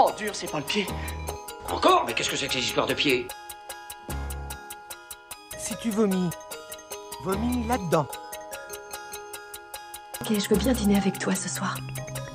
Oh, 0.00 0.12
dur, 0.16 0.30
c'est 0.32 0.50
pas 0.50 0.58
le 0.58 0.64
pied. 0.64 0.86
Encore 1.68 2.04
Mais 2.06 2.14
qu'est-ce 2.14 2.30
que 2.30 2.36
c'est 2.36 2.46
que 2.46 2.52
ces 2.52 2.60
histoires 2.60 2.86
de 2.86 2.94
pieds? 2.94 3.26
Si 5.58 5.76
tu 5.82 5.90
vomis, 5.90 6.30
vomis 7.24 7.66
là-dedans. 7.66 8.06
Ok, 10.20 10.28
je 10.30 10.48
veux 10.48 10.56
bien 10.56 10.72
dîner 10.72 10.96
avec 10.96 11.18
toi 11.18 11.34
ce 11.34 11.48
soir. 11.48 11.76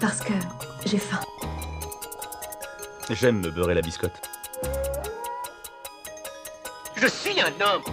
Parce 0.01 0.19
que 0.19 0.33
j'ai 0.85 0.97
faim. 0.97 1.21
J'aime 3.09 3.39
me 3.39 3.49
beurrer 3.49 3.73
la 3.73 3.81
biscotte. 3.81 4.21
Je 6.95 7.07
suis 7.07 7.39
un 7.39 7.47
homme 7.47 7.83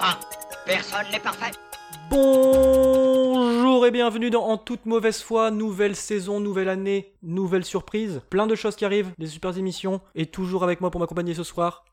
Ah, 0.00 0.18
personne 0.66 1.06
n'est 1.10 1.20
parfait 1.20 1.50
Bonjour 3.78 3.86
et 3.86 3.90
bienvenue 3.92 4.30
dans 4.30 4.44
En 4.44 4.58
toute 4.58 4.86
mauvaise 4.86 5.22
foi, 5.22 5.52
nouvelle 5.52 5.94
saison, 5.94 6.40
nouvelle 6.40 6.68
année, 6.68 7.14
nouvelle 7.22 7.64
surprise, 7.64 8.20
plein 8.28 8.48
de 8.48 8.56
choses 8.56 8.74
qui 8.74 8.84
arrivent, 8.84 9.12
des 9.18 9.28
super 9.28 9.56
émissions, 9.56 10.00
et 10.16 10.26
toujours 10.26 10.64
avec 10.64 10.80
moi 10.80 10.90
pour 10.90 11.00
m'accompagner 11.00 11.32
ce 11.32 11.44
soir. 11.44 11.84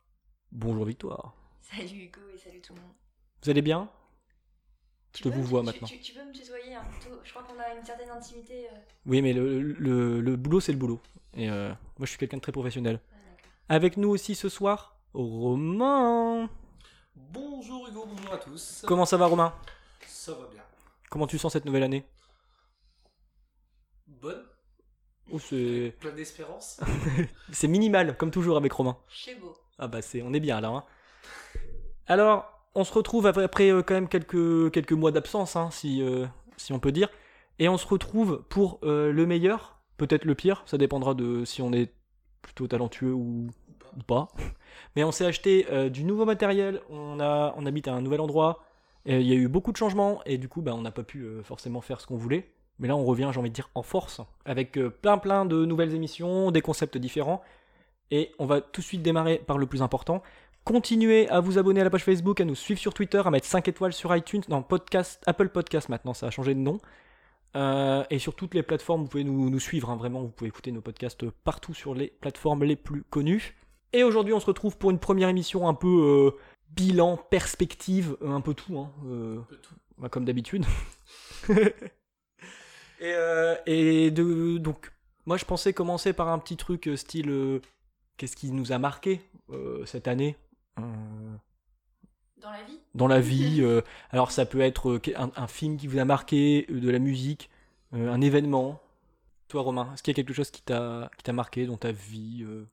Bonjour 0.52 0.84
Victoire. 0.86 1.36
Salut 1.62 2.06
Hugo 2.06 2.22
et 2.34 2.40
salut 2.40 2.60
tout 2.60 2.74
le 2.74 2.82
monde. 2.82 2.90
Vous 3.44 3.52
allez 3.52 3.62
bien? 3.62 3.88
Tu 5.14 5.22
te 5.22 5.30
peux 5.30 5.36
vous 5.36 5.44
vois 5.44 5.60
tu- 5.60 5.66
maintenant. 5.68 5.88
Tu, 5.88 6.00
tu 6.00 6.14
peux 6.14 6.26
me 6.26 6.32
tutoyer, 6.34 6.74
hein, 6.74 6.82
plutôt. 6.90 7.18
je 7.24 7.30
crois 7.30 7.44
qu'on 7.44 7.60
a 7.60 7.76
une 7.80 7.86
certaine 7.86 8.10
intimité. 8.10 8.66
euh. 8.66 8.78
Oui 9.06 9.22
mais 9.22 9.34
le, 9.34 9.62
le, 9.62 10.22
le 10.22 10.36
boulot 10.38 10.60
c'est 10.62 10.72
le 10.72 10.80
boulot. 10.80 11.00
Et 11.36 11.52
euh, 11.52 11.68
moi 11.70 12.06
je 12.06 12.08
suis 12.08 12.18
quelqu'un 12.18 12.38
de 12.38 12.42
très 12.42 12.52
professionnel. 12.52 13.00
Ah. 13.70 13.76
Avec 13.76 13.98
nous 13.98 14.10
aussi 14.10 14.34
ce 14.34 14.50
soir, 14.50 14.98
Romain. 15.14 16.50
Bonjour 17.16 17.88
Hugo, 17.88 18.08
bonjour 18.10 18.34
à 18.34 18.38
tous. 18.38 18.84
Comment 18.88 19.06
ça 19.06 19.18
va 19.18 19.28
Romain? 19.28 19.54
Ça 20.08 20.32
va 20.32 20.48
bien. 20.52 20.64
Comment 21.16 21.28
tu 21.28 21.38
sens 21.38 21.54
cette 21.54 21.64
nouvelle 21.64 21.84
année? 21.84 22.04
Bonne, 24.06 24.44
Oh, 25.32 25.40
c'est... 25.40 25.96
plein 26.02 26.12
d'espérance. 26.12 26.82
c'est 27.54 27.70
minimal 27.70 28.18
comme 28.18 28.32
toujours 28.32 28.58
avec 28.58 28.74
Romain. 28.74 28.98
C'est 29.10 29.36
beau. 29.36 29.56
Ah 29.80 29.88
bah 29.88 30.02
c'est, 30.02 30.22
on 30.24 30.34
est 30.34 30.42
bien 30.42 30.60
là. 30.60 30.68
Hein. 30.68 30.84
Alors, 32.08 32.68
on 32.74 32.84
se 32.84 32.92
retrouve 32.92 33.28
après, 33.28 33.46
après, 33.46 33.72
euh, 33.72 33.82
quand 33.82 33.94
même 33.94 34.10
quelques, 34.10 34.74
quelques 34.74 34.92
mois 34.92 35.14
d'absence, 35.14 35.56
hein, 35.56 35.70
si, 35.72 36.02
euh, 36.02 36.26
si 36.58 36.74
on 36.74 36.82
peut 36.82 36.92
dire. 36.92 37.08
Et 37.60 37.70
on 37.70 37.78
se 37.78 37.88
retrouve 37.88 38.44
pour 38.50 38.80
euh, 38.84 39.14
le 39.14 39.26
meilleur, 39.26 39.80
peut-être 39.96 40.26
le 40.26 40.36
pire, 40.36 40.64
ça 40.66 40.78
dépendra 40.78 41.14
de 41.14 41.46
si 41.46 41.62
on 41.62 41.72
est 41.72 41.94
plutôt 42.42 42.68
talentueux 42.68 43.14
ou, 43.14 43.48
ou 43.96 44.04
pas. 44.06 44.28
Mais 44.98 45.06
on 45.06 45.14
s'est 45.14 45.26
acheté 45.26 45.66
euh, 45.72 45.88
du 45.88 46.04
nouveau 46.04 46.26
matériel, 46.26 46.82
on, 46.90 47.22
a, 47.22 47.54
on 47.56 47.66
habite 47.66 47.88
à 47.88 47.94
un 47.94 48.02
nouvel 48.02 48.20
endroit, 48.20 48.65
il 49.06 49.28
y 49.28 49.32
a 49.32 49.36
eu 49.36 49.48
beaucoup 49.48 49.72
de 49.72 49.78
changements, 49.78 50.22
et 50.26 50.38
du 50.38 50.50
coup 50.50 50.62
bah, 50.62 50.74
on 50.74 50.82
n'a 50.82 50.92
pas 50.92 51.04
pu 51.04 51.22
euh, 51.22 51.44
forcément 51.44 51.82
faire 51.82 52.02
ce 52.02 52.08
qu'on 52.08 52.18
voulait. 52.18 52.52
Mais 52.80 52.88
là 52.88 52.96
on 52.96 53.06
revient, 53.06 53.30
j'ai 53.32 53.40
envie 53.40 53.50
de 53.50 53.56
dire, 53.56 53.70
en 53.76 53.84
force, 53.84 54.22
avec 54.46 54.78
euh, 54.78 54.90
plein 54.90 55.18
plein 55.18 55.46
de 55.46 55.66
nouvelles 55.66 55.94
émissions, 55.94 56.52
des 56.52 56.62
concepts 56.62 56.98
différents. 56.98 57.42
Et 58.12 58.32
on 58.40 58.46
va 58.46 58.62
tout 58.62 58.82
de 58.82 58.86
suite 58.86 59.02
démarrer 59.02 59.38
par 59.38 59.58
le 59.58 59.66
plus 59.66 59.82
important. 59.82 60.22
Continuez 60.64 61.30
à 61.30 61.40
vous 61.40 61.58
abonner 61.58 61.82
à 61.82 61.84
la 61.84 61.90
page 61.90 62.04
Facebook, 62.04 62.42
à 62.42 62.46
nous 62.46 62.56
suivre 62.56 62.80
sur 62.80 62.94
Twitter, 62.94 63.22
à 63.24 63.30
mettre 63.30 63.46
5 63.46 63.68
étoiles 63.68 63.94
sur 63.94 64.16
iTunes, 64.16 64.42
non, 64.50 64.64
podcast, 64.64 65.22
Apple 65.28 65.50
Podcast 65.50 65.90
maintenant, 65.90 66.14
ça 66.14 66.28
a 66.28 66.32
changé 66.32 66.56
de 66.56 66.60
nom. 66.60 66.80
Euh, 67.56 68.04
et 68.10 68.20
sur 68.20 68.36
toutes 68.36 68.54
les 68.54 68.64
plateformes, 68.64 69.04
vous 69.04 69.08
pouvez 69.08 69.24
nous, 69.24 69.50
nous 69.50 69.60
suivre, 69.60 69.90
hein, 69.90 69.96
vraiment, 69.96 70.22
vous 70.22 70.30
pouvez 70.30 70.50
écouter 70.50 70.72
nos 70.72 70.82
podcasts 70.82 71.30
partout 71.30 71.74
sur 71.74 71.94
les 71.94 72.08
plateformes 72.08 72.64
les 72.64 72.76
plus 72.76 73.04
connues. 73.04 73.56
Et 73.94 74.04
aujourd'hui, 74.04 74.34
on 74.34 74.40
se 74.40 74.46
retrouve 74.46 74.78
pour 74.78 74.92
une 74.92 75.00
première 75.00 75.30
émission 75.30 75.70
un 75.70 75.74
peu 75.74 75.88
euh, 75.88 76.38
bilan, 76.70 77.18
perspective, 77.18 78.18
euh, 78.22 78.32
un 78.32 78.42
peu 78.42 78.54
tout, 78.54 78.78
hein, 78.80 78.92
euh, 79.06 79.40
Un 79.40 79.44
peu 79.44 79.58
tout. 79.58 79.76
bah, 79.98 80.10
comme 80.10 80.26
d'habitude. 80.26 80.66
et 81.50 83.14
euh, 83.14 83.56
et 83.66 84.12
de, 84.12 84.58
donc, 84.58 84.92
moi 85.26 85.38
je 85.38 85.46
pensais 85.46 85.74
commencer 85.74 86.14
par 86.14 86.30
un 86.30 86.40
petit 86.40 86.58
truc 86.58 86.90
style 86.96 87.30
euh, 87.30 87.60
qu'est-ce 88.18 88.36
qui 88.36 88.52
nous 88.52 88.72
a 88.72 88.78
marqué 88.78 89.22
euh, 89.50 89.86
cette 89.86 90.08
année 90.08 90.36
Dans 90.78 92.52
la 92.52 92.64
vie 92.64 92.80
dans 92.94 93.08
la 93.08 93.20
vie. 93.22 93.62
euh, 93.62 93.82
alors 94.12 94.32
ça 94.32 94.46
peut 94.46 94.62
être 94.62 95.00
un, 95.16 95.32
un 95.36 95.48
film 95.48 95.78
qui 95.78 95.88
vous 95.88 95.98
a 96.00 96.06
marqué, 96.06 96.66
de 96.70 96.90
la 96.90 97.00
musique, 97.00 97.50
euh, 97.94 98.12
un 98.12 98.22
événement. 98.22 98.82
Toi 99.48 99.62
Romain, 99.62 99.94
est-ce 99.94 100.02
qu'il 100.04 100.12
y 100.12 100.16
a 100.16 100.18
quelque 100.22 100.34
chose 100.34 100.50
qui 100.52 100.62
t'a 100.64 101.10
qui 101.18 101.24
t'a 101.24 101.34
marqué 101.34 101.66
dans 101.68 101.78
ta 101.78 101.92
vie, 101.92 102.44
euh, 102.44 102.66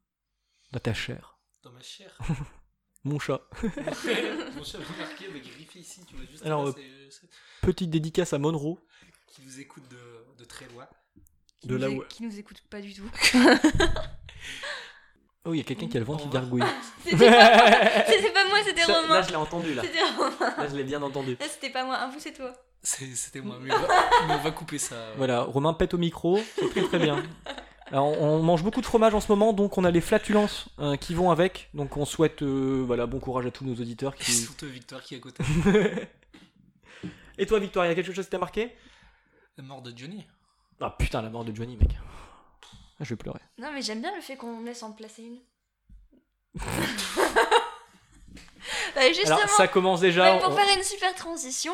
dans 0.73 0.81
ta 0.81 0.95
chair? 0.95 1.39
Dans 1.63 1.73
ma 1.73 1.81
chair. 1.83 2.17
Mon 3.05 3.19
chat. 3.19 3.41
Mon 3.63 4.65
chat 4.65 4.79
m'a 4.79 4.97
marqué, 5.07 5.27
mais 5.33 5.41
griffé 5.41 5.81
ici, 5.81 6.01
tu 6.09 6.15
vois 6.15 6.25
juste 6.31 6.45
Alors, 6.47 6.65
là, 6.65 6.71
euh, 6.71 7.07
c'est- 7.11 7.29
Petite 7.61 7.91
dédicace 7.91 8.33
à 8.33 8.39
Monroe. 8.39 8.79
qui 9.27 9.43
vous 9.45 9.61
écoute 9.61 9.83
de, 9.91 9.99
de 10.39 10.45
très 10.45 10.67
loin. 10.69 10.87
qui, 11.61 11.67
De 11.69 11.75
nous 11.75 11.81
là 11.81 11.91
où- 11.91 12.05
qui 12.09 12.23
nous 12.23 12.39
écoute 12.39 12.63
pas 12.71 12.81
du 12.81 12.93
tout. 12.95 13.11
Oh, 15.45 15.53
il 15.55 15.57
y 15.57 15.61
a 15.61 15.65
quelqu'un 15.65 15.89
qui 15.89 15.97
a 15.97 16.01
le 16.01 16.07
vent 16.07 16.17
qui 16.17 16.27
revoir. 16.27 16.43
gargouille. 16.43 16.63
C'était 17.05 17.17
pas, 17.27 18.45
moi, 18.49 18.59
c'était 18.65 18.85
Romain. 18.85 19.15
là, 19.15 19.23
je 19.23 19.31
l'ai 19.31 19.35
entendu 19.37 19.75
là. 19.75 19.83
Là, 19.83 20.69
je 20.69 20.77
l'ai 20.77 20.85
bien 20.85 21.03
entendu. 21.03 21.37
Là, 21.41 21.47
c'était 21.49 21.71
pas 21.71 21.83
moi. 21.85 21.97
Ah, 21.99 22.09
vous, 22.13 22.21
c'est 22.21 22.33
toi. 22.33 22.53
C'était 22.81 23.41
moi, 23.41 23.59
mais 23.61 23.75
on, 23.75 23.79
va, 23.81 23.89
mais 24.29 24.35
on 24.35 24.39
va 24.39 24.51
couper 24.53 24.79
ça. 24.79 25.13
Voilà, 25.17 25.41
Romain 25.43 25.73
pète 25.75 25.95
au 25.95 25.99
micro, 25.99 26.41
c'est 26.57 26.69
très 26.71 26.83
très 26.83 26.99
bien. 27.01 27.25
Alors, 27.93 28.07
on 28.23 28.43
mange 28.43 28.63
beaucoup 28.65 28.81
de 28.81 28.87
fromage 28.87 29.15
en 29.15 29.21
ce 29.21 29.31
moment, 29.31 29.53
donc 29.53 29.77
on 29.77 29.85
a 29.85 29.91
les 29.91 30.01
flatulences 30.01 30.67
euh, 30.79 30.97
qui 30.97 31.15
vont 31.15 31.31
avec. 31.31 31.69
Donc 31.75 31.97
on 31.99 32.05
souhaite 32.07 32.43
euh, 32.43 32.83
voilà, 32.87 33.05
bon 33.07 33.21
courage 33.21 33.45
à 33.47 33.51
tous 33.51 33.65
nos 33.67 33.75
auditeurs. 33.75 34.15
Et 34.15 34.25
Qui... 34.25 34.33
surtout 34.33 34.67
Victoire 34.67 35.03
qui 35.03 35.15
est 35.15 35.19
à 35.19 35.21
côté. 35.21 35.45
Et 37.39 37.45
toi 37.47 37.59
Victoire, 37.59 37.85
il 37.85 37.89
y 37.91 37.93
a 37.93 37.95
quelque 37.95 38.13
chose 38.13 38.25
qui 38.25 38.31
t'a 38.31 38.39
marqué? 38.39 38.75
La 39.59 39.63
mort 39.65 39.83
de 39.83 39.93
Johnny. 39.97 40.25
Ah 40.81 40.95
putain, 40.99 41.21
la 41.23 41.29
mort 41.31 41.45
de 41.45 41.55
Johnny, 41.55 41.77
mec. 41.77 41.91
Ah, 42.99 43.05
je 43.05 43.11
vais 43.11 43.17
pleurer. 43.17 43.41
Non, 43.59 43.71
mais 43.73 43.83
j'aime 43.83 44.01
bien 44.01 44.15
le 44.15 44.23
fait 44.23 44.37
qu'on 44.37 44.63
laisse 44.63 44.83
en 44.83 44.93
placer 44.93 45.23
une. 45.23 45.39
Bah, 48.95 49.09
justement, 49.09 49.37
Alors 49.37 49.49
ça 49.49 49.69
commence 49.69 50.01
déjà. 50.01 50.35
ouais, 50.35 50.41
pour 50.41 50.51
on- 50.53 50.57
faire 50.57 50.77
une 50.77 50.83
super 50.83 51.15
transition, 51.15 51.73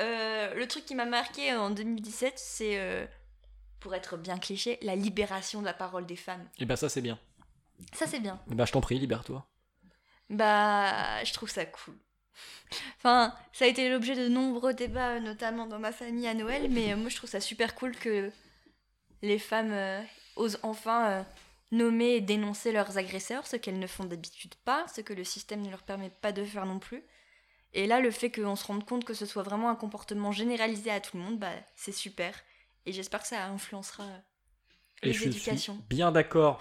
euh, 0.00 0.52
le 0.54 0.66
truc 0.66 0.84
qui 0.84 0.94
m'a 0.94 1.04
marqué 1.06 1.54
en 1.54 1.70
2017, 1.70 2.34
c'est, 2.36 2.78
euh, 2.80 3.06
pour 3.82 3.94
être 3.94 4.16
bien 4.16 4.38
cliché, 4.38 4.78
la 4.82 4.94
libération 4.94 5.60
de 5.60 5.66
la 5.66 5.74
parole 5.74 6.06
des 6.06 6.16
femmes. 6.16 6.48
Et 6.58 6.64
ben 6.64 6.76
ça 6.76 6.88
c'est 6.88 7.02
bien. 7.02 7.18
Ça, 7.92 8.06
c'est 8.06 8.20
bien. 8.20 8.40
Et 8.50 8.54
ben 8.54 8.64
je 8.64 8.72
t'en 8.72 8.80
prie, 8.80 8.98
libère-toi. 8.98 9.44
Bah, 10.30 11.22
je 11.24 11.32
trouve 11.32 11.50
ça 11.50 11.66
cool. 11.66 11.94
Enfin, 12.96 13.34
ça 13.52 13.64
a 13.64 13.68
été 13.68 13.90
l'objet 13.90 14.14
de 14.14 14.28
nombreux 14.28 14.72
débats, 14.72 15.20
notamment 15.20 15.66
dans 15.66 15.80
ma 15.80 15.92
famille 15.92 16.28
à 16.28 16.34
Noël, 16.34 16.70
mais 16.70 16.92
euh, 16.92 16.96
moi 16.96 17.10
je 17.10 17.16
trouve 17.16 17.28
ça 17.28 17.40
super 17.40 17.74
cool 17.74 17.94
que 17.94 18.30
les 19.20 19.38
femmes 19.38 19.72
euh, 19.72 20.00
osent 20.36 20.58
enfin 20.62 21.10
euh, 21.10 21.22
nommer 21.70 22.14
et 22.14 22.20
dénoncer 22.20 22.72
leurs 22.72 22.96
agresseurs, 22.96 23.46
ce 23.46 23.56
qu'elles 23.56 23.78
ne 23.78 23.86
font 23.86 24.04
d'habitude 24.04 24.54
pas, 24.64 24.86
ce 24.94 25.00
que 25.02 25.12
le 25.12 25.24
système 25.24 25.60
ne 25.60 25.70
leur 25.70 25.82
permet 25.82 26.10
pas 26.10 26.32
de 26.32 26.44
faire 26.44 26.64
non 26.64 26.78
plus. 26.78 27.02
Et 27.74 27.86
là, 27.86 28.00
le 28.00 28.10
fait 28.10 28.30
qu'on 28.30 28.56
se 28.56 28.64
rende 28.64 28.86
compte 28.86 29.04
que 29.04 29.14
ce 29.14 29.26
soit 29.26 29.42
vraiment 29.42 29.68
un 29.68 29.76
comportement 29.76 30.32
généralisé 30.32 30.90
à 30.90 31.00
tout 31.00 31.16
le 31.16 31.22
monde, 31.22 31.38
bah, 31.38 31.52
c'est 31.74 31.92
super. 31.92 32.34
Et 32.86 32.92
j'espère 32.92 33.22
que 33.22 33.28
ça 33.28 33.46
influencera 33.46 34.04
Et 35.02 35.08
les 35.08 35.12
suis 35.12 35.26
éducations. 35.26 35.78
bien 35.88 36.12
d'accord. 36.12 36.60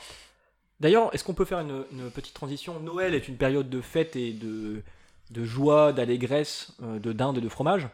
D'ailleurs, 0.80 1.14
est-ce 1.14 1.24
qu'on 1.24 1.34
peut 1.34 1.46
faire 1.46 1.60
une, 1.60 1.86
une 1.92 2.10
petite 2.12 2.34
transition? 2.34 2.80
Noël 2.80 3.14
est 3.14 3.28
une 3.28 3.38
période 3.38 3.70
de 3.70 3.82
fête 3.82 4.16
et 4.16 4.34
de, 4.34 4.84
de 5.30 5.44
joie, 5.44 5.94
d'allégresse, 5.94 6.74
euh, 6.82 7.00
de 7.00 7.14
dinde 7.14 7.38
et 7.38 7.42
de 7.42 7.50
fromage. 7.50 7.88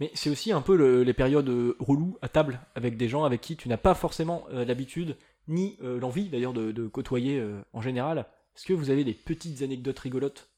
Mais 0.00 0.10
c'est 0.14 0.28
aussi 0.30 0.52
un 0.52 0.60
peu 0.60 0.76
le- 0.76 1.02
les 1.04 1.14
périodes 1.14 1.48
euh, 1.48 1.76
reloues 1.78 2.18
à 2.22 2.28
table 2.28 2.60
avec 2.74 2.96
des 2.96 3.08
gens 3.08 3.24
avec 3.24 3.40
qui 3.40 3.56
tu 3.56 3.68
n'as 3.68 3.76
pas 3.76 3.94
forcément 3.94 4.46
euh, 4.52 4.64
l'habitude, 4.64 5.16
ni 5.48 5.78
euh, 5.82 5.98
l'envie 6.00 6.28
d'ailleurs 6.28 6.52
de, 6.52 6.72
de 6.72 6.86
côtoyer 6.88 7.38
euh, 7.38 7.60
en 7.72 7.80
général. 7.80 8.26
Est-ce 8.56 8.66
que 8.66 8.72
vous 8.74 8.90
avez 8.90 9.04
des 9.04 9.14
petites 9.14 9.62
anecdotes 9.62 9.98
rigolotes 9.98 10.48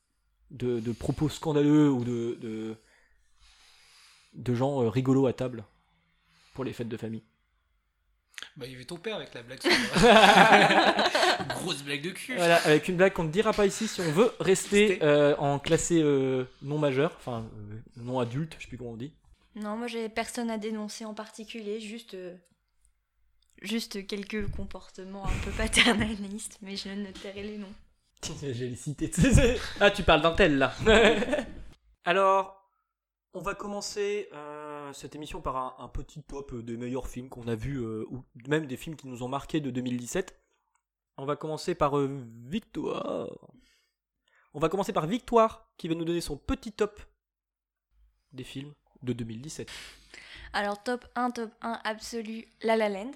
de, 0.51 0.81
de 0.81 0.93
propos 0.93 1.29
scandaleux 1.29 1.91
ou 1.91 2.03
de, 2.05 2.39
de, 2.41 2.77
de 4.35 4.55
gens 4.55 4.89
rigolos 4.89 5.27
à 5.27 5.33
table? 5.33 5.65
Pour 6.59 6.65
les 6.65 6.73
fêtes 6.73 6.89
de 6.89 6.97
famille 6.97 7.23
Bah, 8.57 8.67
il 8.67 8.73
y 8.73 8.75
avait 8.75 8.85
ton 8.85 8.97
père 8.97 9.15
avec 9.15 9.33
la 9.33 9.45
blague 9.45 9.63
sur 9.63 9.71
Grosse 11.51 11.85
blague 11.85 12.03
de 12.03 12.11
cul. 12.11 12.35
Voilà, 12.35 12.57
avec 12.67 12.89
une 12.89 12.97
blague 12.97 13.13
qu'on 13.13 13.23
ne 13.23 13.31
dira 13.31 13.53
pas 13.53 13.65
ici 13.65 13.87
si 13.87 14.01
on 14.01 14.11
veut 14.11 14.33
rester 14.41 14.99
euh, 15.05 15.37
en 15.37 15.61
classé 15.61 16.03
euh, 16.03 16.47
non 16.63 16.79
majeur, 16.79 17.13
enfin 17.17 17.45
euh, 17.45 17.77
non 17.99 18.19
adulte, 18.19 18.57
je 18.59 18.65
sais 18.65 18.69
plus 18.69 18.77
comment 18.77 18.91
on 18.91 18.97
dit. 18.97 19.13
Non, 19.55 19.77
moi 19.77 19.87
j'ai 19.87 20.09
personne 20.09 20.51
à 20.51 20.59
dénoncer 20.59 21.05
en 21.05 21.15
particulier, 21.15 21.79
juste, 21.79 22.15
euh, 22.15 22.35
juste 23.63 24.05
quelques 24.09 24.51
comportements 24.51 25.27
un 25.27 25.45
peu 25.45 25.53
paternalistes, 25.53 26.59
mais 26.61 26.75
je 26.75 26.89
ne 26.89 27.13
tairai 27.13 27.45
les 27.45 27.59
noms. 27.59 27.75
J'ai 28.43 28.53
les 28.53 28.75
cités. 28.75 29.13
ah, 29.79 29.93
tu 29.93 30.03
parles 30.03 30.23
d'un 30.23 30.33
tel 30.33 30.59
là. 30.59 30.75
Alors, 32.05 32.69
on 33.33 33.41
va 33.43 33.55
commencer 33.55 34.29
euh, 34.89 34.93
cette 34.93 35.15
émission 35.15 35.41
par 35.41 35.57
un, 35.57 35.75
un 35.85 35.89
petit 35.89 36.23
top 36.23 36.55
des 36.55 36.77
meilleurs 36.77 37.09
films 37.09 37.29
qu'on 37.29 37.47
a 37.49 37.55
vus, 37.55 37.79
euh, 37.79 38.05
ou 38.11 38.23
même 38.47 38.67
des 38.67 38.77
films 38.77 38.97
qui 38.97 39.07
nous 39.07 39.23
ont 39.23 39.29
marqués 39.29 39.61
de 39.61 39.71
2017. 39.71 40.39
On 41.17 41.25
va 41.27 41.37
commencer 41.37 41.75
par 41.75 41.99
euh, 41.99 42.09
Victoire. 42.47 43.29
On 44.55 44.61
va 44.61 44.69
commencer 44.69 44.93
par 44.93 45.07
Victoire 45.07 45.71
qui 45.77 45.89
va 45.89 45.95
nous 45.95 46.05
donner 46.05 46.21
son 46.21 46.37
petit 46.37 46.73
top 46.73 47.01
des 48.33 48.45
films 48.45 48.73
de 49.03 49.13
2017. 49.13 49.69
Alors 50.53 50.83
top 50.83 51.07
1, 51.15 51.31
top 51.31 51.51
1 51.61 51.81
absolu, 51.85 52.47
La 52.63 52.77
La 52.77 52.89
Land. 52.89 53.11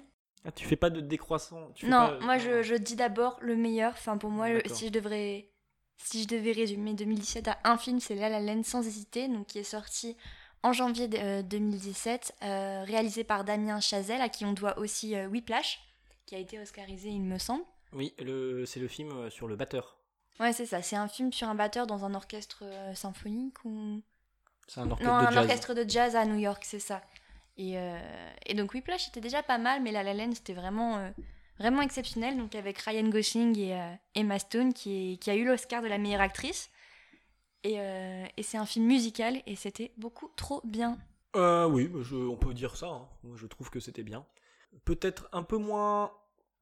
Ah, 0.45 0.51
tu 0.51 0.65
fais 0.65 0.75
pas 0.75 0.89
de 0.89 0.99
décroissant. 1.01 1.71
tu 1.73 1.85
fais 1.85 1.91
Non, 1.91 2.07
pas- 2.07 2.19
moi 2.19 2.37
je, 2.37 2.61
je 2.63 2.75
dis 2.75 2.95
d'abord 2.95 3.37
le 3.41 3.55
meilleur. 3.55 3.93
Enfin, 3.93 4.17
pour 4.17 4.29
moi, 4.29 4.49
le- 4.49 4.61
si 4.67 4.87
je 4.87 4.91
devrais. 4.91 5.49
Si 5.97 6.23
je 6.23 6.27
devais 6.27 6.51
résumer 6.51 6.95
2017 6.95 7.47
à 7.47 7.59
un 7.63 7.77
film, 7.77 7.99
c'est 8.01 8.15
La 8.15 8.27
La 8.27 8.41
Land 8.41 8.63
sans 8.63 8.85
hésiter, 8.85 9.27
donc 9.29 9.47
qui 9.47 9.59
est 9.59 9.63
sorti 9.63 10.17
en 10.63 10.73
janvier 10.73 11.09
euh, 11.15 11.41
2017, 11.43 12.35
euh, 12.43 12.83
réalisé 12.85 13.23
par 13.23 13.43
Damien 13.43 13.79
Chazelle, 13.79 14.21
à 14.21 14.29
qui 14.29 14.45
on 14.45 14.53
doit 14.53 14.77
aussi 14.79 15.15
euh, 15.15 15.27
Whiplash, 15.27 15.79
qui 16.25 16.35
a 16.35 16.39
été 16.39 16.59
oscarisé, 16.59 17.09
il 17.09 17.21
me 17.21 17.37
semble. 17.37 17.63
Oui, 17.91 18.13
le, 18.19 18.65
c'est 18.65 18.79
le 18.79 18.87
film 18.87 19.11
euh, 19.11 19.29
sur 19.29 19.47
le 19.47 19.55
batteur. 19.55 19.97
Ouais, 20.39 20.53
c'est 20.53 20.65
ça, 20.65 20.81
c'est 20.81 20.95
un 20.95 21.07
film 21.07 21.31
sur 21.31 21.47
un 21.47 21.55
batteur 21.55 21.85
dans 21.85 22.05
un 22.05 22.15
orchestre 22.15 22.63
euh, 22.63 22.95
symphonique 22.95 23.63
ou? 23.65 24.01
C'est 24.67 24.79
un 24.79 24.89
orchestre 24.89 25.11
Non, 25.13 25.19
de 25.19 25.25
un 25.25 25.31
jazz. 25.31 25.43
orchestre 25.43 25.73
de 25.73 25.89
jazz 25.89 26.15
à 26.15 26.25
New 26.25 26.37
York, 26.39 26.63
c'est 26.65 26.79
ça. 26.79 27.01
Et, 27.57 27.77
euh, 27.77 27.99
et 28.47 28.55
donc 28.55 28.73
Whiplash 28.73 29.09
était 29.09 29.21
déjà 29.21 29.43
pas 29.43 29.57
mal, 29.59 29.81
mais 29.83 29.91
La 29.91 30.01
La 30.01 30.13
Land 30.15 30.31
c'était 30.33 30.53
vraiment, 30.53 30.97
euh, 30.97 31.09
vraiment 31.59 31.81
exceptionnel. 31.81 32.37
Donc 32.37 32.55
avec 32.55 32.79
Ryan 32.79 33.09
Gosling 33.09 33.55
et 33.59 33.75
euh, 33.79 33.93
Emma 34.15 34.39
Stone 34.39 34.73
qui, 34.73 35.13
est- 35.13 35.17
qui 35.17 35.29
a 35.29 35.35
eu 35.35 35.45
l'Oscar 35.45 35.83
de 35.83 35.87
la 35.87 35.97
meilleure 35.99 36.21
actrice. 36.21 36.71
Et, 37.63 37.79
euh, 37.79 38.25
et 38.35 38.43
c'est 38.43 38.57
un 38.57 38.65
film 38.65 38.85
musical 38.85 39.41
et 39.45 39.55
c'était 39.55 39.91
beaucoup 39.97 40.29
trop 40.35 40.61
bien. 40.65 40.97
Euh, 41.35 41.65
oui, 41.67 41.87
bah, 41.87 41.99
je- 42.03 42.15
on 42.15 42.35
peut 42.35 42.53
dire 42.53 42.75
ça. 42.75 42.87
hein. 42.87 43.07
Je 43.35 43.47
trouve 43.47 43.69
que 43.69 43.79
c'était 43.79 44.03
bien. 44.03 44.25
Peut-être 44.85 45.29
un 45.31 45.43
peu 45.43 45.57
moins, 45.57 46.11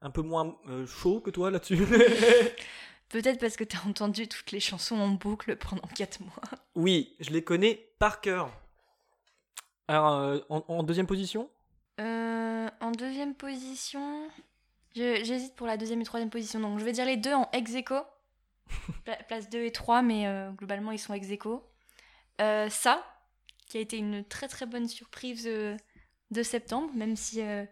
un 0.01 0.12
peu 0.12 0.21
moins 0.21 0.57
euh, 0.69 0.86
chaud 0.86 1.19
que 1.21 1.30
toi 1.31 1.50
là-dessus. 1.51 1.77
Peut-être 3.09 3.39
parce 3.39 3.57
que 3.57 3.63
t'as 3.65 3.86
entendu 3.88 4.27
toutes 4.27 4.51
les 4.51 4.59
chansons 4.62 4.98
en 4.98 5.09
boucle 5.09 5.57
pendant 5.57 5.86
4 5.95 6.21
mois. 6.21 6.42
oui, 6.75 7.15
je 7.19 7.31
les 7.31 7.44
connais 7.44 7.89
par 8.00 8.21
cœur. 8.21 8.50
Alors, 9.88 10.13
euh, 10.19 10.39
en, 10.50 10.63
en 10.68 10.83
deuxième 10.83 11.07
position? 11.07 11.50
Euh, 12.00 12.69
en 12.80 12.92
deuxième 12.92 13.36
position, 13.36 14.30
j'hésite 14.95 15.56
pour 15.56 15.68
la 15.68 15.75
deuxième 15.75 16.00
et 16.00 16.06
troisième 16.06 16.30
position. 16.30 16.59
Donc 16.62 16.80
je 16.80 16.86
vais 16.86 16.94
dire 16.94 17.06
les 17.06 17.18
deux 17.18 17.33
en 17.33 17.50
ex 17.51 17.74
aequo. 17.75 17.95
Pla- 19.06 19.16
Place 19.28 19.50
2 19.50 19.63
et 19.63 19.72
3, 19.72 20.02
mais 20.02 20.28
euh, 20.28 20.52
globalement 20.52 20.92
ils 20.92 21.00
sont 21.00 21.13
ex 21.13 21.30
aequo. 21.30 21.63
Euh, 22.40 22.69
ça, 22.69 23.04
qui 23.68 23.78
a 23.78 23.81
été 23.81 23.98
une 23.98 24.24
très 24.25 24.48
très 24.48 24.66
bonne 24.66 24.88
surprise 24.88 25.46
euh, 25.48 25.75
de 26.31 26.44
septembre, 26.44 26.92
même 26.96 27.16
si 27.16 27.42
euh, 27.42 27.66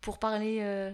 pour 0.00 0.18
parler 0.18 0.58
euh, 0.60 0.92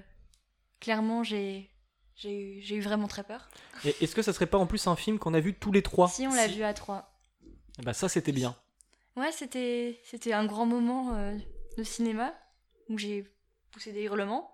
clairement, 0.80 1.22
j'ai 1.22 1.70
j'ai 2.14 2.58
eu, 2.58 2.62
j'ai 2.62 2.76
eu 2.76 2.80
vraiment 2.80 3.08
très 3.08 3.24
peur. 3.24 3.48
Et 3.84 3.94
Est-ce 4.02 4.14
que 4.14 4.22
ça 4.22 4.32
serait 4.32 4.46
pas 4.46 4.56
en 4.58 4.66
plus 4.66 4.86
un 4.86 4.96
film 4.96 5.18
qu'on 5.18 5.34
a 5.34 5.40
vu 5.40 5.54
tous 5.54 5.70
les 5.72 5.82
trois? 5.82 6.08
Si 6.08 6.26
on 6.26 6.32
l'a 6.34 6.48
Si. 6.48 6.54
vu 6.56 6.62
à 6.62 6.72
3. 6.72 7.12
Bah 7.82 7.92
ça, 7.92 8.08
c'était 8.08 8.32
bien. 8.32 8.56
Ouais, 9.16 9.32
c'était 9.32 10.00
c'était 10.04 10.32
un 10.32 10.46
grand 10.46 10.64
moment 10.66 11.14
euh, 11.14 11.36
de 11.76 11.82
cinéma 11.82 12.34
où 12.88 12.96
j'ai 12.98 13.30
poussé 13.70 13.92
des 13.92 14.04
hurlements. 14.04 14.50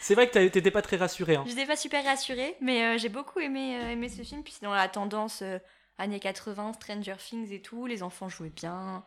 C'est 0.00 0.14
vrai 0.14 0.28
que 0.28 0.48
t'étais 0.48 0.70
pas 0.70 0.82
très 0.82 0.96
rassuré. 0.96 1.36
Hein. 1.36 1.44
J'étais 1.46 1.66
pas 1.66 1.76
super 1.76 2.04
rassurée, 2.04 2.56
mais 2.60 2.84
euh, 2.84 2.98
j'ai 2.98 3.08
beaucoup 3.08 3.40
aimé, 3.40 3.76
euh, 3.76 3.90
aimé 3.92 4.08
ce 4.08 4.22
film. 4.22 4.42
Puis 4.42 4.54
c'est 4.54 4.64
dans 4.64 4.74
la 4.74 4.88
tendance 4.88 5.42
euh, 5.42 5.58
années 5.98 6.20
80, 6.20 6.74
Stranger 6.74 7.16
Things 7.18 7.52
et 7.52 7.60
tout. 7.60 7.86
Les 7.86 8.02
enfants 8.02 8.28
jouaient 8.28 8.52
bien. 8.54 9.04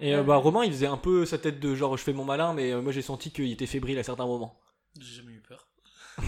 Et 0.00 0.14
euh, 0.14 0.22
bah 0.22 0.36
Romain, 0.36 0.64
il 0.64 0.72
faisait 0.72 0.86
un 0.86 0.96
peu 0.96 1.24
sa 1.24 1.38
tête 1.38 1.60
de 1.60 1.74
genre 1.74 1.96
je 1.96 2.02
fais 2.02 2.12
mon 2.12 2.24
malin, 2.24 2.52
mais 2.54 2.72
euh, 2.72 2.82
moi 2.82 2.92
j'ai 2.92 3.02
senti 3.02 3.30
qu'il 3.30 3.50
était 3.52 3.66
fébrile 3.66 3.98
à 3.98 4.02
certains 4.02 4.26
moments. 4.26 4.58
J'ai 5.00 5.22
jamais 5.22 5.32
eu 5.32 5.40
peur. 5.40 5.68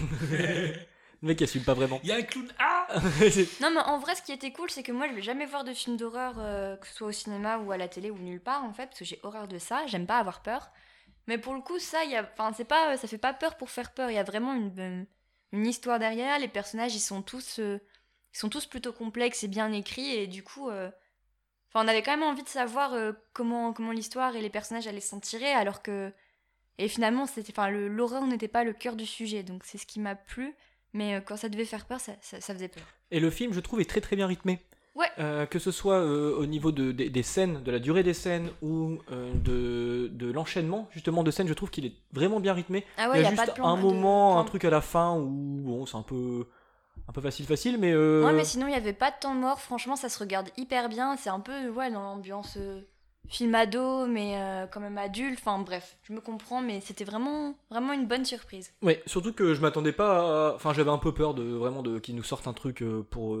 Le 1.21 1.29
mec 1.29 1.41
il 1.41 1.43
assume 1.43 1.63
pas 1.63 1.73
vraiment. 1.73 1.99
Il 2.03 2.09
y 2.09 2.11
a 2.11 2.15
un 2.15 2.21
clown. 2.21 2.47
Ah 2.59 2.87
Non, 3.61 3.71
mais 3.71 3.81
en 3.81 3.97
vrai, 3.99 4.15
ce 4.15 4.21
qui 4.21 4.31
était 4.31 4.51
cool, 4.51 4.69
c'est 4.69 4.83
que 4.83 4.91
moi, 4.91 5.07
je 5.07 5.13
vais 5.13 5.21
jamais 5.21 5.45
voir 5.45 5.63
de 5.63 5.73
films 5.73 5.97
d'horreur, 5.97 6.35
euh, 6.37 6.75
que 6.75 6.87
ce 6.87 6.93
soit 6.93 7.07
au 7.07 7.11
cinéma 7.11 7.57
ou 7.57 7.71
à 7.71 7.77
la 7.77 7.87
télé 7.87 8.11
ou 8.11 8.17
nulle 8.17 8.41
part, 8.41 8.63
en 8.63 8.73
fait, 8.73 8.87
parce 8.87 8.99
que 8.99 9.05
j'ai 9.05 9.19
horreur 9.23 9.47
de 9.47 9.57
ça. 9.57 9.85
J'aime 9.87 10.05
pas 10.05 10.17
avoir 10.17 10.41
peur. 10.41 10.69
Mais 11.27 11.37
pour 11.37 11.53
le 11.53 11.61
coup, 11.61 11.79
ça, 11.79 12.05
y 12.05 12.15
a, 12.15 12.29
c'est 12.55 12.65
pas, 12.65 12.97
ça 12.97 13.07
fait 13.07 13.17
pas 13.17 13.33
peur 13.33 13.57
pour 13.57 13.69
faire 13.69 13.93
peur. 13.93 14.09
Il 14.09 14.15
y 14.15 14.19
a 14.19 14.23
vraiment 14.23 14.53
une, 14.53 14.79
euh, 14.79 15.03
une 15.51 15.65
histoire 15.65 15.99
derrière. 15.99 16.37
Les 16.39 16.47
personnages, 16.47 16.95
ils 16.95 16.99
sont 16.99 17.21
tous, 17.21 17.59
euh, 17.59 17.79
ils 18.33 18.37
sont 18.37 18.49
tous 18.49 18.65
plutôt 18.65 18.93
complexes 18.93 19.43
et 19.43 19.47
bien 19.47 19.71
écrits, 19.71 20.11
et 20.11 20.27
du 20.27 20.43
coup, 20.43 20.69
euh, 20.69 20.91
on 21.73 21.87
avait 21.87 22.03
quand 22.03 22.11
même 22.11 22.23
envie 22.23 22.43
de 22.43 22.49
savoir 22.49 22.93
comment, 23.33 23.73
comment 23.73 23.91
l'histoire 23.91 24.35
et 24.35 24.41
les 24.41 24.49
personnages 24.49 24.87
allaient 24.87 25.01
s'en 25.01 25.19
tirer, 25.19 25.51
alors 25.51 25.81
que, 25.81 26.13
et 26.77 26.87
finalement, 26.87 27.25
c'était, 27.25 27.51
enfin, 27.51 27.69
l'horreur 27.69 28.25
n'était 28.27 28.47
pas 28.47 28.63
le 28.63 28.71
cœur 28.71 28.95
du 28.95 29.05
sujet. 29.05 29.43
Donc 29.43 29.63
c'est 29.65 29.77
ce 29.77 29.85
qui 29.85 29.99
m'a 29.99 30.15
plu. 30.15 30.55
Mais 30.93 31.21
quand 31.25 31.35
ça 31.35 31.49
devait 31.49 31.65
faire 31.65 31.85
peur, 31.85 31.99
ça, 31.99 32.13
ça, 32.21 32.39
ça 32.39 32.53
faisait 32.53 32.69
peur. 32.69 32.85
Et 33.11 33.19
le 33.19 33.29
film, 33.29 33.51
je 33.51 33.59
trouve, 33.59 33.81
est 33.81 33.89
très 33.89 33.99
très 33.99 34.15
bien 34.15 34.27
rythmé. 34.27 34.61
Ouais. 34.95 35.07
Euh, 35.19 35.45
que 35.45 35.59
ce 35.59 35.71
soit 35.71 35.95
euh, 35.97 36.33
au 36.37 36.45
niveau 36.45 36.71
de, 36.71 36.91
des- 36.93 37.09
des 37.09 37.23
scènes, 37.23 37.61
de 37.63 37.71
la 37.71 37.79
durée 37.79 38.01
des 38.01 38.13
scènes 38.13 38.49
ou 38.61 38.97
euh, 39.11 39.33
de, 39.33 40.07
de 40.07 40.31
l'enchaînement 40.31 40.87
justement 40.91 41.21
de 41.23 41.31
scènes, 41.31 41.47
je 41.49 41.53
trouve 41.53 41.69
qu'il 41.69 41.85
est 41.85 41.93
vraiment 42.13 42.39
bien 42.39 42.53
rythmé. 42.53 42.85
Ah 42.97 43.09
ouais, 43.09 43.19
il 43.19 43.23
y 43.23 43.25
a, 43.25 43.31
pas 43.31 43.35
juste 43.43 43.49
de 43.49 43.55
plan. 43.55 43.67
un 43.67 43.75
moment, 43.75 44.39
un 44.39 44.43
truc 44.45 44.63
à 44.63 44.69
la 44.69 44.79
fin 44.81 45.13
où 45.17 45.27
bon, 45.65 45.85
c'est 45.85 45.97
un 45.97 46.01
peu 46.01 46.47
un 47.07 47.11
peu 47.11 47.19
facile 47.21 47.45
facile, 47.45 47.77
mais, 47.77 47.93
Ouais, 47.95 48.31
mais 48.33 48.45
sinon, 48.45 48.67
il 48.67 48.71
n'y 48.71 48.75
avait 48.77 48.93
pas 48.93 49.11
de 49.11 49.17
temps 49.19 49.33
mort. 49.35 49.59
Franchement, 49.59 49.95
ça 49.97 50.07
se 50.09 50.17
regarde 50.17 50.49
hyper 50.57 50.87
bien. 50.89 51.17
C'est 51.17 51.29
un 51.29 51.41
peu 51.41 51.69
ouais, 51.69 51.91
dans 51.91 52.01
l'ambiance 52.01 52.57
film 53.27 53.53
ado, 53.53 54.05
mais 54.07 54.39
quand 54.71 54.79
même 54.79 54.97
adulte. 54.97 55.39
Enfin, 55.39 55.59
bref, 55.59 55.97
je 56.03 56.13
me 56.13 56.21
comprends, 56.21 56.61
mais 56.61 56.79
c'était 56.81 57.03
vraiment, 57.03 57.53
vraiment 57.69 57.91
une 57.93 58.07
bonne 58.07 58.23
surprise. 58.25 58.73
ouais, 58.81 59.03
surtout 59.07 59.33
que 59.33 59.53
je 59.53 59.61
m'attendais 59.61 59.91
pas, 59.91 60.51
à- 60.51 60.55
enfin 60.55 60.73
j'avais 60.73 60.89
un 60.89 60.97
peu 60.97 61.13
peur 61.13 61.33
de 61.33 61.43
vraiment 61.43 61.83
de 61.83 61.99
qu'ils 61.99 62.15
nous 62.15 62.23
sortent 62.23 62.47
un 62.47 62.53
truc 62.53 62.83
pour 63.11 63.37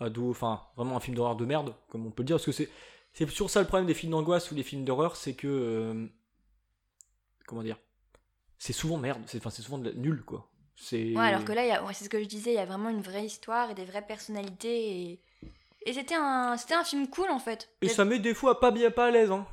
ados, 0.00 0.30
enfin 0.30 0.62
vraiment 0.76 0.96
un 0.96 1.00
film 1.00 1.16
d'horreur 1.16 1.36
de 1.36 1.44
merde, 1.44 1.74
comme 1.88 2.06
on 2.06 2.10
peut 2.10 2.22
le 2.22 2.26
dire, 2.26 2.36
parce 2.36 2.46
que 2.46 2.52
c'est 2.52 2.68
c'est 3.12 3.28
sur 3.30 3.48
ça 3.50 3.60
le 3.60 3.66
problème 3.66 3.86
des 3.86 3.94
films 3.94 4.12
d'angoisse 4.12 4.50
ou 4.50 4.54
des 4.54 4.62
films 4.64 4.84
d'horreur, 4.84 5.16
c'est 5.16 5.34
que 5.34 5.46
euh, 5.46 6.06
comment 7.46 7.62
dire, 7.62 7.78
c'est 8.58 8.72
souvent 8.72 8.96
merde, 8.98 9.22
c'est 9.26 9.38
enfin 9.38 9.50
c'est 9.50 9.62
souvent 9.62 9.78
de 9.78 9.90
la- 9.90 9.94
nul 9.96 10.22
quoi. 10.24 10.50
C'est 10.76 11.14
Ouais, 11.14 11.20
alors 11.28 11.44
que 11.44 11.52
là, 11.52 11.64
il 11.64 11.68
y 11.68 11.72
a- 11.72 11.84
ouais, 11.84 11.94
c'est 11.94 12.04
ce 12.04 12.08
que 12.10 12.20
je 12.20 12.26
disais, 12.26 12.50
il 12.52 12.56
y 12.56 12.58
a 12.58 12.64
vraiment 12.64 12.88
une 12.88 13.00
vraie 13.00 13.24
histoire 13.24 13.70
et 13.70 13.74
des 13.74 13.84
vraies 13.84 14.04
personnalités. 14.04 14.90
Et, 15.12 15.20
et 15.86 15.92
c'était 15.92 16.16
un, 16.16 16.56
c'était 16.56 16.74
un 16.74 16.82
film 16.82 17.08
cool 17.08 17.30
en 17.30 17.38
fait. 17.38 17.70
Et 17.80 17.88
ça 17.88 18.04
met 18.04 18.18
des 18.18 18.34
fois 18.34 18.58
pas 18.58 18.72
bien 18.72 18.90
pas 18.90 19.06
à 19.06 19.10
l'aise. 19.12 19.30
Hein. 19.30 19.46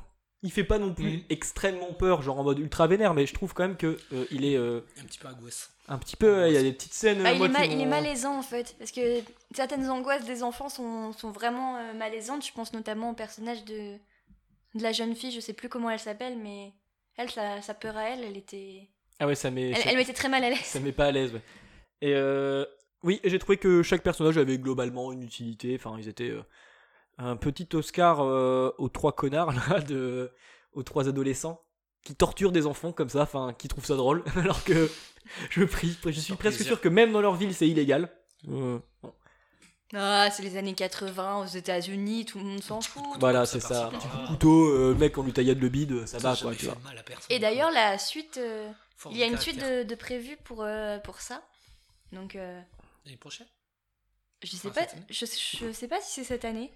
Il 0.44 0.50
fait 0.50 0.64
pas 0.64 0.78
non 0.78 0.92
plus 0.92 1.04
Mhm. 1.18 1.22
extrêmement 1.30 1.92
peur, 1.92 2.20
genre 2.22 2.40
en 2.40 2.44
mode 2.44 2.58
ultra 2.58 2.86
vénère, 2.88 3.14
mais 3.14 3.26
je 3.26 3.34
trouve 3.34 3.54
quand 3.54 3.62
même 3.62 3.76
que 3.76 3.96
euh, 4.12 4.24
il 4.32 4.44
est 4.44 4.56
euh, 4.56 4.80
Un 5.00 5.04
petit 5.04 5.18
peu 5.18 5.28
angoisse. 5.28 5.70
un 5.88 5.98
petit 5.98 6.16
peu. 6.16 6.48
Il 6.48 6.54
y 6.54 6.56
a 6.56 6.62
des 6.62 6.72
petites 6.72 6.94
scènes. 6.94 7.22
Bah, 7.22 7.30
euh, 7.30 7.34
il, 7.34 7.42
est 7.42 7.46
qui 7.46 7.52
ma- 7.52 7.64
il 7.66 7.72
est 7.80 7.84
m'ont- 7.84 7.90
malaisant 7.90 8.38
en 8.38 8.42
fait, 8.42 8.74
parce 8.78 8.90
que 8.90 9.20
certaines 9.54 9.88
angoisses 9.88 10.24
des 10.24 10.42
enfants 10.42 10.68
sont, 10.68 11.12
sont 11.12 11.30
vraiment 11.30 11.76
euh, 11.76 11.92
malaisantes. 11.94 12.44
Je 12.44 12.52
pense 12.52 12.72
notamment 12.72 13.10
au 13.10 13.14
personnage 13.14 13.64
de, 13.64 13.94
de 14.74 14.82
la 14.82 14.90
jeune 14.92 15.14
fille, 15.14 15.30
je 15.30 15.38
sais 15.40 15.52
plus 15.52 15.68
comment 15.68 15.90
elle 15.90 16.00
s'appelle, 16.00 16.36
mais 16.38 16.72
elle, 17.16 17.30
sa, 17.30 17.62
sa 17.62 17.74
peur 17.74 17.96
à 17.96 18.08
elle, 18.10 18.24
elle 18.24 18.36
était. 18.36 18.88
Ah 19.20 19.28
ouais, 19.28 19.36
ça 19.36 19.50
met. 19.52 19.70
Elle, 19.70 19.76
ça, 19.76 19.90
elle 19.90 19.96
m'était 19.96 20.12
très 20.12 20.28
mal 20.28 20.42
à 20.42 20.50
l'aise. 20.50 20.58
ça 20.64 20.80
met 20.80 20.90
pas 20.92 21.06
à 21.06 21.12
l'aise. 21.12 21.32
ouais. 21.34 21.42
Et 22.00 22.14
euh, 22.16 22.64
oui, 23.04 23.20
j'ai 23.22 23.38
trouvé 23.38 23.58
que 23.58 23.84
chaque 23.84 24.02
personnage 24.02 24.38
avait 24.38 24.58
globalement 24.58 25.12
une 25.12 25.22
utilité. 25.22 25.76
Enfin, 25.78 25.94
ils 26.00 26.08
étaient 26.08 26.30
euh, 26.30 26.42
un 27.18 27.36
petit 27.36 27.68
Oscar 27.74 28.20
euh, 28.20 28.70
aux 28.78 28.88
trois 28.88 29.12
connards 29.12 29.52
là, 29.68 29.80
de, 29.80 30.32
aux 30.72 30.82
trois 30.82 31.08
adolescents 31.08 31.60
qui 32.04 32.14
torturent 32.16 32.52
des 32.52 32.66
enfants 32.66 32.92
comme 32.92 33.08
ça, 33.08 33.22
enfin, 33.22 33.54
qui 33.56 33.68
trouvent 33.68 33.84
ça 33.86 33.96
drôle, 33.96 34.24
alors 34.36 34.64
que 34.64 34.90
je 35.50 35.64
prie, 35.64 35.96
je 36.06 36.10
suis 36.10 36.34
presque 36.34 36.56
plaisir. 36.58 36.74
sûr 36.74 36.80
que 36.80 36.88
même 36.88 37.12
dans 37.12 37.20
leur 37.20 37.34
ville 37.34 37.54
c'est 37.54 37.68
illégal. 37.68 38.10
Euh, 38.48 38.78
bon. 39.02 39.12
Ah, 39.94 40.30
c'est 40.30 40.42
les 40.42 40.56
années 40.56 40.74
80 40.74 41.42
aux 41.42 41.46
États-Unis, 41.46 42.24
tout 42.24 42.38
le 42.38 42.44
monde 42.44 42.62
s'en 42.62 42.80
fout. 42.80 43.04
Voilà, 43.20 43.44
c'est 43.44 43.60
ça. 43.60 43.90
petit 43.92 44.08
coup 44.08 44.16
de 44.16 44.26
couteau, 44.28 44.68
euh, 44.70 44.94
mec, 44.94 45.18
on 45.18 45.22
lui 45.22 45.34
taillade 45.34 45.60
le 45.60 45.68
bide, 45.68 46.06
ça 46.06 46.18
va 46.18 46.34
quoi, 46.34 46.54
tu 46.54 46.64
vois. 46.64 46.78
Et 47.28 47.38
d'ailleurs, 47.38 47.70
la 47.70 47.98
suite, 47.98 48.38
euh, 48.38 48.70
il 49.10 49.18
y 49.18 49.22
a 49.22 49.26
une 49.26 49.36
suite 49.36 49.60
de, 49.60 49.82
de 49.82 49.94
prévue 49.94 50.38
pour, 50.44 50.62
euh, 50.62 50.98
pour 50.98 51.20
ça. 51.20 51.42
Donc, 52.10 52.36
euh, 52.36 52.60
L'année 53.04 53.18
prochaine? 53.18 53.46
je 54.42 54.56
sais 54.56 54.70
pas, 54.70 54.86
je, 55.08 55.26
je 55.26 55.72
sais 55.72 55.88
pas 55.88 56.00
si 56.00 56.12
c'est 56.12 56.24
cette 56.24 56.44
année. 56.46 56.72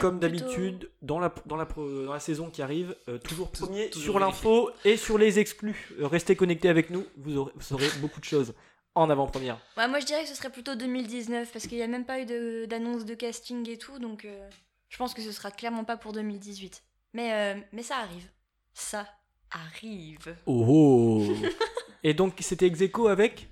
Comme 0.00 0.20
plutôt- 0.20 0.44
d'habitude, 0.44 0.90
dans 1.00 1.18
la, 1.18 1.32
dans, 1.46 1.56
la, 1.56 1.64
pro- 1.66 2.04
dans 2.04 2.12
la 2.12 2.20
saison 2.20 2.50
qui 2.50 2.60
arrive, 2.60 2.94
euh, 3.08 3.18
toujours 3.18 3.50
Tou- 3.50 3.64
premier 3.66 3.88
toujours 3.88 4.12
sur 4.12 4.18
l'info 4.18 4.70
et 4.84 4.96
sur 4.98 5.16
les 5.16 5.38
exclus. 5.38 5.88
Euh, 5.98 6.06
restez 6.06 6.36
connectés 6.36 6.68
avec 6.68 6.90
nous, 6.90 7.06
vous, 7.16 7.36
aurez, 7.38 7.52
vous 7.54 7.62
saurez 7.62 7.88
beaucoup 8.00 8.20
de 8.20 8.24
choses 8.26 8.52
en 8.94 9.08
avant-première. 9.08 9.58
Ouais, 9.78 9.88
moi 9.88 10.00
je 10.00 10.04
dirais 10.06 10.22
que 10.24 10.28
ce 10.28 10.34
serait 10.34 10.50
plutôt 10.50 10.74
2019 10.74 11.50
parce 11.52 11.66
qu'il 11.66 11.78
n'y 11.78 11.82
a 11.84 11.86
même 11.88 12.04
pas 12.04 12.20
eu 12.20 12.26
d'annonce 12.66 13.04
de, 13.06 13.14
casting 13.14 13.66
et 13.68 13.78
tout, 13.78 13.98
donc 13.98 14.24
euh, 14.26 14.48
je 14.90 14.96
pense 14.98 15.14
que 15.14 15.22
ce 15.22 15.32
sera 15.32 15.50
clairement 15.50 15.84
pas 15.84 15.96
pour 15.96 16.12
2018. 16.12 16.82
Mais, 17.14 17.32
euh, 17.32 17.60
mais 17.72 17.82
ça 17.82 17.96
arrive. 17.96 18.28
Ça 18.74 19.06
arrive. 19.50 20.36
Oh, 20.44 20.64
oh. 20.68 21.34
Et 22.04 22.12
donc 22.12 22.34
c'était 22.40 22.66
ex 22.66 22.80
aequo 22.82 23.08
avec 23.08 23.48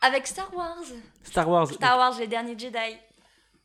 Avec 0.00 0.26
Star 0.26 0.52
Wars. 0.54 0.82
Star 1.22 1.48
Wars. 1.48 1.68
Star 1.72 1.96
Wars, 1.96 2.18
les 2.18 2.26
derniers 2.26 2.58
Jedi. 2.58 2.96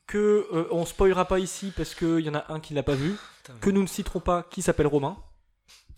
Que 0.07 0.47
euh, 0.53 0.67
on 0.71 0.85
spoilera 0.85 1.25
pas 1.27 1.37
ici 1.39 1.71
parce 1.75 1.93
qu'il 1.93 2.19
y 2.21 2.29
en 2.29 2.35
a 2.35 2.45
un 2.51 2.59
qui 2.61 2.73
l'a 2.73 2.83
pas 2.83 2.95
vu. 2.95 3.15
Putain. 3.43 3.53
Que 3.59 3.69
nous 3.69 3.81
ne 3.81 3.87
citerons 3.87 4.21
pas, 4.21 4.43
qui 4.49 4.61
s'appelle 4.61 4.87
Romain. 4.87 5.17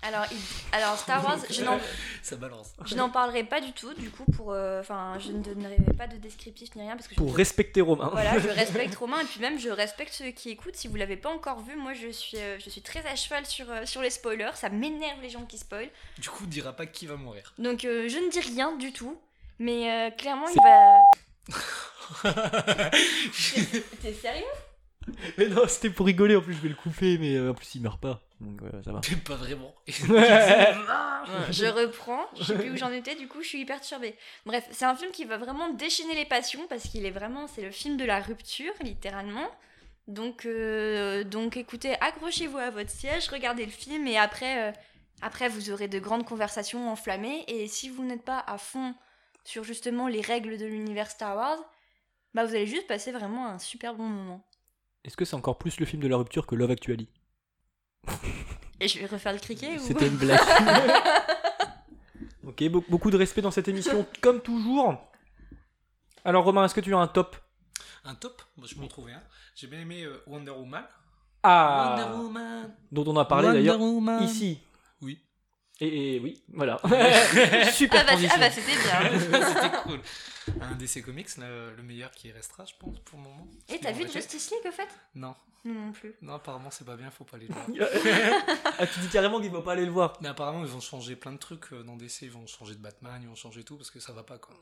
Alors, 0.02 0.24
il- 0.32 0.38
alors 0.76 0.98
Star 0.98 1.24
Wars, 1.26 1.38
je 1.50 1.62
n'en 1.62 1.78
Ça 2.24 2.38
balance. 2.38 2.70
Je 2.86 2.96
n'en 2.96 3.10
parlerai 3.10 3.44
pas 3.44 3.60
du 3.60 3.74
tout, 3.74 3.94
du 3.96 4.10
coup, 4.10 4.24
pour. 4.36 4.52
euh, 4.54 4.80
Enfin, 4.80 5.18
je 5.20 5.32
ne 5.34 5.44
donnerai 5.44 5.76
pas 5.98 6.08
de 6.08 6.16
descriptif 6.16 6.74
ni 6.76 6.82
rien 6.84 6.96
parce 6.96 7.08
que 7.10 7.16
je 7.16 7.20
Pour 7.20 7.36
respecter 7.36 7.82
Romain. 7.82 8.10
Voilà, 8.14 8.40
je 8.40 8.48
respecte 8.64 8.96
Romain 8.96 9.20
et 9.20 9.26
puis 9.26 9.42
même 9.42 9.60
je 9.60 9.70
respecte 9.70 10.14
ceux 10.14 10.32
qui 10.32 10.50
écoutent. 10.52 10.76
Si 10.78 10.88
vous 10.88 10.96
l'avez 10.96 11.18
pas 11.18 11.30
encore 11.30 11.60
vu, 11.62 11.76
moi 11.76 11.94
je 11.94 12.08
suis, 12.10 12.38
euh, 12.38 12.58
je 12.60 12.70
suis 12.70 12.82
très 12.82 13.06
à 13.06 13.16
cheval 13.18 13.46
sur, 13.46 13.70
euh, 13.70 13.86
sur 13.86 14.02
les 14.02 14.10
spoilers. 14.10 14.52
Ça 14.56 14.70
m'énerve 14.70 15.22
les 15.22 15.30
gens 15.30 15.44
qui 15.46 15.58
spoilent. 15.58 15.92
Du 16.18 16.30
coup, 16.30 16.46
on 16.46 16.48
dira 16.48 16.72
pas 16.74 16.86
qui 16.86 17.06
va 17.06 17.16
mourir. 17.18 17.54
Donc 17.60 17.84
euh, 17.84 18.08
je 18.08 18.18
ne 18.18 18.30
dis 18.32 18.40
rien 18.40 18.76
du 18.78 18.94
tout. 18.94 19.20
Mais 19.60 19.92
euh, 19.92 20.12
clairement, 20.12 20.48
il 20.48 20.56
va. 20.64 20.98
T'es 24.02 24.14
sérieux? 24.14 24.46
Mais 25.38 25.48
non, 25.48 25.64
c'était 25.68 25.90
pour 25.90 26.06
rigoler, 26.06 26.36
en 26.36 26.42
plus 26.42 26.54
je 26.54 26.60
vais 26.60 26.70
le 26.70 26.76
couper, 26.76 27.18
mais 27.18 27.36
euh, 27.36 27.52
en 27.52 27.54
plus 27.54 27.76
il 27.76 27.82
meurt 27.82 28.00
pas. 28.00 28.22
Donc 28.40 28.62
ouais, 28.62 28.70
ça 28.84 28.92
va. 28.92 29.02
Pas 29.26 29.36
vraiment. 29.36 29.74
Je 31.52 31.66
reprends, 31.66 32.26
je 32.38 32.44
sais 32.44 32.56
plus 32.56 32.72
où 32.72 32.78
j'en 32.78 32.92
étais, 32.92 33.16
du 33.16 33.28
coup 33.28 33.42
je 33.42 33.48
suis 33.48 33.60
hyper 33.60 33.78
perturbée. 33.78 34.16
Bref, 34.46 34.68
c'est 34.72 34.86
un 34.86 34.96
film 34.96 35.12
qui 35.12 35.26
va 35.26 35.38
vraiment 35.38 35.70
déchaîner 35.70 36.16
les 36.16 36.26
passions 36.26 36.66
parce 36.70 36.84
qu'il 36.84 37.06
est 37.06 37.12
vraiment, 37.12 37.48
c'est 37.48 37.62
le 37.62 37.72
film 37.72 37.98
de 37.98 38.06
la 38.06 38.20
rupture, 38.20 38.74
littéralement. 38.82 39.48
Donc, 40.08 40.46
euh, 40.46 41.24
donc 41.24 41.58
écoutez, 41.58 41.96
accrochez-vous 42.02 42.58
à 42.58 42.72
votre 42.72 42.90
siège, 42.90 43.28
regardez 43.30 43.66
le 43.66 43.72
film 43.72 44.08
et 44.08 44.18
après, 44.18 44.70
euh, 44.70 44.72
après 45.22 45.50
vous 45.50 45.70
aurez 45.70 45.88
de 45.88 46.00
grandes 46.00 46.26
conversations 46.26 46.90
enflammées. 46.90 47.44
Et 47.48 47.68
si 47.68 47.90
vous 47.90 48.04
n'êtes 48.04 48.24
pas 48.24 48.44
à 48.48 48.58
fond 48.58 48.96
sur 49.50 49.64
justement 49.64 50.08
les 50.08 50.22
règles 50.22 50.60
de 50.60 50.66
l'univers 50.68 51.10
Star 51.10 51.36
Wars, 51.36 51.58
bah 52.36 52.46
vous 52.46 52.54
allez 52.54 52.68
juste 52.68 52.86
passer 52.86 53.12
vraiment 53.12 53.48
un 53.48 53.58
super 53.58 53.96
bon 53.96 54.04
moment. 54.08 54.46
Est-ce 55.04 55.18
que 55.18 55.26
c'est 55.26 55.36
encore 55.36 55.58
plus 55.58 55.80
le 55.80 55.88
film 55.88 56.04
de 56.04 56.08
la 56.08 56.18
rupture 56.18 56.46
que 56.46 56.54
Love 56.54 56.70
Actually? 56.70 57.10
Et 58.80 58.88
je 58.88 59.00
vais 59.00 59.08
refaire 59.08 59.34
le 59.34 59.40
criquet 59.40 59.78
ou 59.78 59.80
C'était 59.80 60.06
une 60.08 60.18
blague. 60.18 60.40
ok, 62.46 62.62
be- 62.64 62.90
beaucoup 62.90 63.10
de 63.10 63.18
respect 63.18 63.42
dans 63.42 63.50
cette 63.50 63.68
émission, 63.68 64.06
comme 64.22 64.40
toujours. 64.42 64.96
Alors 66.24 66.44
Romain, 66.44 66.66
est-ce 66.66 66.76
que 66.76 66.82
tu 66.82 66.94
as 66.94 67.00
un 67.00 67.08
top? 67.08 67.36
Un 68.06 68.14
top? 68.14 68.44
Moi, 68.56 68.68
je 68.70 68.76
peux 68.76 68.84
en 68.84 68.88
trouver 68.88 69.14
un. 69.14 69.24
J'ai 69.56 69.66
bien 69.66 69.80
aimé 69.80 70.04
euh, 70.04 70.22
Wonder 70.28 70.52
Woman. 70.52 70.86
Ah 71.42 71.96
Wonder 71.98 72.18
Woman. 72.22 72.76
Dont 72.92 73.06
on 73.08 73.18
a 73.18 73.26
parlé 73.26 73.48
Wonder 73.48 73.60
d'ailleurs 73.62 73.82
Woman. 73.82 74.24
ici. 74.24 74.60
Oui. 75.02 75.20
Et, 75.82 76.16
et 76.16 76.20
oui, 76.20 76.42
voilà. 76.54 76.80
Ah 76.84 77.72
Super 77.72 78.02
bah, 78.06 78.12
transition. 78.12 78.36
ah 78.36 78.40
bah, 78.40 78.52
c'était 78.52 78.76
bien. 78.76 79.44
C'était 79.48 79.78
cool. 79.84 80.00
Un 80.62 80.76
DC 80.76 81.04
Comics, 81.04 81.38
le, 81.38 81.76
le 81.76 81.84
meilleur 81.84 82.12
qui 82.12 82.32
restera, 82.32 82.66
je 82.66 82.74
pense, 82.80 83.00
pour 83.00 83.18
le 83.20 83.24
moment. 83.24 83.48
Et 83.70 83.80
t'as 83.80 83.92
vu 83.92 84.04
arrêté. 84.04 84.20
Justice 84.20 84.52
League 84.52 84.66
au 84.68 84.72
fait? 84.72 84.88
Non. 85.16 85.36
Non 85.66 85.74
non 85.74 85.92
plus. 85.92 86.16
Non, 86.22 86.34
apparemment, 86.34 86.72
c'est 86.72 86.86
pas 86.86 86.96
bien, 86.96 87.12
faut 87.12 87.26
pas 87.26 87.38
les 87.38 87.48
voir. 87.48 87.66
ah, 88.80 88.88
tu 88.88 89.00
dis 89.02 89.10
carrément 89.10 89.42
qu'il 89.42 89.52
va 89.52 89.62
pas 89.62 89.74
aller 89.74 89.86
le 89.86 89.92
voir. 89.92 90.18
Mais 90.22 90.30
apparemment, 90.30 90.62
ils 90.62 90.72
vont 90.72 90.80
changer 90.80 91.16
plein 91.16 91.34
de 91.34 91.38
trucs 91.38 91.72
euh, 91.74 91.84
dans 91.84 91.96
DC. 91.98 92.22
Ils 92.24 92.32
vont 92.32 92.48
changer 92.48 92.76
de 92.76 92.80
Batman, 92.80 93.20
ils 93.22 93.28
vont 93.28 93.36
changer 93.36 93.64
tout 93.64 93.76
parce 93.76 93.92
que 93.92 94.00
ça 94.00 94.14
va 94.14 94.24
pas, 94.24 94.38
quoi. 94.38 94.56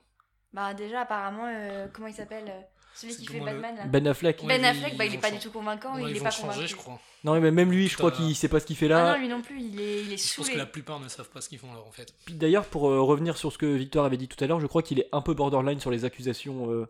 Bah 0.54 0.74
déjà 0.74 1.02
apparemment 1.02 1.46
euh, 1.46 1.88
comment 1.92 2.08
il 2.08 2.14
s'appelle 2.14 2.46
euh, 2.48 2.62
celui 2.98 3.16
qui 3.16 3.26
fait 3.28 3.40
le- 3.40 3.46
là. 3.62 3.72
Ben 3.88 4.08
Affleck. 4.08 4.42
Ouais, 4.42 4.48
Ben 4.48 4.60
lui, 4.62 4.68
Affleck 4.68 4.98
bah 4.98 5.06
ils 5.06 5.12
il 5.12 5.16
est 5.16 5.18
pas 5.20 5.28
changer. 5.28 5.40
du 5.40 5.46
tout 5.46 5.52
convaincant, 5.52 5.96
Ouais, 5.96 6.10
il 6.12 6.18
est 6.18 6.20
pas 6.22 6.30
changer, 6.32 6.48
convaincu. 6.54 6.68
je 6.68 6.76
crois. 6.76 7.00
Non, 7.24 7.40
mais 7.40 7.52
même 7.52 7.72
lui, 7.72 7.88
je 7.88 7.98
crois 7.98 8.12
qu'il 8.12 8.36
sait 8.36 8.48
pas 8.48 8.60
ce 8.60 8.66
qu'il 8.66 8.76
fait 8.76 8.86
Ah 8.88 8.90
là. 8.90 9.14
non 9.14 9.20
lui 9.20 9.28
non 9.28 9.42
plus, 9.42 9.60
il 9.62 9.80
est 9.80 10.02
il 10.04 10.14
est 10.14 10.18
Je 10.32 10.36
pense 10.36 10.50
que 10.50 10.58
la 10.58 10.66
plupart 10.66 11.00
ne 11.00 11.08
savent 11.08 11.30
pas 11.30 11.42
ce 11.42 11.50
qu'ils 11.50 11.60
font 11.60 11.72
là, 11.74 11.80
en 11.88 11.92
fait. 11.92 12.14
Puis 12.26 12.36
D'ailleurs, 12.36 12.66
pour 12.66 12.90
euh, 12.90 13.02
revenir 13.02 13.38
sur 13.38 13.52
ce 13.52 13.58
que 13.58 13.66
Victor 13.66 14.06
avait 14.06 14.18
dit 14.18 14.28
tout 14.28 14.42
à 14.44 14.48
l'heure, 14.48 14.60
je 14.60 14.68
crois 14.68 14.82
qu'il 14.84 15.00
est 15.00 15.10
un 15.12 15.22
peu 15.22 15.34
borderline 15.34 15.80
sur 15.80 15.92
les 15.92 16.06
accusations 16.06 16.72
euh, 16.72 16.88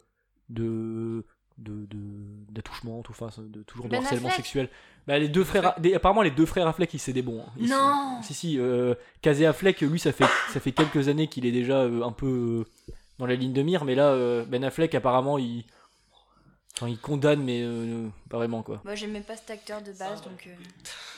de 0.50 1.26
de 1.58 1.88
de- 1.88 2.52
d'attouchement, 2.52 3.02
tout 3.02 3.14
enfin, 3.20 3.30
de 3.42 3.64
toujours 3.64 3.86
de 3.86 3.90
Ben 3.92 4.04
harcèlement 4.04 4.28
Affleck 4.28 4.46
sexuel. 4.46 4.70
Bah, 5.08 5.18
les 5.18 5.28
deux 5.28 5.44
frères, 5.44 5.74
des- 5.80 5.96
apparemment 5.96 6.22
les 6.22 6.30
deux 6.30 6.46
frères 6.46 6.68
Affleck, 6.68 6.94
ils 6.94 7.00
c'est 7.00 7.14
des 7.14 7.24
bons. 7.24 7.42
hein. 7.42 7.52
Ils 7.58 7.68
Non. 7.70 8.18
sont- 8.18 8.22
Si 8.22 8.34
si, 8.36 8.60
euh, 8.60 8.94
Casey 9.24 9.46
Affleck, 9.46 9.82
lui, 9.82 9.98
ça 10.00 10.12
fait 10.12 10.26
ça 10.54 10.60
fait 10.60 10.72
quelques 10.72 11.08
années 11.08 11.28
qu'il 11.28 11.46
est 11.48 11.52
déjà 11.52 11.80
euh, 11.82 12.04
un 12.04 12.12
peu 12.12 12.64
euh, 12.88 12.94
dans 13.18 13.26
la 13.26 13.34
ligne 13.34 13.54
de 13.54 13.62
mire, 13.64 13.86
mais 13.86 13.96
là, 13.96 14.10
euh, 14.10 14.46
Ben 14.46 14.64
Affleck, 14.64 14.94
apparemment, 14.94 15.40
il 15.40 15.66
enfin, 16.78 16.88
il 16.90 17.00
condamne, 17.00 17.44
mais 17.44 17.62
euh, 17.64 18.08
pas 18.30 18.38
vraiment 18.38 18.64
quoi. 18.64 18.82
Moi 18.86 18.96
j'aimais 18.96 19.22
pas 19.22 19.36
cet 19.36 19.50
acteur 19.52 19.82
de 19.82 19.92
base 19.94 20.22
Ça, 20.24 20.30
donc 20.30 20.48
euh... 20.48 20.56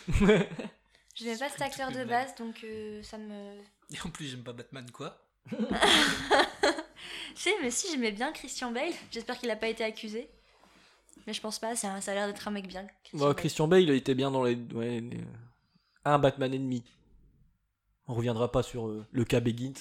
J'aimais 1.15 1.37
pas 1.37 1.49
cet 1.49 1.61
acteur 1.61 1.91
de 1.91 2.03
base 2.05 2.33
donc 2.35 2.63
euh, 2.63 3.03
ça 3.03 3.17
me 3.17 3.55
Et 3.91 3.99
en 4.05 4.09
plus, 4.09 4.27
j'aime 4.27 4.43
pas 4.43 4.53
Batman, 4.53 4.89
quoi. 4.91 5.17
Tu 7.35 7.43
sais 7.43 7.53
mais 7.61 7.71
si 7.71 7.89
j'aimais 7.91 8.11
bien 8.11 8.31
Christian 8.31 8.71
Bale, 8.71 8.91
j'espère 9.11 9.37
qu'il 9.39 9.49
a 9.49 9.55
pas 9.55 9.67
été 9.69 9.83
accusé. 9.83 10.29
Mais 11.27 11.33
je 11.33 11.41
pense 11.41 11.59
pas, 11.59 11.75
c'est 11.75 11.87
un- 11.87 12.01
ça 12.01 12.11
a 12.11 12.15
l'air 12.15 12.27
d'être 12.27 12.47
un 12.47 12.51
mec 12.51 12.67
bien. 12.67 12.85
Christian 13.03 13.19
Bah, 13.19 13.25
Bale. 13.27 13.35
Christian 13.35 13.67
Bale, 13.67 13.81
il 13.83 13.89
était 13.91 14.15
bien 14.15 14.31
dans 14.31 14.43
les, 14.43 14.55
ouais, 14.73 14.99
les- 14.99 15.23
un 16.05 16.19
Batman 16.19 16.53
ennemi. 16.53 16.83
On 18.07 18.13
reviendra 18.15 18.51
pas 18.51 18.63
sur 18.63 18.87
euh, 18.87 19.05
le 19.11 19.23
cas 19.25 19.39
Begins, 19.39 19.73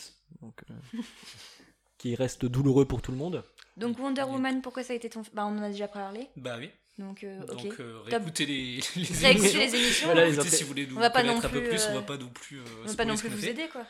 donc, 0.43 0.63
euh, 0.71 0.99
qui 1.99 2.15
reste 2.15 2.45
douloureux 2.45 2.85
pour 2.87 3.03
tout 3.03 3.11
le 3.13 3.17
monde. 3.19 3.43
Donc 3.79 3.99
Wonder 3.99 4.23
Woman 4.23 4.61
pourquoi 4.63 4.83
ça 4.83 4.93
a 4.93 4.97
été 4.97 5.09
ton 5.09 5.23
bah 5.33 5.45
on 5.47 5.57
en 5.59 5.63
a 5.63 5.69
déjà 5.71 5.89
parlé. 5.89 6.29
Bah 6.37 6.57
oui. 6.59 6.71
Donc 6.99 7.23
euh, 7.23 7.45
Donc, 7.47 7.79
euh, 7.79 8.01
réécoutez 8.07 8.45
les, 8.45 8.81
les 8.97 9.03
Réécoutez 9.05 9.29
émissions. 9.31 9.61
les 9.61 9.75
émissions. 9.77 10.07
Voilà, 10.07 10.29
les 10.29 10.43
si 10.51 10.63
vous 10.65 10.69
voulez 10.69 10.87
nous 10.87 10.97
On 10.97 11.01
va 11.01 11.11
pas 11.11 11.21
connaître 11.23 11.41
non 11.43 11.47
un 11.47 11.51
peu 11.53 11.61
plus, 11.61 11.69
plus, 11.69 11.87
on 11.87 11.91
euh, 11.91 11.95
va 11.95 12.03
pas 12.03 12.17
non 12.17 12.29
plus. 12.29 12.59
euh, 12.59 12.65
On 12.85 12.89
va 12.89 12.95
pas 12.95 13.05
non 13.05 13.17
plus 13.17 13.29
vous 13.29 13.39
fait. 13.39 13.51
aider 13.51 13.69
quoi. 13.69 13.87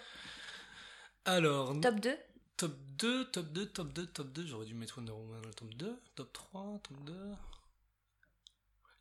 Alors, 1.24 1.78
Top 1.80 1.94
2 2.00 2.16
top 2.58 2.72
2, 2.98 3.24
top 3.26 3.46
2, 3.52 3.66
top 3.66 3.92
2, 3.92 4.06
top 4.06 4.32
2. 4.32 4.46
J'aurais 4.46 4.66
dû 4.66 4.74
mettre 4.74 4.98
Wonder 4.98 5.12
Woman 5.12 5.40
dans 5.40 5.48
le 5.48 5.54
top 5.54 5.74
2. 5.74 5.96
Top 6.16 6.32
3, 6.32 6.80
top 6.82 7.04
2. 7.04 7.14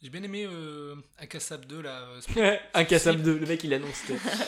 J'ai 0.02 0.10
bien 0.10 0.22
aimé 0.24 0.46
euh, 0.48 0.96
Akassab 1.18 1.66
2 1.66 1.82
là. 1.82 2.08
euh, 2.38 2.58
Incassable 2.74 3.22
2, 3.24 3.40
le 3.40 3.46
mec 3.48 3.64
il 3.64 3.74
annonce. 3.74 4.04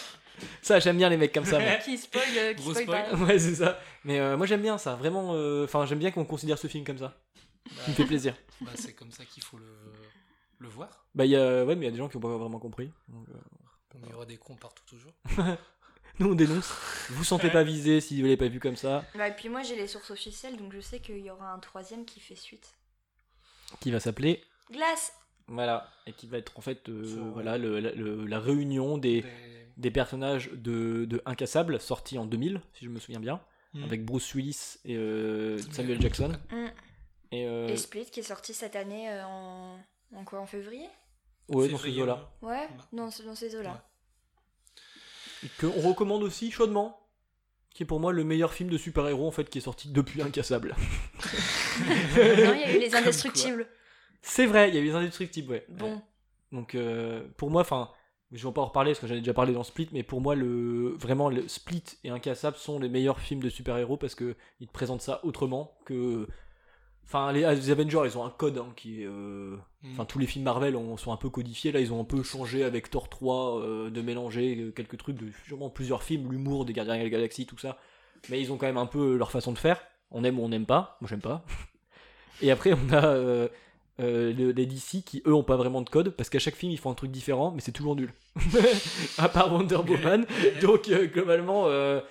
ça, 0.61 0.79
j'aime 0.79 0.97
bien 0.97 1.09
les 1.09 1.17
mecs 1.17 1.33
comme 1.33 1.45
ça. 1.45 1.59
moi. 1.59 1.75
qui 1.77 1.97
spoil 1.97 2.23
euh, 2.37 2.53
qui 2.53 2.61
Gros 2.61 2.73
spoil 2.75 2.85
spoil. 3.05 3.09
pas. 3.19 3.25
ouais, 3.25 3.39
c'est 3.39 3.55
ça. 3.55 3.79
Mais 4.03 4.19
euh, 4.19 4.37
moi 4.37 4.45
j'aime 4.45 4.61
bien 4.61 4.77
ça, 4.77 4.95
vraiment. 4.95 5.33
euh, 5.33 5.63
Enfin, 5.65 5.85
j'aime 5.85 5.99
bien 5.99 6.11
qu'on 6.11 6.25
considère 6.25 6.57
ce 6.59 6.67
film 6.67 6.85
comme 6.85 6.99
ça. 6.99 7.17
Ça 7.83 7.89
me 7.91 7.93
fait 7.95 8.05
plaisir. 8.05 8.35
bah, 8.61 8.71
c'est 8.75 8.93
comme 8.93 9.11
ça 9.11 9.25
qu'il 9.25 9.43
faut 9.43 9.57
le, 9.57 9.65
le 10.59 10.67
voir. 10.69 11.05
Bah, 11.15 11.25
il 11.25 11.31
y 11.31 11.35
a, 11.35 11.65
ouais, 11.65 11.75
mais 11.75 11.85
il 11.85 11.89
y 11.89 11.89
a 11.89 11.91
des 11.91 11.97
gens 11.97 12.09
qui 12.09 12.17
ont 12.17 12.21
pas 12.21 12.37
vraiment 12.37 12.59
compris. 12.59 12.91
Donc, 13.07 13.27
euh, 13.29 13.97
Il 14.03 14.09
y 14.09 14.13
aura 14.13 14.25
des 14.25 14.37
cons 14.37 14.55
partout 14.55 14.83
toujours. 14.85 15.13
nous 16.19 16.31
on 16.31 16.35
dénonce. 16.35 16.71
Vous 17.09 17.23
sentez 17.23 17.49
pas 17.49 17.63
visé 17.63 18.01
si 18.01 18.17
vous 18.17 18.23
l'avez 18.23 18.37
pas 18.37 18.47
vu 18.49 18.59
comme 18.59 18.75
ça. 18.75 19.03
Bah, 19.15 19.27
et 19.27 19.33
puis 19.35 19.49
moi 19.49 19.63
j'ai 19.63 19.75
les 19.75 19.87
sources 19.87 20.11
officielles 20.11 20.57
donc 20.57 20.73
je 20.73 20.79
sais 20.79 20.99
qu'il 20.99 21.19
y 21.19 21.31
aura 21.31 21.51
un 21.51 21.59
troisième 21.59 22.05
qui 22.05 22.19
fait 22.19 22.35
suite. 22.35 22.75
Qui 23.81 23.89
va 23.91 23.99
s'appeler 23.99 24.43
Glace 24.71 25.13
Voilà, 25.49 25.89
et 26.05 26.13
qui 26.13 26.27
va 26.27 26.37
être 26.37 26.57
en 26.57 26.61
fait 26.61 26.87
euh, 26.89 27.03
Faut- 27.03 27.31
voilà, 27.31 27.57
le- 27.57 27.79
la, 27.79 27.91
le- 27.91 28.25
la 28.25 28.39
réunion 28.39 28.97
des, 28.97 29.21
Des- 29.21 29.27
des 29.77 29.91
personnages 29.91 30.49
de, 30.53 31.05
de 31.05 31.21
Incassable, 31.25 31.79
sorti 31.79 32.17
en 32.17 32.25
2000, 32.25 32.61
si 32.73 32.85
je 32.85 32.89
me 32.89 32.99
souviens 32.99 33.19
bien, 33.19 33.41
Hmm. 33.73 33.83
avec 33.83 34.03
Bruce 34.03 34.33
Willis 34.33 34.77
et 34.83 34.95
euh, 34.97 35.57
Samuel 35.71 36.01
Jackson. 36.01 36.31
Mm. 36.51 36.65
Et, 37.31 37.45
euh, 37.47 37.67
Et 37.67 37.77
Split 37.77 38.05
qui 38.05 38.19
est 38.21 38.23
sorti 38.23 38.53
cette 38.55 38.75
année 38.75 39.09
euh, 39.11 39.23
en... 39.25 39.77
en 40.15 40.23
quoi 40.23 40.39
En 40.39 40.47
février? 40.47 40.87
Ouais, 41.49 41.67
dans 41.69 41.77
ces 41.77 41.99
eaux-là. 41.99 42.31
Ouais, 42.41 42.67
dans, 42.93 43.11
ce- 43.11 43.21
dans 43.21 43.35
ces 43.35 43.55
eaux-là. 43.55 43.69
Ouais. 43.71 45.47
Et 45.47 45.49
qu'on 45.61 45.87
recommande 45.87 46.23
aussi 46.23 46.49
chaudement, 46.51 46.99
qui 47.73 47.83
est 47.83 47.85
pour 47.85 47.99
moi 47.99 48.11
le 48.11 48.23
meilleur 48.23 48.53
film 48.53 48.69
de 48.69 48.77
super-héros 48.77 49.27
en 49.27 49.31
fait 49.31 49.49
qui 49.49 49.59
est 49.59 49.61
sorti 49.61 49.89
depuis 49.91 50.21
Incassable. 50.23 50.75
non, 51.79 51.93
il 52.55 52.59
y 52.59 52.63
a 52.63 52.75
eu 52.75 52.79
Les 52.79 52.95
Indestructibles. 52.95 53.67
C'est 54.21 54.45
vrai, 54.45 54.69
il 54.69 54.75
y 54.75 54.77
a 54.77 54.81
eu 54.81 54.85
les 54.85 54.95
Indestructibles, 54.95 55.51
ouais. 55.51 55.65
Bon, 55.69 56.01
Donc 56.51 56.75
euh, 56.75 57.23
pour 57.37 57.49
moi, 57.51 57.61
enfin, 57.61 57.89
je 58.31 58.45
vais 58.47 58.53
pas 58.53 58.61
en 58.61 58.65
reparler 58.65 58.91
parce 58.91 58.99
que 58.99 59.07
j'en 59.07 59.15
ai 59.15 59.19
déjà 59.19 59.33
parlé 59.33 59.53
dans 59.53 59.63
Split, 59.63 59.89
mais 59.91 60.03
pour 60.03 60.21
moi, 60.21 60.35
le 60.35 60.89
vraiment 60.99 61.29
le 61.29 61.47
Split 61.47 61.83
et 62.03 62.09
Incassable 62.09 62.57
sont 62.57 62.79
les 62.79 62.89
meilleurs 62.89 63.19
films 63.19 63.41
de 63.41 63.49
super-héros 63.49 63.97
parce 63.97 64.15
que 64.15 64.35
ils 64.59 64.67
te 64.67 64.73
présentent 64.73 65.01
ça 65.01 65.19
autrement 65.23 65.77
que. 65.85 66.27
Enfin, 67.05 67.31
les, 67.31 67.41
les 67.41 67.71
Avengers, 67.71 68.01
ils 68.05 68.17
ont 68.19 68.25
un 68.25 68.29
code 68.29 68.59
hein, 68.59 68.71
qui 68.75 69.01
est. 69.01 69.05
euh, 69.07 69.57
Hmm. 69.81 69.93
Enfin, 69.93 70.05
tous 70.05 70.19
les 70.19 70.27
films 70.27 70.43
Marvel 70.43 70.75
ont- 70.75 70.97
sont 70.97 71.13
un 71.13 71.17
peu 71.17 71.29
codifiés. 71.29 71.71
Là, 71.71 71.79
ils 71.79 71.93
ont 71.93 72.01
un 72.01 72.05
peu 72.05 72.21
changé 72.21 72.65
avec 72.65 72.89
Thor 72.89 73.07
3, 73.09 73.61
euh, 73.61 73.89
de 73.89 74.01
mélanger 74.01 74.73
quelques 74.75 74.97
trucs 74.97 75.15
de 75.17 75.31
sûrement 75.47 75.69
plusieurs 75.69 76.03
films, 76.03 76.29
l'humour 76.31 76.65
des 76.65 76.73
Gardiens 76.73 76.97
de 76.97 77.03
la 77.03 77.09
Galaxie, 77.09 77.45
tout 77.45 77.57
ça. 77.57 77.77
Mais 78.29 78.41
ils 78.41 78.51
ont 78.51 78.57
quand 78.57 78.65
même 78.67 78.77
un 78.77 78.85
peu 78.87 79.15
leur 79.15 79.31
façon 79.31 79.53
de 79.53 79.57
faire. 79.57 79.81
On 80.11 80.23
aime 80.25 80.37
ou 80.39 80.43
on 80.43 80.49
n'aime 80.49 80.65
pas. 80.65 80.97
Moi, 81.01 81.07
j'aime 81.09 81.21
pas. 81.21 81.45
Et 82.41 82.51
après, 82.51 82.73
on 82.73 82.93
a 82.93 83.47
euh, 83.99 84.33
le- 84.33 84.51
les 84.51 84.65
DC 84.65 85.03
qui, 85.05 85.21
eux, 85.27 85.33
ont 85.33 85.43
pas 85.43 85.57
vraiment 85.57 85.81
de 85.81 85.89
code 85.89 86.09
parce 86.11 86.29
qu'à 86.29 86.39
chaque 86.39 86.55
film, 86.55 86.71
ils 86.71 86.77
font 86.79 86.91
un 86.91 86.95
truc 86.95 87.11
différent, 87.11 87.51
mais 87.51 87.61
c'est 87.61 87.71
toujours 87.71 87.95
nul. 87.95 88.13
à 89.17 89.29
part 89.29 89.51
Wonder 89.53 89.75
Woman. 89.77 90.25
Donc, 90.61 90.87
euh, 90.89 91.07
globalement. 91.07 91.65
euh, 91.67 92.01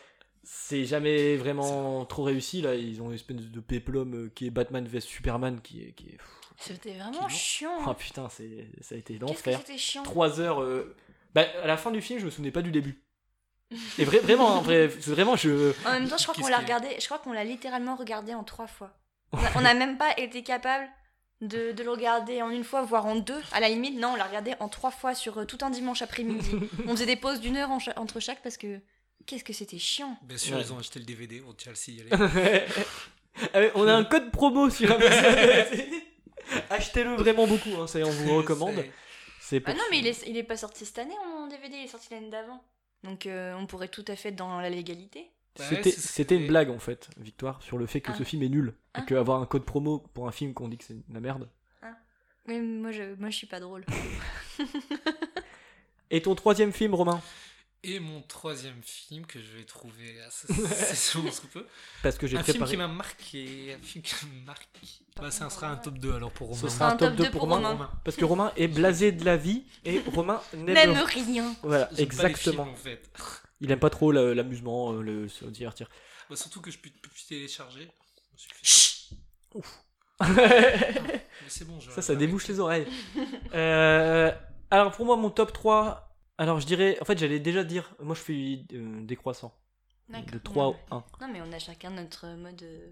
c'est 0.50 0.87
jamais 0.87 1.37
vraiment 1.37 2.07
trop 2.07 2.23
réussi 2.23 2.62
là, 2.62 2.75
ils 2.75 3.02
ont 3.02 3.09
une 3.11 3.14
espèce 3.16 3.37
de 3.37 3.61
péplum 3.61 4.14
euh, 4.14 4.33
qui 4.35 4.47
est 4.47 4.50
Batman 4.50 4.87
vs 4.87 5.00
Superman 5.00 5.61
qui 5.61 5.83
est, 5.83 5.92
qui 5.92 6.07
est... 6.09 6.16
c'était 6.57 6.95
vraiment 6.95 7.26
Qui- 7.26 7.35
chiant. 7.37 7.71
Oh 7.87 7.90
hein. 7.90 7.95
putain, 7.95 8.28
c'est, 8.30 8.66
ça 8.80 8.95
a 8.95 8.99
été 8.99 9.18
l'enfer. 9.18 9.61
3 10.04 10.40
heures. 10.40 10.62
euh, 10.62 10.97
Bah, 11.35 11.45
à 11.62 11.66
la 11.66 11.76
fin 11.76 11.90
du 11.90 12.00
film, 12.00 12.18
je 12.18 12.25
me 12.25 12.30
souvenais 12.30 12.50
pas 12.50 12.62
du 12.62 12.71
début. 12.71 13.02
Et 13.99 14.04
vrai, 14.07 14.21
vraiment, 14.21 14.57
hein, 14.57 14.62
vrai, 14.62 14.88
c'est 15.00 15.11
vraiment, 15.11 15.37
je. 15.37 15.75
En 15.87 15.92
même 15.92 16.09
temps, 16.09 16.16
je 16.16 16.23
crois 16.26 16.35
qu'on 16.35 16.49
l'a 16.49 16.57
regardé, 16.59 16.88
je 16.99 17.04
crois 17.04 17.18
qu'on 17.18 17.33
l'a 17.33 17.45
littéralement 17.45 17.97
regardé 17.97 18.33
en 18.33 18.42
trois 18.42 18.66
fois. 18.66 18.97
On 19.33 19.38
a, 19.38 19.50
on 19.57 19.64
a 19.66 19.75
même 19.75 19.99
pas 19.99 20.16
été 20.18 20.42
capable 20.42 20.88
de, 21.40 21.73
de 21.73 21.83
le 21.83 21.90
regarder 21.90 22.42
en 22.42 22.50
une 22.50 22.64
fois, 22.64 22.83
voire 22.83 23.07
en 23.07 23.16
deux. 23.16 23.40
À 23.52 23.61
la 23.61 23.68
limite, 23.68 23.99
non, 23.99 24.09
on 24.12 24.16
l'a 24.16 24.25
regardé 24.25 24.54
en 24.61 24.68
trois 24.68 24.90
fois 24.90 25.14
sur 25.14 25.38
euh, 25.38 25.45
tout 25.45 25.59
un 25.62 25.71
dimanche 25.71 26.02
après-midi. 26.02 26.50
on 26.87 26.90
faisait 26.90 27.07
des 27.07 27.16
pauses 27.16 27.40
d'une 27.40 27.57
heure 27.57 27.71
en 27.71 27.78
cha- 27.78 27.92
entre 27.97 28.18
chaque 28.21 28.42
parce 28.42 28.57
que 28.57 28.80
qu'est-ce 29.26 29.45
que 29.45 29.52
c'était 29.52 29.78
chiant. 29.78 30.16
Bien 30.23 30.37
sûr, 30.38 30.57
Ouais. 30.57 30.62
ils 30.62 30.73
ont 30.73 30.78
acheté 30.78 30.99
le 30.99 31.04
DVD, 31.04 31.42
on 31.49 31.52
tient 31.52 31.71
le 31.73 31.76
signaler. 31.76 32.11
Ah 33.52 33.61
ouais, 33.61 33.71
on 33.76 33.87
a 33.87 33.92
un 33.95 34.04
code 34.04 34.30
promo 34.33 34.68
sur 34.71 34.90
Amazon. 34.90 35.11
Achetez-le 36.71 37.14
vraiment 37.14 37.47
beaucoup, 37.47 37.71
hein, 37.78 37.87
ça 37.87 37.99
on 38.00 38.11
vous 38.11 38.37
recommande. 38.37 38.85
C'est- 39.40 39.62
Ah 39.66 39.75
non, 39.75 39.83
mais 39.90 39.99
il 39.99 40.07
est, 40.07 40.26
il 40.26 40.37
est 40.37 40.42
pas 40.42 40.57
sorti 40.57 40.85
cette 40.85 40.99
année 40.99 41.14
en 41.37 41.47
DVD, 41.47 41.76
il 41.76 41.85
est 41.85 41.88
sorti 41.88 42.09
l'année 42.11 42.30
d'avant. 42.30 42.62
Donc 43.04 43.26
euh, 43.26 43.54
on 43.54 43.66
pourrait 43.66 43.88
tout 43.88 44.04
à 44.09 44.16
fait 44.16 44.30
être 44.30 44.37
dans 44.37 44.61
la 44.61 44.71
légalité. 44.71 45.30
C'était 45.65 45.91
ce 45.91 46.00
c'était 46.00 46.37
une 46.37 46.47
blague 46.47 46.71
en 46.71 46.79
fait, 46.79 47.09
Victoire, 47.19 47.62
sur 47.62 47.79
le 47.79 47.87
fait 47.87 48.00
que 48.00 48.12
Ah. 48.12 48.17
ce 48.19 48.23
film 48.25 48.43
est 48.43 48.49
nul. 48.49 48.75
Ah. 48.95 49.00
Et 49.00 49.07
qu'avoir 49.07 49.41
un 49.43 49.47
code 49.47 49.65
promo 49.65 49.99
pour 50.15 50.29
un 50.29 50.33
film 50.33 50.55
qu'on 50.55 50.69
dit 50.69 50.79
que 50.79 50.85
c'est 50.85 50.95
de 50.95 51.03
la 51.15 51.21
merde. 51.21 51.49
Mais 52.47 52.61
moi 52.62 52.93
je, 52.93 53.15
moi, 53.19 53.29
je 53.29 53.37
suis 53.37 53.47
pas 53.47 53.61
drôle. 53.61 53.85
Et 56.11 56.23
ton 56.23 56.35
troisième 56.35 56.73
film, 56.73 56.95
Romain? 56.95 57.21
Et 57.85 58.00
mon 58.00 58.23
troisième 58.23 58.83
film 58.83 59.25
que 59.27 59.38
je 59.41 59.57
vais 59.57 59.65
trouver 59.65 60.21
assez 60.27 60.53
souvent 60.97 61.31
sous 61.31 61.47
peu. 61.49 61.65
Parce 62.03 62.19
que 62.19 62.27
j'ai 62.27 62.37
Un 62.37 62.43
film 62.43 62.55
préparé. 62.57 62.71
qui 62.73 62.77
m'a 62.79 62.88
marqué. 62.88 63.77
Un 63.79 63.83
film 63.85 64.03
qui 64.03 64.15
m'a 64.27 64.47
marqué. 64.47 64.87
Bah, 65.17 65.31
ça 65.31 65.49
sera 65.50 65.69
un 65.69 65.77
top 65.77 65.99
2 65.99 66.15
alors 66.15 66.33
pour 66.33 66.49
Romain. 66.49 66.61
Ce 66.61 66.69
sera 66.69 66.87
un 66.91 66.95
Un 66.95 66.97
top 66.97 67.09
top 67.11 67.17
2 67.19 67.25
deux 67.25 67.31
pour 67.31 67.41
pour 67.43 67.50
Romain. 67.50 67.69
Romain. 67.73 67.91
Parce 68.05 68.17
que 68.17 68.25
Romain 68.25 68.53
est 68.57 68.69
blasé 68.69 69.12
de 69.12 69.25
la 69.25 69.37
vie 69.37 69.65
et 69.85 70.00
Romain 70.12 70.41
N'aime 70.55 70.97
rien. 71.07 71.55
Voilà, 71.62 71.88
J'aime 71.93 71.97
pas 71.97 71.97
les 71.97 72.03
exactement. 72.03 72.65
films, 72.65 72.75
en 72.75 72.77
fait. 72.77 73.11
Il 73.61 73.71
aime 73.73 73.79
pas 73.81 73.91
trop 73.91 74.12
la- 74.12 74.35
l'amusement, 74.35 74.93
euh, 74.93 75.03
le 75.03 75.29
se 75.29 75.45
divertir. 75.47 75.88
Bah, 76.31 76.37
surtout 76.37 76.61
que 76.61 76.71
je 76.71 76.79
peux 76.79 76.91
plus 76.91 77.27
télécharger. 77.27 77.91
Suis 78.37 79.17
Ouf. 79.55 79.81
Mais 80.21 81.23
c'est 81.49 81.65
bon, 81.67 81.79
je 81.81 81.91
Ça, 81.91 82.03
ça 82.03 82.15
débouche 82.15 82.49
les 82.49 82.61
oreilles. 82.61 82.87
Euh, 83.55 84.31
alors 84.71 84.93
pour 84.93 85.07
moi, 85.07 85.17
mon 85.17 85.31
top 85.31 85.53
3, 85.53 86.15
alors 86.38 86.61
je 86.61 86.67
dirais, 86.67 86.99
en 87.00 87.05
fait 87.05 87.19
j'allais 87.19 87.41
déjà 87.41 87.65
dire, 87.65 87.95
moi 88.00 88.15
je 88.15 88.21
fais 88.21 88.65
euh, 88.75 89.00
décroissant. 89.03 89.55
De 90.09 90.38
3 90.38 90.65
Non. 90.65 90.71
au 90.91 90.95
1. 90.97 91.05
Non 91.21 91.29
mais 91.33 91.41
on 91.43 91.53
a 91.53 91.59
chacun 91.59 91.91
notre 91.91 92.27
mode 92.37 92.62
euh, 92.62 92.88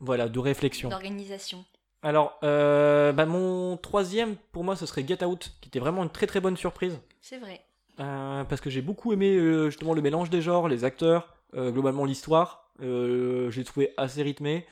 Voilà, 0.00 0.28
de 0.28 0.38
réflexion. 0.38 0.88
d'organisation. 0.88 1.64
Alors, 2.02 2.38
euh, 2.44 3.12
bah, 3.12 3.26
mon 3.26 3.76
troisième, 3.76 4.36
pour 4.52 4.62
moi, 4.62 4.76
ce 4.76 4.86
serait 4.86 5.04
Get 5.06 5.24
Out, 5.24 5.52
qui 5.60 5.68
était 5.68 5.80
vraiment 5.80 6.04
une 6.04 6.10
très 6.10 6.28
très 6.28 6.40
bonne 6.40 6.56
surprise. 6.56 6.96
C'est 7.20 7.38
vrai. 7.38 7.60
Euh, 8.00 8.44
parce 8.44 8.60
que 8.60 8.70
j'ai 8.70 8.82
beaucoup 8.82 9.12
aimé 9.12 9.36
euh, 9.36 9.70
justement 9.70 9.92
le 9.94 10.02
mélange 10.02 10.30
des 10.30 10.40
genres, 10.40 10.68
les 10.68 10.84
acteurs, 10.84 11.34
euh, 11.54 11.70
globalement 11.70 12.04
l'histoire. 12.04 12.70
J'ai 12.80 13.64
trouvé 13.64 13.92
assez 13.96 14.22
rythmé. 14.22 14.64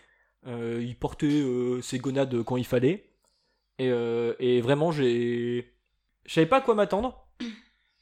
Il 0.47 0.95
portait 0.97 1.43
ses 1.83 1.99
gonades 1.99 2.43
quand 2.45 2.57
il 2.57 2.65
fallait. 2.67 3.11
Et, 3.79 4.61
vraiment, 4.61 4.93
j'ai. 4.93 5.73
Je 6.25 6.33
savais 6.35 6.47
pas 6.47 6.59
à 6.59 6.61
quoi 6.61 6.75
m'attendre. 6.77 7.27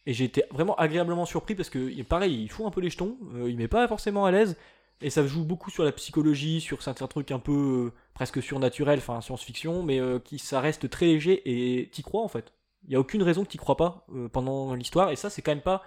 Et 0.06 0.12
j'ai 0.12 0.24
été 0.26 0.44
vraiment 0.50 0.74
agréablement 0.76 1.24
surpris 1.26 1.54
parce 1.54 1.70
que, 1.70 1.78
il- 1.78 2.04
pareil, 2.04 2.42
il 2.42 2.50
fout 2.50 2.66
un 2.66 2.70
peu 2.70 2.80
les 2.82 2.90
jetons. 2.90 3.16
il 3.46 3.56
met 3.56 3.68
pas 3.68 3.88
forcément 3.88 4.26
à 4.26 4.30
l'aise. 4.30 4.56
Et 5.00 5.10
ça 5.10 5.26
joue 5.26 5.44
beaucoup 5.44 5.70
sur 5.70 5.84
la 5.84 5.92
psychologie, 5.92 6.60
sur 6.60 6.82
certains 6.82 7.06
trucs 7.08 7.30
un 7.30 7.38
peu 7.38 7.92
presque 8.14 8.42
surnaturels, 8.42 8.98
enfin 8.98 9.20
science-fiction, 9.22 9.82
mais 9.82 10.00
qui 10.24 10.38
ça 10.38 10.60
reste 10.60 10.90
très 10.90 11.06
léger 11.06 11.42
et 11.80 11.88
t'y 11.90 12.02
crois 12.02 12.22
en 12.22 12.28
fait. 12.28 12.52
Il 12.86 12.92
y 12.92 12.96
a 12.96 13.00
aucune 13.00 13.22
raison 13.22 13.44
que 13.44 13.48
t'y 13.48 13.58
crois 13.58 13.76
pas 13.76 14.04
euh, 14.14 14.28
pendant 14.28 14.74
l'histoire 14.74 15.10
et 15.10 15.16
ça 15.16 15.30
c'est 15.30 15.42
quand 15.42 15.52
même 15.52 15.62
pas 15.62 15.82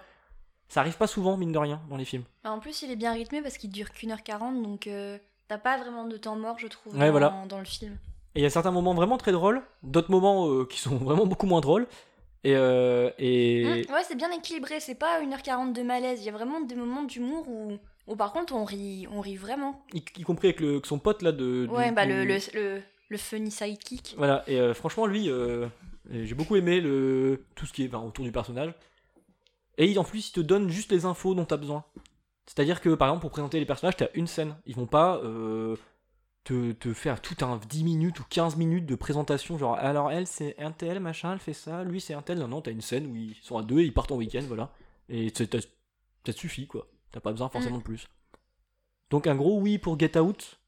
ça 0.68 0.80
arrive 0.80 0.96
pas 0.98 1.06
souvent 1.06 1.36
mine 1.36 1.52
de 1.52 1.58
rien 1.58 1.80
dans 1.88 1.96
les 1.96 2.04
films. 2.04 2.24
Bah, 2.44 2.50
en 2.50 2.58
plus 2.58 2.82
il 2.82 2.90
est 2.90 2.96
bien 2.96 3.12
rythmé 3.12 3.40
parce 3.42 3.56
qu'il 3.58 3.70
dure 3.70 3.90
qu'une 3.92 4.10
heure 4.12 4.22
quarante 4.22 4.62
donc 4.62 4.86
euh, 4.86 5.18
t'as 5.48 5.58
pas 5.58 5.78
vraiment 5.78 6.04
de 6.04 6.16
temps 6.16 6.36
mort 6.36 6.58
je 6.58 6.66
trouve 6.66 6.94
Ouais, 6.94 7.06
dans, 7.06 7.10
voilà. 7.12 7.44
dans 7.48 7.58
le 7.58 7.64
film. 7.64 7.96
Et 8.34 8.40
il 8.40 8.42
y 8.42 8.46
a 8.46 8.50
certains 8.50 8.70
moments 8.70 8.94
vraiment 8.94 9.16
très 9.16 9.32
drôles, 9.32 9.62
d'autres 9.82 10.10
moments 10.10 10.48
euh, 10.48 10.64
qui 10.66 10.78
sont 10.78 10.96
vraiment 11.08 11.26
beaucoup 11.26 11.46
moins 11.46 11.60
drôles 11.60 11.86
et 12.44 12.54
euh, 12.54 13.10
et 13.18 13.64
Hum, 13.88 13.94
ouais 13.94 14.02
c'est 14.06 14.14
bien 14.16 14.30
équilibré, 14.30 14.78
c'est 14.80 14.94
pas 14.94 15.20
1h40 15.22 15.72
de 15.72 15.82
malaise, 15.82 16.20
il 16.20 16.26
y 16.26 16.28
a 16.28 16.32
vraiment 16.32 16.60
des 16.60 16.74
moments 16.74 17.02
d'humour 17.02 17.48
où, 17.48 17.78
où 18.06 18.16
par 18.16 18.32
contre 18.32 18.54
on 18.54 18.64
rit, 18.64 19.06
on 19.10 19.20
rit 19.20 19.36
vraiment. 19.36 19.82
y, 19.94 19.98
y 20.18 20.22
compris 20.22 20.48
avec 20.48 20.60
le, 20.60 20.70
avec 20.72 20.86
son 20.86 20.98
pote 20.98 21.22
là 21.22 21.32
de 21.32 21.66
du- 21.66 21.72
Ouais 21.72 21.90
bah 21.92 22.04
du- 22.06 22.12
le, 22.12 22.24
le, 22.24 22.38
le, 22.54 22.82
le 23.08 23.16
funny 23.16 23.50
sidekick. 23.50 24.14
Voilà, 24.18 24.44
et 24.46 24.60
euh, 24.60 24.74
franchement, 24.74 25.06
lui, 25.06 25.30
euh, 25.30 25.66
j'ai 26.10 26.34
beaucoup 26.34 26.56
aimé 26.56 26.80
le, 26.80 27.44
tout 27.54 27.66
ce 27.66 27.72
qui 27.72 27.84
est 27.84 27.88
enfin, 27.94 28.04
autour 28.06 28.24
du 28.24 28.32
personnage. 28.32 28.72
Et 29.76 29.96
en 29.98 30.04
plus, 30.04 30.28
il 30.28 30.32
te 30.32 30.40
donne 30.40 30.68
juste 30.70 30.90
les 30.90 31.04
infos 31.04 31.34
dont 31.34 31.44
tu 31.44 31.54
as 31.54 31.58
besoin. 31.58 31.84
C'est-à-dire 32.46 32.80
que, 32.80 32.94
par 32.94 33.08
exemple, 33.08 33.20
pour 33.22 33.30
présenter 33.30 33.60
les 33.60 33.66
personnages, 33.66 33.96
tu 33.96 34.04
as 34.04 34.10
une 34.16 34.26
scène. 34.26 34.56
Ils 34.66 34.74
vont 34.74 34.86
pas 34.86 35.18
euh, 35.18 35.76
te, 36.44 36.72
te 36.72 36.92
faire 36.94 37.20
tout 37.20 37.36
un 37.44 37.58
10 37.68 37.84
minutes 37.84 38.18
ou 38.20 38.24
15 38.28 38.56
minutes 38.56 38.86
de 38.86 38.94
présentation. 38.94 39.56
Genre, 39.58 39.74
alors 39.74 40.10
elle, 40.10 40.26
c'est 40.26 40.58
un 40.58 40.72
tel, 40.72 40.98
machin, 41.00 41.34
elle 41.34 41.38
fait 41.38 41.52
ça. 41.52 41.84
Lui, 41.84 42.00
c'est 42.00 42.14
un 42.14 42.22
tel. 42.22 42.38
Non, 42.38 42.48
non, 42.48 42.62
tu 42.62 42.70
as 42.70 42.72
une 42.72 42.80
scène 42.80 43.06
où 43.06 43.14
ils 43.16 43.36
sont 43.42 43.58
à 43.58 43.62
deux 43.62 43.80
et 43.80 43.84
ils 43.84 43.92
partent 43.92 44.10
en 44.12 44.16
week-end, 44.16 44.42
voilà. 44.48 44.72
Et 45.08 45.30
t'as- 45.30 45.60
ça 45.60 45.66
te 46.24 46.32
suffit, 46.32 46.66
quoi. 46.66 46.88
T'as 47.12 47.20
pas 47.20 47.30
besoin 47.32 47.48
forcément 47.48 47.78
de 47.78 47.82
plus. 47.82 48.08
Donc, 49.10 49.26
un 49.26 49.34
gros 49.36 49.60
oui 49.60 49.78
pour 49.78 49.98
Get 49.98 50.18
Out. 50.18 50.58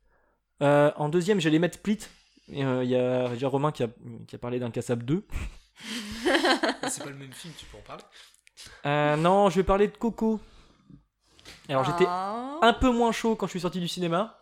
Euh, 0.62 0.92
en 0.96 1.08
deuxième, 1.08 1.40
j'allais 1.40 1.58
mettre 1.58 1.76
Split. 1.78 1.98
Et, 2.52 2.64
euh, 2.64 2.84
Il 2.84 2.90
y 2.90 2.96
a 2.96 3.28
déjà 3.28 3.48
Romain 3.48 3.72
qui 3.72 3.82
a, 3.82 3.88
qui 4.26 4.34
a 4.34 4.38
parlé 4.38 4.58
d'un 4.58 4.70
Cassab 4.70 5.02
2. 5.02 5.26
C'est 6.88 7.02
pas 7.04 7.10
le 7.10 7.16
même 7.16 7.32
film, 7.32 7.54
tu 7.56 7.64
peux 7.66 7.78
en 7.78 7.82
parler? 7.82 8.02
Euh, 8.86 9.16
non, 9.16 9.48
je 9.50 9.56
vais 9.56 9.64
parler 9.64 9.88
de 9.88 9.96
Coco. 9.96 10.40
Alors 11.68 11.84
j'étais 11.84 12.04
Ah. 12.08 12.58
un 12.62 12.72
peu 12.72 12.90
moins 12.90 13.12
chaud 13.12 13.36
quand 13.36 13.46
je 13.46 13.52
suis 13.52 13.60
sorti 13.60 13.80
du 13.80 13.88
cinéma. 13.88 14.36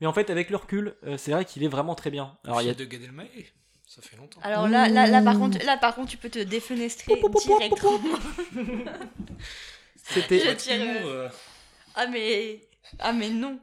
Mais 0.00 0.06
en 0.06 0.12
fait, 0.12 0.28
avec 0.30 0.50
le 0.50 0.56
recul, 0.56 0.96
euh, 1.04 1.16
c'est 1.16 1.32
vrai 1.32 1.44
qu'il 1.44 1.62
est 1.64 1.68
vraiment 1.68 1.94
très 1.94 2.10
bien. 2.10 2.36
Alors 2.44 2.60
il 2.62 2.66
y 2.66 2.70
a... 2.70 2.74
de 2.74 2.84
Gad 2.84 3.02
Elmaleh. 3.02 3.46
Ça 3.86 4.02
fait 4.02 4.16
longtemps. 4.16 4.40
Alors 4.42 4.66
là, 4.68 4.88
là, 4.88 5.06
là, 5.06 5.22
par 5.22 5.38
contre, 5.38 5.64
là 5.64 5.76
par 5.76 5.94
contre 5.94 6.10
tu 6.10 6.16
peux 6.16 6.28
te 6.30 6.38
défenestrer 6.40 7.14
directement. 7.46 8.18
C'était... 9.96 10.40
Je 10.40 10.50
tire, 10.52 11.30
Ah 11.94 12.06
mais 12.06 12.60
ah 12.98 13.12
mais 13.12 13.30
non. 13.30 13.58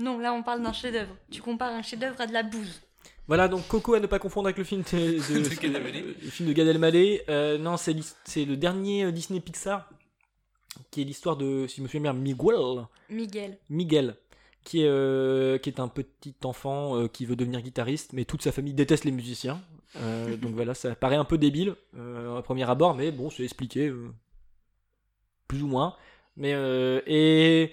Non, 0.00 0.18
là 0.18 0.32
on 0.32 0.42
parle 0.42 0.62
d'un 0.62 0.72
chef-d'œuvre. 0.72 1.14
Tu 1.30 1.42
compares 1.42 1.72
un 1.72 1.82
chef-d'œuvre 1.82 2.20
à 2.20 2.26
de 2.26 2.32
la 2.32 2.42
bouse. 2.44 2.80
Voilà, 3.28 3.46
donc 3.46 3.68
Coco 3.68 3.94
à 3.94 4.00
ne 4.00 4.06
pas 4.06 4.18
confondre 4.18 4.46
avec 4.46 4.58
le 4.58 4.64
film 4.64 4.82
de, 4.82 4.88
de, 5.34 5.48
De 5.48 5.54
Gad 5.54 5.74
Elmaleh. 5.74 6.02
le 6.02 6.30
film 6.30 6.48
de 6.48 6.54
Gad 6.54 6.66
Elmaleh. 6.66 7.22
Euh, 7.28 7.58
non, 7.58 7.76
c'est, 7.76 7.94
le 8.44 8.56
dernier 8.56 9.04
euh, 9.04 9.12
Disney 9.12 9.40
Pixar, 9.40 9.88
qui 10.90 11.02
est 11.02 11.04
l'histoire 11.04 11.36
de, 11.36 11.66
si 11.66 11.76
je 11.76 11.82
me 11.82 11.88
souviens 11.88 12.12
bien, 12.12 12.14
Miguel. 12.14 12.86
Miguel. 13.10 13.58
Miguel, 13.68 14.16
qui 14.64 14.82
est, 14.82 14.88
euh, 14.88 15.58
qui 15.58 15.68
est 15.68 15.78
un 15.78 15.88
petit 15.88 16.34
enfant 16.44 16.96
euh, 16.96 17.06
qui 17.06 17.26
veut 17.26 17.36
devenir 17.36 17.60
guitariste, 17.60 18.12
mais 18.14 18.24
toute 18.24 18.42
sa 18.42 18.50
famille 18.50 18.74
déteste 18.74 19.04
les 19.04 19.12
musiciens. 19.12 19.60
Euh, 19.96 20.36
donc 20.36 20.54
voilà, 20.54 20.74
ça 20.74 20.94
paraît 20.94 21.16
un 21.16 21.24
peu 21.24 21.38
débile 21.38 21.74
euh, 21.96 22.36
à 22.38 22.42
premier 22.42 22.68
abord, 22.68 22.94
mais 22.94 23.10
bon, 23.10 23.30
c'est 23.30 23.42
expliqué 23.44 23.88
euh, 23.88 24.10
plus 25.48 25.62
ou 25.62 25.66
moins. 25.66 25.96
Mais 26.36 26.52
euh, 26.54 27.00
et 27.06 27.72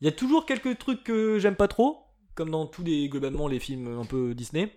il 0.00 0.04
y 0.04 0.08
a 0.08 0.12
toujours 0.12 0.46
quelques 0.46 0.78
trucs 0.78 1.02
que 1.02 1.38
j'aime 1.38 1.56
pas 1.56 1.68
trop, 1.68 1.98
comme 2.38 2.50
dans 2.50 2.66
tous 2.66 2.84
les 2.84 3.08
globalement 3.08 3.48
les 3.48 3.58
films 3.58 3.98
un 3.98 4.04
peu 4.04 4.32
Disney. 4.32 4.72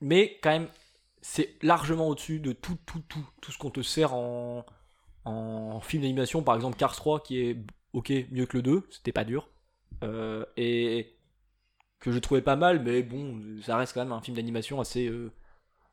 Mais 0.00 0.38
quand 0.40 0.50
même, 0.50 0.68
c'est 1.20 1.56
largement 1.62 2.06
au-dessus 2.06 2.38
de 2.38 2.52
tout, 2.52 2.78
tout, 2.86 3.02
tout, 3.08 3.26
tout 3.42 3.50
ce 3.50 3.58
qu'on 3.58 3.70
te 3.70 3.82
sert 3.82 4.14
en, 4.14 4.64
en 5.24 5.80
film 5.80 6.02
d'animation. 6.02 6.44
Par 6.44 6.54
exemple, 6.54 6.76
Cars 6.76 6.94
3 6.94 7.24
qui 7.24 7.40
est 7.40 7.56
ok, 7.92 8.12
mieux 8.30 8.46
que 8.46 8.58
le 8.58 8.62
2, 8.62 8.86
c'était 8.90 9.10
pas 9.10 9.24
dur. 9.24 9.48
Euh, 10.04 10.44
et 10.56 11.16
que 11.98 12.12
je 12.12 12.20
trouvais 12.20 12.42
pas 12.42 12.54
mal, 12.54 12.84
mais 12.84 13.02
bon, 13.02 13.40
ça 13.62 13.76
reste 13.76 13.92
quand 13.92 14.04
même 14.04 14.12
un 14.12 14.20
film 14.20 14.36
d'animation 14.36 14.80
assez, 14.80 15.08
euh, 15.08 15.32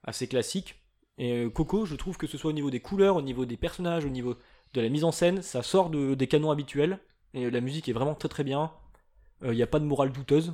assez 0.03 0.27
classique. 0.27 0.75
Et 1.17 1.33
euh, 1.33 1.49
Coco, 1.49 1.85
je 1.87 1.95
trouve 1.95 2.17
que 2.17 2.27
ce 2.27 2.37
soit 2.37 2.51
au 2.51 2.53
niveau 2.53 2.69
des 2.69 2.81
couleurs, 2.81 3.15
au 3.15 3.23
niveau 3.23 3.45
des 3.45 3.57
personnages, 3.57 4.05
au 4.05 4.09
niveau 4.09 4.35
de 4.73 4.81
la 4.81 4.89
mise 4.89 5.05
en 5.05 5.11
scène, 5.11 5.41
ça 5.41 5.63
sort 5.63 5.89
de, 5.89 6.13
des 6.13 6.27
canons 6.27 6.51
habituels. 6.51 6.99
Et 7.33 7.49
la 7.49 7.61
musique 7.61 7.89
est 7.89 7.93
vraiment 7.93 8.13
très 8.13 8.29
très 8.29 8.43
bien. 8.43 8.71
Il 9.43 9.51
n'y 9.51 9.63
a 9.63 9.67
pas 9.67 9.79
de 9.79 9.85
morale 9.85 10.11
douteuse, 10.11 10.53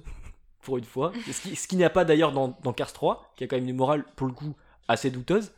pour 0.62 0.78
une 0.78 0.84
fois. 0.84 1.12
Ce 1.32 1.42
qui, 1.42 1.56
ce 1.56 1.68
qui 1.68 1.76
n'y 1.76 1.84
a 1.84 1.90
pas 1.90 2.06
d'ailleurs 2.06 2.32
dans, 2.32 2.58
dans 2.64 2.74
Cars 2.74 2.94
3, 2.94 3.34
qui 3.36 3.44
a 3.44 3.48
quand 3.48 3.56
même 3.58 3.68
une 3.68 3.76
morale, 3.76 4.06
pour 4.16 4.28
le 4.28 4.34
coup, 4.34 4.56
assez 4.88 5.12
douteuse. 5.12 5.52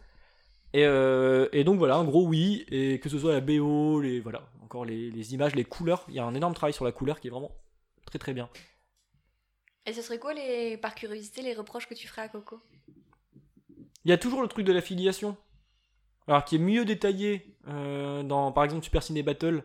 Et, 0.73 0.85
euh, 0.85 1.47
et 1.51 1.63
donc 1.63 1.79
voilà, 1.79 1.95
un 1.95 2.03
gros 2.03 2.27
oui, 2.27 2.65
et 2.69 2.99
que 2.99 3.09
ce 3.09 3.17
soit 3.17 3.33
la 3.33 3.41
BO, 3.41 4.01
les, 4.01 4.19
voilà, 4.19 4.49
encore 4.63 4.85
les, 4.85 5.09
les 5.09 5.33
images, 5.33 5.55
les 5.55 5.63
couleurs, 5.63 6.05
il 6.09 6.15
y 6.15 6.19
a 6.19 6.25
un 6.25 6.35
énorme 6.35 6.53
travail 6.53 6.73
sur 6.73 6.85
la 6.85 6.91
couleur 6.91 7.19
qui 7.19 7.27
est 7.27 7.31
vraiment 7.31 7.51
très 8.05 8.19
très 8.19 8.33
bien. 8.33 8.49
Et 9.85 9.93
ce 9.93 10.03
serait 10.03 10.19
quoi 10.19 10.33
les 10.33 10.77
par 10.77 10.93
curiosité 10.93 11.41
les 11.41 11.55
reproches 11.55 11.87
que 11.87 11.95
tu 11.95 12.07
ferais 12.07 12.21
à 12.21 12.29
Coco? 12.29 12.59
Il 14.05 14.11
y 14.11 14.13
a 14.13 14.17
toujours 14.17 14.43
le 14.43 14.47
truc 14.47 14.65
de 14.65 14.71
l'affiliation, 14.71 15.35
alors 16.27 16.45
qui 16.45 16.55
est 16.55 16.59
mieux 16.59 16.85
détaillé 16.85 17.55
euh, 17.67 18.21
dans 18.21 18.51
par 18.51 18.63
exemple 18.63 18.83
Super 18.83 19.01
Ciné 19.01 19.23
Battle 19.23 19.63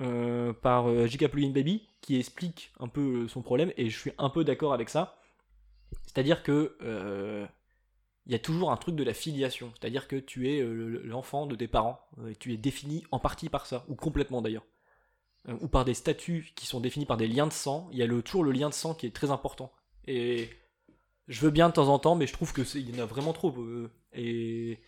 euh, 0.00 0.52
par 0.52 0.88
euh, 0.88 1.06
J.K. 1.06 1.28
Plugin 1.28 1.50
Baby, 1.50 1.88
qui 2.00 2.16
explique 2.18 2.72
un 2.80 2.88
peu 2.88 3.24
euh, 3.24 3.28
son 3.28 3.42
problème, 3.42 3.72
et 3.76 3.90
je 3.90 3.98
suis 3.98 4.12
un 4.18 4.30
peu 4.30 4.44
d'accord 4.44 4.72
avec 4.74 4.88
ça. 4.88 5.16
C'est-à-dire 6.06 6.42
que 6.42 6.76
il 8.26 8.32
y 8.32 8.34
a 8.34 8.38
toujours 8.38 8.70
un 8.70 8.76
truc 8.76 8.94
de 8.94 9.04
la 9.04 9.14
filiation, 9.14 9.72
c'est-à-dire 9.80 10.06
que 10.06 10.16
tu 10.16 10.50
es 10.52 10.60
le- 10.60 11.02
l'enfant 11.02 11.46
de 11.46 11.56
tes 11.56 11.66
parents, 11.68 11.98
et 12.28 12.36
tu 12.36 12.52
es 12.52 12.58
défini 12.58 13.04
en 13.10 13.18
partie 13.18 13.48
par 13.48 13.66
ça, 13.66 13.84
ou 13.88 13.94
complètement 13.94 14.42
d'ailleurs. 14.42 14.66
Ou 15.62 15.68
par 15.68 15.84
des 15.86 15.94
statuts 15.94 16.52
qui 16.56 16.66
sont 16.66 16.80
définis 16.80 17.06
par 17.06 17.16
des 17.16 17.26
liens 17.28 17.46
de 17.46 17.52
sang, 17.52 17.88
il 17.92 17.98
y 17.98 18.02
a 18.02 18.06
le, 18.06 18.22
toujours 18.22 18.44
le 18.44 18.52
lien 18.52 18.68
de 18.68 18.74
sang 18.74 18.94
qui 18.94 19.06
est 19.06 19.14
très 19.14 19.30
important. 19.30 19.72
Et 20.06 20.50
je 21.28 21.40
veux 21.40 21.50
bien 21.50 21.68
de 21.68 21.74
temps 21.74 21.88
en 21.88 21.98
temps, 21.98 22.16
mais 22.16 22.26
je 22.26 22.32
trouve 22.34 22.52
que 22.52 22.62
il 22.78 22.94
y 22.94 23.00
en 23.00 23.02
a 23.02 23.06
vraiment 23.06 23.32
trop. 23.32 23.54
et 24.14 24.78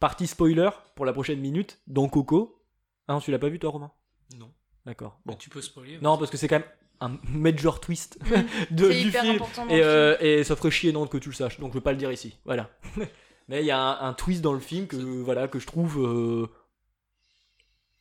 partie 0.00 0.26
spoiler 0.26 0.70
pour 0.96 1.06
la 1.06 1.12
prochaine 1.12 1.40
minute 1.40 1.80
dans 1.86 2.08
Coco. 2.08 2.62
Ah 3.08 3.18
tu 3.22 3.30
l'as 3.30 3.38
pas 3.38 3.48
vu 3.48 3.58
toi, 3.58 3.70
Romain? 3.70 3.92
Non. 4.36 4.50
D'accord. 4.86 5.20
Bon, 5.24 5.32
Bon. 5.32 5.38
tu 5.38 5.48
peux 5.50 5.60
spoiler. 5.62 5.98
Non, 6.00 6.18
parce 6.18 6.30
que 6.30 6.36
c'est 6.36 6.48
quand 6.48 6.58
même 6.58 6.68
un 7.00 7.18
major 7.28 7.80
twist 7.80 8.18
de, 8.70 8.90
C'est 8.90 9.00
du 9.02 9.08
hyper 9.08 9.22
film. 9.22 9.34
important 9.36 9.66
dans 9.66 9.72
Et, 9.74 9.78
le 9.78 9.84
euh, 9.84 10.16
et 10.20 10.44
ça 10.44 10.56
ferait 10.56 10.70
chier 10.70 10.92
Nantes 10.92 11.10
que 11.10 11.18
tu 11.18 11.28
le 11.28 11.34
saches, 11.34 11.58
donc 11.60 11.70
je 11.70 11.74
veux 11.74 11.80
pas 11.82 11.92
le 11.92 11.98
dire 11.98 12.10
ici. 12.12 12.38
Voilà. 12.44 12.70
Mais 13.48 13.60
il 13.62 13.66
y 13.66 13.70
a 13.70 13.78
un, 13.78 14.08
un 14.08 14.14
twist 14.14 14.40
dans 14.40 14.52
le 14.52 14.60
film 14.60 14.86
que, 14.86 14.96
voilà, 14.96 15.48
que 15.48 15.58
je 15.58 15.66
trouve 15.66 15.98
euh, 16.00 16.46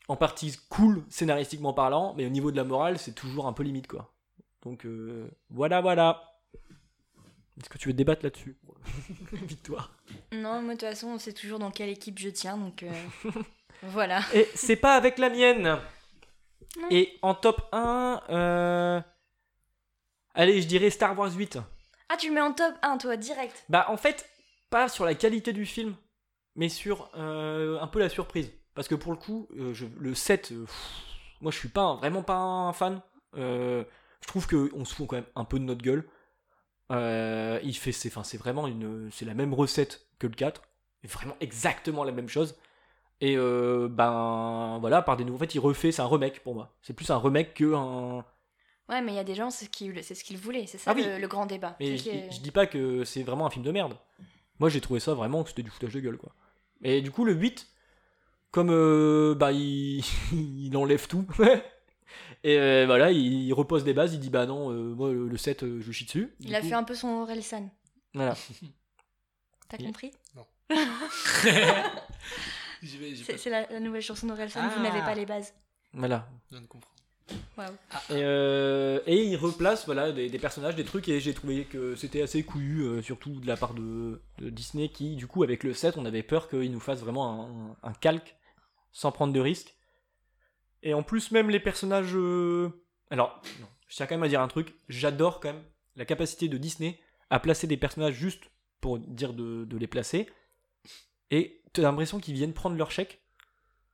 en 0.08 0.16
partie 0.16 0.56
cool 0.70 1.04
scénaristiquement 1.10 1.74
parlant, 1.74 2.14
mais 2.16 2.26
au 2.26 2.30
niveau 2.30 2.52
de 2.52 2.58
la 2.58 2.64
morale, 2.64 2.98
c'est 3.00 3.14
toujours 3.14 3.48
un 3.48 3.54
peu 3.54 3.64
limite 3.64 3.88
quoi. 3.88 4.14
Donc 4.62 4.86
euh, 4.86 5.28
voilà, 5.50 5.82
voilà. 5.82 6.24
Est-ce 7.60 7.70
que 7.70 7.78
tu 7.78 7.88
veux 7.90 7.94
débattre 7.94 8.24
là-dessus? 8.24 8.58
Victoire. 9.34 9.92
Non, 10.32 10.62
moi 10.62 10.74
de 10.76 10.80
toute 10.80 10.82
façon, 10.90 11.08
on 11.08 11.18
sait 11.18 11.34
toujours 11.34 11.60
dans 11.60 11.72
quelle 11.72 11.90
équipe 11.90 12.20
je 12.20 12.30
tiens, 12.30 12.58
donc 12.58 12.84
euh, 12.84 12.92
voilà. 13.84 14.22
Et 14.34 14.48
c'est 14.54 14.76
pas 14.76 14.96
avec 14.96 15.18
la 15.18 15.30
mienne. 15.30 15.78
Et 16.90 17.18
en 17.22 17.34
top 17.36 17.62
1, 17.72 18.22
euh... 18.30 19.02
allez, 20.34 20.62
je 20.62 20.68
dirais 20.68 20.90
Star 20.90 21.18
Wars 21.18 21.32
8. 21.34 21.58
Ah, 22.10 22.18
tu 22.18 22.28
le 22.30 22.34
mets 22.36 22.42
en 22.42 22.54
top 22.54 22.74
1, 22.82 22.98
toi, 22.98 23.18
direct. 23.18 23.64
Bah 23.70 23.86
en 23.90 23.98
fait, 23.98 24.30
pas 24.70 24.90
sur 24.90 25.06
la 25.06 25.16
qualité 25.16 25.54
du 25.54 25.66
film, 25.66 25.96
mais 26.56 26.70
sur 26.70 27.10
euh, 27.18 27.80
un 27.80 27.88
peu 27.88 28.00
la 28.00 28.10
surprise. 28.10 28.52
Parce 28.74 28.88
que 28.88 28.96
pour 28.96 29.12
le 29.12 29.18
coup, 29.18 29.48
euh, 29.58 29.74
je- 29.74 29.86
le 30.00 30.14
7, 30.16 30.52
euh, 30.52 30.66
pff, 30.66 30.92
moi 31.42 31.52
je 31.52 31.58
suis 31.58 31.70
pas 31.70 31.96
vraiment 31.96 32.24
pas 32.24 32.36
un 32.36 32.74
fan. 32.74 33.02
Je 33.36 34.28
trouve 34.28 34.48
qu'on 34.48 34.86
se 34.86 34.94
fout 34.94 35.08
quand 35.08 35.16
même 35.16 35.26
un 35.36 35.46
peu 35.46 35.58
de 35.60 35.64
notre 35.66 35.82
gueule. 35.82 36.08
Il 36.90 37.76
fait, 37.78 37.92
c'est, 37.92 38.10
vraiment 38.38 38.68
une, 38.68 39.10
c'est 39.12 39.26
la 39.26 39.34
même 39.34 39.54
recette 39.54 40.06
que 40.20 40.28
le 40.28 40.34
4, 40.36 40.62
et 41.04 41.08
vraiment 41.08 41.36
exactement 41.40 42.04
la 42.04 42.12
même 42.12 42.30
chose. 42.30 42.56
Et 43.22 43.36
euh, 43.38 43.88
ben 43.88 44.78
voilà, 44.82 45.02
par 45.04 45.16
des 45.16 45.24
nouveaux. 45.24 45.38
En 45.38 45.40
fait, 45.40 45.54
il 45.56 45.60
refait, 45.60 45.92
c'est 45.92 46.02
un 46.02 46.08
remake 46.08 46.42
pour 46.42 46.56
moi. 46.56 46.74
C'est 46.82 46.94
plus 46.94 47.10
un 47.12 47.18
remake 47.18 47.54
que 47.54 47.74
un. 47.76 48.26
Ouais, 48.90 49.02
mais 49.02 49.12
il 49.14 49.16
y 49.16 49.20
a 49.20 49.24
des 49.24 49.36
gens, 49.36 49.50
c'est 49.52 49.66
ce 49.66 49.70
qu'ils 49.70 50.04
c'est 50.04 50.16
ce 50.16 50.24
qu'ils 50.24 50.38
voulaient, 50.38 50.66
c'est 50.68 50.78
ça 50.80 50.92
Ah 50.92 50.94
oui. 50.96 51.06
le, 51.06 51.18
le 51.20 51.28
grand 51.28 51.46
débat. 51.46 51.76
Mais 51.80 51.98
je, 51.98 52.04
que- 52.04 52.10
dis- 52.10 52.36
je 52.36 52.42
dis 52.42 52.52
pas 52.52 52.66
que 52.66 53.04
c'est 53.06 53.24
vraiment 53.24 53.46
un 53.46 53.50
film 53.50 53.64
de 53.64 53.72
merde. 53.72 53.94
Moi 54.60 54.70
j'ai 54.70 54.82
trouvé 54.82 55.00
ça 55.00 55.14
vraiment 55.14 55.44
que 55.44 55.50
c'était 55.50 55.64
du 55.64 55.70
foutage 55.70 55.94
de 55.94 56.00
gueule 56.02 56.18
quoi. 56.18 56.34
Et 56.84 57.02
du 57.02 57.10
coup 57.12 57.24
le 57.24 57.34
8, 57.34 57.68
comme 58.52 58.70
euh, 58.72 59.34
bah 59.36 59.52
il, 59.54 60.04
il 60.34 60.76
enlève 60.76 61.08
tout. 61.08 61.26
Et 62.44 62.58
euh, 62.58 62.86
voilà, 62.88 63.12
il, 63.12 63.54
repose 63.54 63.84
des 63.84 63.94
bases, 63.94 64.14
il 64.16 64.20
dit 64.20 64.30
bah 64.32 64.46
non, 64.48 64.72
euh, 64.72 64.94
moi 64.96 65.12
le 65.14 65.38
7 65.38 65.64
euh, 65.64 65.80
je 65.80 65.92
chie 65.92 66.06
dessus. 66.06 66.34
Il 66.40 66.54
a 66.56 66.60
coup, 66.62 66.68
fait 66.68 66.74
un 66.74 66.84
peu 66.84 66.96
son 66.96 67.08
Orelsan. 67.22 67.70
Voilà. 68.16 68.36
T'as 69.70 69.78
Il- 69.80 69.86
compris? 69.86 70.12
J'ai 71.44 71.52
C'est 73.38 73.50
la, 73.50 73.68
la 73.70 73.80
nouvelle 73.80 74.02
chanson 74.02 74.28
d'Orelsan, 74.28 74.62
vous 74.68 74.76
Ah. 74.78 74.82
n'avez 74.82 75.00
pas 75.02 75.16
les 75.16 75.26
bases. 75.26 75.54
Voilà. 75.94 76.28
Je 76.50 76.56
viens 76.56 76.62
de 76.62 76.68
comprendre. 76.68 76.96
Waouh. 77.58 77.70
Et, 78.10 78.24
euh, 78.24 79.00
et 79.06 79.24
il 79.24 79.36
replace 79.38 79.86
voilà, 79.86 80.12
des, 80.12 80.30
des 80.30 80.40
personnages, 80.40 80.76
des 80.76 80.84
trucs, 80.84 81.08
et 81.08 81.20
j'ai 81.22 81.34
trouvé 81.34 81.64
que 81.66 81.96
c'était 81.96 82.22
assez 82.22 82.44
couillu, 82.44 82.82
euh, 82.82 83.02
surtout 83.02 83.40
de 83.40 83.48
la 83.48 83.56
part 83.56 83.74
de, 83.74 84.22
de 84.40 84.50
Disney, 84.50 84.90
qui, 84.90 85.16
du 85.16 85.28
coup, 85.28 85.44
avec 85.44 85.64
le 85.64 85.74
7, 85.74 85.98
on 85.98 86.06
avait 86.06 86.24
peur 86.24 86.50
qu'il 86.50 86.72
nous 86.72 86.80
fasse 86.80 87.00
vraiment 87.00 87.76
un, 87.84 87.90
un 87.90 87.94
calque, 87.94 88.36
sans 88.92 89.12
prendre 89.14 89.32
de 89.34 89.40
risques. 89.40 89.76
Et 90.84 90.94
en 90.94 91.04
plus, 91.04 91.32
même 91.32 91.50
les 91.50 91.60
personnages. 91.60 92.16
euh, 92.16 92.70
Alors, 93.12 93.42
non, 93.62 93.68
je 93.88 93.96
tiens 93.96 94.08
quand 94.08 94.16
même 94.16 94.24
à 94.24 94.28
dire 94.30 94.42
un 94.42 94.48
truc, 94.50 94.74
j'adore 94.90 95.40
quand 95.40 95.54
même 95.54 95.64
la 95.96 96.06
capacité 96.06 96.48
de 96.50 96.58
Disney 96.58 97.00
à 97.30 97.40
placer 97.40 97.68
des 97.68 97.78
personnages 97.78 98.16
juste 98.16 98.44
pour 98.82 98.98
dire 99.00 99.34
de, 99.34 99.64
de 99.64 99.78
les 99.78 99.88
placer, 99.88 100.28
et 101.30 101.61
t'as 101.74 101.82
l'impression 101.82 102.20
qu'ils 102.20 102.34
viennent 102.36 102.54
prendre 102.54 102.76
leur 102.78 102.92
chèque? 102.92 103.20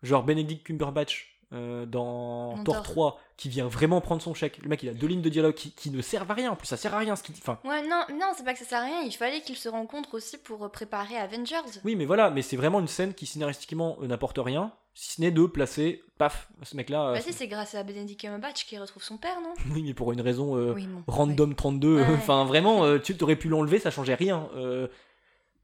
Genre 0.03 0.23
Benedict 0.23 0.65
Cumberbatch 0.65 1.33
euh, 1.53 1.85
dans 1.85 2.55
Thor 2.65 2.75
Thor. 2.75 2.83
3 2.83 3.19
qui 3.37 3.49
vient 3.49 3.67
vraiment 3.67 4.01
prendre 4.01 4.21
son 4.21 4.33
chèque. 4.33 4.59
Le 4.61 4.67
mec 4.69 4.83
il 4.83 4.89
a 4.89 4.93
deux 4.93 5.07
lignes 5.07 5.21
de 5.21 5.29
dialogue 5.29 5.53
qui, 5.53 5.71
qui 5.71 5.89
ne 5.91 6.01
servent 6.01 6.29
à 6.29 6.33
rien. 6.33 6.51
En 6.51 6.55
plus 6.55 6.67
ça 6.67 6.77
sert 6.77 6.93
à 6.93 6.99
rien 6.99 7.15
ce 7.15 7.23
qu'il 7.23 7.33
dit. 7.33 7.41
Enfin, 7.41 7.57
Ouais, 7.63 7.81
non, 7.87 8.01
non, 8.11 8.27
c'est 8.35 8.43
pas 8.43 8.53
que 8.53 8.59
ça 8.59 8.65
sert 8.65 8.79
à 8.81 8.85
rien, 8.85 9.01
il 9.01 9.11
fallait 9.13 9.41
qu'ils 9.41 9.55
se 9.55 9.69
rencontrent 9.69 10.13
aussi 10.15 10.37
pour 10.37 10.65
euh, 10.65 10.69
préparer 10.69 11.15
Avengers. 11.17 11.55
oui 11.83 11.95
mais 11.95 12.05
voilà, 12.05 12.29
mais 12.31 12.41
c'est 12.41 12.57
vraiment 12.57 12.79
une 12.79 12.87
scène 12.87 13.13
qui 13.13 13.25
scénaristiquement 13.25 13.97
euh, 14.01 14.07
n'apporte 14.07 14.37
rien. 14.39 14.71
Si 14.93 15.13
ce 15.13 15.21
n'est 15.21 15.31
de 15.31 15.45
placer, 15.45 16.03
paf, 16.17 16.49
ce 16.63 16.75
mec 16.75 16.89
là. 16.89 17.13
Bah 17.13 17.21
si, 17.21 17.31
c'est 17.31 17.47
grâce 17.47 17.75
à 17.75 17.83
Benedict 17.83 18.19
Cumberbatch 18.19 18.65
qu'il 18.65 18.79
retrouve 18.81 19.03
son 19.03 19.17
père, 19.17 19.39
non? 19.41 19.53
Oui 19.73 19.83
mais 19.83 19.93
pour 19.93 20.11
une 20.11 20.21
raison 20.21 20.57
euh, 20.57 20.73
Oui, 20.73 20.87
bon. 20.87 21.03
random 21.07 21.53
32. 21.55 21.97
Ouais. 21.97 22.05
Enfin 22.15 22.43
vraiment, 22.45 22.97
tu 22.99 23.15
aurais 23.21 23.35
pu 23.35 23.47
l'enlever, 23.47 23.79
ça 23.79 23.91
changeait 23.91 24.15
rien. 24.15 24.49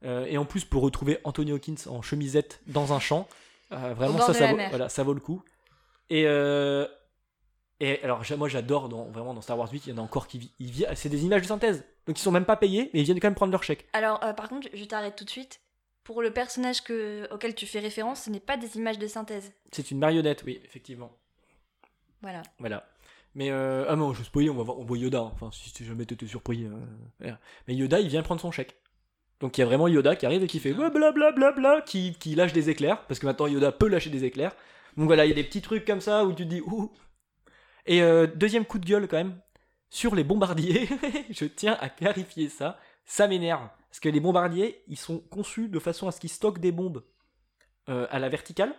Euh, 0.03 0.25
et 0.25 0.37
en 0.37 0.45
plus 0.45 0.65
pour 0.65 0.81
retrouver 0.83 1.19
Anthony 1.23 1.51
Hawkins 1.51 1.75
en 1.87 2.01
chemisette 2.01 2.61
dans 2.67 2.91
un 2.93 2.99
champ, 2.99 3.27
euh, 3.71 3.93
vraiment 3.93 4.17
ça, 4.27 4.33
ça 4.33 4.47
vaut, 4.51 4.57
voilà, 4.69 4.89
ça 4.89 5.03
vaut 5.03 5.13
le 5.13 5.19
coup. 5.21 5.43
Et 6.09 6.23
euh, 6.27 6.85
et 7.79 8.01
alors 8.03 8.21
moi 8.37 8.47
j'adore 8.49 8.89
dans, 8.89 9.05
vraiment 9.05 9.33
dans 9.33 9.41
Star 9.41 9.57
Wars 9.57 9.71
8, 9.71 9.87
il 9.87 9.89
y 9.91 9.93
en 9.93 9.97
a 9.97 10.01
encore 10.01 10.27
qui 10.27 10.39
vi- 10.39 10.51
ils 10.59 10.71
vi- 10.71 10.85
c'est 10.95 11.09
des 11.09 11.23
images 11.25 11.41
de 11.41 11.47
synthèse, 11.47 11.83
donc 12.05 12.17
ils 12.19 12.21
sont 12.21 12.31
même 12.31 12.45
pas 12.45 12.57
payés, 12.57 12.89
mais 12.93 12.99
ils 12.99 13.03
viennent 13.03 13.19
quand 13.19 13.27
même 13.27 13.35
prendre 13.35 13.51
leur 13.51 13.63
chèque. 13.63 13.87
Alors, 13.93 14.19
par 14.35 14.49
contre, 14.49 14.67
je 14.73 14.83
t'arrête 14.85 15.15
tout 15.15 15.23
de 15.25 15.29
suite. 15.29 15.59
Pour 16.03 16.21
le 16.21 16.31
personnage 16.31 16.83
que, 16.83 17.29
auquel 17.33 17.55
tu 17.55 17.65
fais 17.65 17.79
référence, 17.79 18.23
ce 18.23 18.29
n'est 18.29 18.41
pas 18.41 18.57
des 18.57 18.75
images 18.75 18.99
de 18.99 19.07
synthèse. 19.07 19.53
C'est 19.71 19.89
une 19.89 19.99
marionnette, 19.99 20.43
oui, 20.43 20.59
effectivement. 20.65 21.13
Voilà. 22.21 22.41
Voilà. 22.59 22.85
Mais 23.35 23.49
euh, 23.51 23.85
ah 23.87 23.95
non, 23.95 24.13
je 24.13 24.21
spoiler, 24.23 24.49
on 24.49 24.55
va 24.55 24.63
voir, 24.63 24.77
on 24.79 24.83
voit 24.83 24.97
Yoda. 24.97 25.19
hein. 25.21 25.31
Enfin, 25.33 25.49
si 25.51 25.71
tu 25.73 25.85
jamais 25.85 26.05
t'étais 26.05 26.27
surpris. 26.27 26.65
euh. 26.65 27.31
Mais 27.67 27.73
Yoda, 27.75 27.99
il 28.01 28.09
vient 28.09 28.21
prendre 28.21 28.41
son 28.41 28.51
chèque. 28.51 28.75
Donc 29.43 29.57
il 29.57 29.61
y 29.61 29.63
a 29.63 29.65
vraiment 29.65 29.89
Yoda 29.89 30.15
qui 30.15 30.25
arrive 30.25 30.41
et 30.41 30.47
qui 30.47 30.59
fait 30.59 30.71
blablabla, 30.71 31.33
bla, 31.33 31.51
bla, 31.51 31.81
qui, 31.81 32.13
qui 32.17 32.33
lâche 32.33 32.53
des 32.53 32.69
éclairs 32.69 33.05
parce 33.07 33.19
que 33.19 33.25
maintenant 33.25 33.45
Yoda 33.47 33.73
peut 33.73 33.89
lâcher 33.89 34.09
des 34.09 34.23
éclairs. 34.23 34.55
Donc 34.95 35.07
voilà, 35.07 35.25
il 35.25 35.29
y 35.29 35.31
a 35.33 35.35
des 35.35 35.43
petits 35.43 35.61
trucs 35.61 35.83
comme 35.83 35.99
ça 35.99 36.23
où 36.23 36.29
tu 36.31 36.45
te 36.45 36.49
dis 36.49 36.61
ouh. 36.61 36.89
Et 37.85 38.01
euh, 38.01 38.25
deuxième 38.25 38.63
coup 38.63 38.79
de 38.79 38.85
gueule 38.85 39.05
quand 39.05 39.17
même 39.17 39.37
sur 39.89 40.15
les 40.15 40.23
bombardiers. 40.23 40.87
je 41.29 41.43
tiens 41.43 41.77
à 41.81 41.89
clarifier 41.89 42.47
ça. 42.47 42.79
Ça 43.03 43.27
m'énerve 43.27 43.67
parce 43.89 43.99
que 43.99 44.07
les 44.07 44.21
bombardiers, 44.21 44.81
ils 44.87 44.97
sont 44.97 45.19
conçus 45.19 45.67
de 45.67 45.77
façon 45.77 46.07
à 46.07 46.13
ce 46.13 46.21
qu'ils 46.21 46.29
stockent 46.29 46.59
des 46.61 46.71
bombes 46.71 47.03
euh, 47.89 48.07
à 48.11 48.19
la 48.19 48.29
verticale 48.29 48.73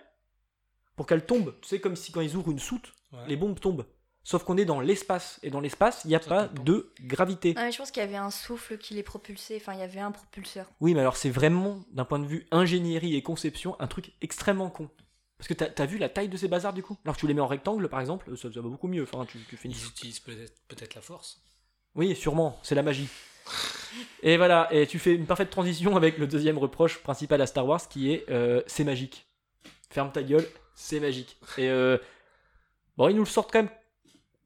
pour 0.97 1.05
qu'elles 1.07 1.27
tombent. 1.27 1.55
Tu 1.61 1.69
sais 1.69 1.79
comme 1.79 1.95
si 1.95 2.11
quand 2.11 2.23
ils 2.23 2.37
ouvrent 2.37 2.51
une 2.53 2.59
soute, 2.59 2.95
Ouais. 3.13 3.29
les 3.29 3.37
bombes 3.37 3.61
tombent. 3.61 3.85
Sauf 4.25 4.43
qu'on 4.43 4.57
est 4.57 4.65
dans 4.65 4.81
l'espace. 4.81 5.39
Et 5.43 5.51
dans 5.51 5.61
l'espace, 5.61 6.01
il 6.05 6.09
n'y 6.09 6.17
a 6.17 6.21
Ça 6.21 6.29
pas 6.29 6.49
de 6.49 6.91
gravité. 7.03 7.53
Ah, 7.57 7.65
mais 7.65 7.73
je 7.73 7.79
pense 7.79 7.91
qu'il 7.91 8.03
y 8.03 8.07
avait 8.07 8.17
un 8.17 8.31
souffle 8.31 8.79
qui 8.79 8.95
les 8.95 9.03
propulsait. 9.03 9.57
Enfin, 9.57 9.75
il 9.75 9.81
y 9.81 9.83
avait 9.83 10.01
un 10.01 10.13
propulseur. 10.13 10.67
Oui, 10.81 10.95
mais 10.95 11.01
alors 11.01 11.17
c'est 11.17 11.31
vraiment, 11.31 11.85
d'un 11.93 12.07
point 12.07 12.19
de 12.19 12.27
vue 12.27 12.47
ingénierie 12.51 13.15
et 13.17 13.23
conception, 13.23 13.77
un 13.81 13.87
truc 13.87 14.13
extrêmement 14.23 14.71
con. 14.71 14.89
Parce 15.37 15.49
que 15.49 15.55
t'as 15.55 15.83
as 15.83 15.87
vu 15.87 15.99
la 15.99 16.09
taille 16.09 16.29
de 16.29 16.39
ces 16.39 16.49
bazars 16.49 16.73
du 16.73 16.83
coup? 16.83 16.97
Alors 17.05 17.17
que 17.17 17.21
tu 17.21 17.27
les 17.27 17.35
mets 17.35 17.43
en 17.43 17.47
rectangle 17.47 17.87
par 17.89 18.01
exemple, 18.01 18.35
ça, 18.37 18.51
ça 18.51 18.61
va 18.63 18.69
beaucoup 18.69 18.89
mieux. 18.89 19.03
Enfin, 19.03 19.27
tu, 19.27 19.39
tu 19.49 19.57
fais 19.59 19.69
une... 19.69 19.75
Ils 19.75 19.87
utilisent 19.87 20.21
peut-être 20.21 20.55
peut-être 20.69 20.95
la 20.95 21.03
force. 21.03 21.43
Oui, 21.95 22.17
sûrement, 22.17 22.59
c'est 22.63 22.75
la 22.75 22.83
magie. 22.83 23.09
et 24.23 24.39
voilà, 24.39 24.69
et 24.73 24.87
tu 24.87 24.99
fais 24.99 25.15
une 25.15 25.27
parfaite 25.27 25.51
transition 25.51 25.97
avec 25.97 26.17
le 26.17 26.27
deuxième 26.27 26.57
reproche 26.57 27.03
principal 27.03 27.43
à 27.43 27.47
Star 27.47 27.67
Wars 27.67 27.87
qui 27.89 28.11
est 28.13 28.25
euh, 28.31 28.63
c'est 28.67 28.85
magique. 28.85 29.27
Ferme 29.91 30.11
ta 30.11 30.23
gueule, 30.23 30.47
c'est 30.75 30.99
magique. 30.99 31.37
Et 31.59 31.69
euh, 31.69 31.99
bon, 32.97 33.09
ils 33.09 33.17
nous 33.17 33.25
le 33.25 33.29
sortent 33.29 33.53
quand 33.53 33.63
même 33.63 33.71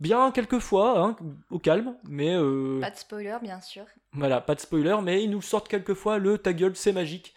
bien 0.00 0.30
quelques 0.30 0.58
fois, 0.60 0.98
hein, 1.00 1.16
au 1.50 1.58
calme, 1.58 1.96
mais 2.08 2.34
euh, 2.34 2.80
Pas 2.80 2.90
de 2.90 2.96
spoiler, 2.96 3.36
bien 3.42 3.60
sûr. 3.60 3.84
voilà, 4.12 4.40
pas 4.40 4.54
de 4.54 4.60
spoiler, 4.60 4.96
mais 5.02 5.22
ils 5.22 5.30
nous 5.30 5.42
sortent 5.42 5.68
quelquefois 5.68 6.18
le 6.18 6.38
ta 6.38 6.52
gueule, 6.52 6.76
c'est 6.76 6.92
magique. 6.92 7.34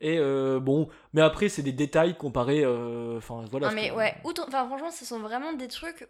Et 0.00 0.18
euh, 0.18 0.60
bon, 0.60 0.88
mais 1.14 1.22
après, 1.22 1.48
c'est 1.48 1.62
des 1.62 1.72
détails 1.72 2.16
comparés. 2.16 2.62
euh, 2.64 3.16
Enfin, 3.18 3.44
voilà. 3.50 3.68
non, 3.68 3.74
mais 3.74 3.90
ouais, 3.92 4.14
enfin, 4.24 4.66
franchement, 4.66 4.90
ce 4.90 5.04
sont 5.04 5.20
vraiment 5.20 5.52
des 5.54 5.68
trucs, 5.68 6.06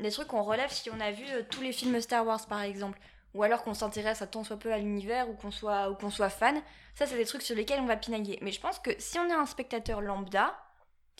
des 0.00 0.10
trucs 0.10 0.28
qu'on 0.28 0.42
relève 0.42 0.70
si 0.70 0.88
on 0.88 1.00
a 1.00 1.10
vu 1.10 1.24
tous 1.50 1.60
les 1.60 1.72
films 1.72 2.00
Star 2.00 2.24
Wars, 2.26 2.46
par 2.48 2.62
exemple. 2.62 2.98
Ou 3.34 3.42
alors 3.42 3.62
qu'on 3.64 3.74
s'intéresse 3.74 4.20
à 4.22 4.26
tant 4.26 4.44
soit 4.44 4.58
peu 4.58 4.72
à 4.72 4.78
l'univers 4.78 5.28
ou 5.28 5.32
qu'on 5.34 5.50
soit, 5.50 5.90
ou 5.90 5.94
qu'on 5.94 6.10
soit 6.10 6.28
fan. 6.28 6.60
Ça, 6.94 7.06
c'est 7.06 7.16
des 7.16 7.24
trucs 7.24 7.42
sur 7.42 7.56
lesquels 7.56 7.80
on 7.80 7.86
va 7.86 7.96
pinailler. 7.96 8.38
Mais 8.42 8.52
je 8.52 8.60
pense 8.60 8.78
que 8.78 8.90
si 8.98 9.18
on 9.18 9.26
est 9.26 9.32
un 9.32 9.46
spectateur 9.46 10.00
lambda, 10.02 10.54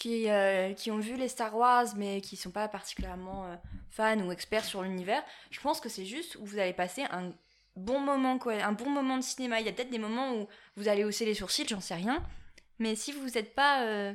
qui, 0.02 0.28
euh, 0.28 0.72
qui 0.74 0.90
ont 0.90 0.98
vu 0.98 1.16
les 1.16 1.28
Star 1.28 1.54
Wars, 1.56 1.86
mais 1.96 2.20
qui 2.20 2.36
sont 2.36 2.50
pas 2.50 2.66
particulièrement 2.68 3.46
euh, 3.46 3.54
fans 3.90 4.18
ou 4.20 4.32
experts 4.32 4.64
sur 4.64 4.82
l'univers, 4.82 5.22
je 5.50 5.60
pense 5.60 5.80
que 5.80 5.88
c'est 5.88 6.04
juste 6.06 6.36
où 6.40 6.44
vous 6.44 6.58
allez 6.58 6.72
passer 6.72 7.02
un 7.10 7.32
bon 7.76 8.00
moment, 8.00 8.38
quoi, 8.38 8.54
un 8.54 8.72
bon 8.72 8.90
moment 8.90 9.16
de 9.16 9.22
cinéma. 9.22 9.60
Il 9.60 9.66
y 9.66 9.68
a 9.68 9.72
peut-être 9.72 9.90
des 9.90 9.98
moments 9.98 10.34
où 10.34 10.48
vous 10.76 10.88
allez 10.88 11.04
hausser 11.04 11.24
les 11.24 11.34
sourcils, 11.34 11.66
j'en 11.68 11.80
sais 11.80 11.94
rien. 11.94 12.22
Mais 12.80 12.96
si 12.96 13.12
vous 13.12 13.28
n'êtes 13.28 13.54
pas 13.54 13.82
euh, 13.84 14.12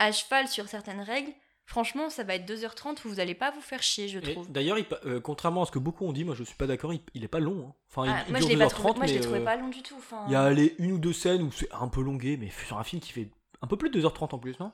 à 0.00 0.10
cheval 0.10 0.48
sur 0.48 0.66
certaines 0.68 1.00
règles, 1.00 1.30
franchement, 1.66 2.10
ça 2.10 2.24
va 2.24 2.34
être 2.34 2.50
2h30 2.50 2.96
où 3.04 3.08
vous 3.08 3.20
allez 3.20 3.34
pas 3.36 3.52
vous 3.52 3.60
faire 3.60 3.82
chier, 3.82 4.08
je 4.08 4.18
trouve. 4.18 4.50
D'ailleurs, 4.50 4.76
il 4.78 4.86
euh, 5.06 5.20
contrairement 5.20 5.62
à 5.62 5.66
ce 5.66 5.70
que 5.70 5.78
beaucoup 5.78 6.04
ont 6.04 6.12
dit, 6.12 6.24
moi 6.24 6.34
je 6.34 6.42
suis 6.42 6.56
pas 6.56 6.66
d'accord, 6.66 6.92
il, 6.92 7.00
il 7.14 7.22
est 7.22 7.28
pas 7.28 7.38
long. 7.40 7.68
hein. 7.68 7.74
Enfin, 7.90 8.06
il- 8.06 8.10
Ah, 8.12 8.24
il, 8.26 8.30
moi, 8.32 8.40
je 8.40 8.46
dure 8.46 8.56
l'ai 8.56 8.64
pas 8.64 8.66
2h30, 8.66 8.70
trouvé, 8.74 8.94
moi, 8.98 9.06
je 9.06 9.14
l'ai 9.14 9.20
trouvé 9.20 9.38
euh, 9.38 9.44
pas 9.44 9.56
long 9.56 9.68
du 9.68 9.82
tout. 9.82 10.00
Il 10.26 10.32
y 10.32 10.34
a 10.34 10.42
allez, 10.42 10.74
une 10.78 10.92
ou 10.92 10.98
deux 10.98 11.12
scènes 11.12 11.42
où 11.42 11.52
c'est 11.52 11.72
un 11.72 11.86
peu 11.88 12.02
longué, 12.02 12.36
mais 12.36 12.50
sur 12.66 12.76
un 12.78 12.84
film 12.84 13.00
qui 13.00 13.12
fait 13.12 13.28
un 13.62 13.66
peu 13.68 13.76
plus 13.76 13.90
de 13.90 14.00
2h30 14.00 14.34
en 14.34 14.38
plus, 14.38 14.58
non? 14.58 14.72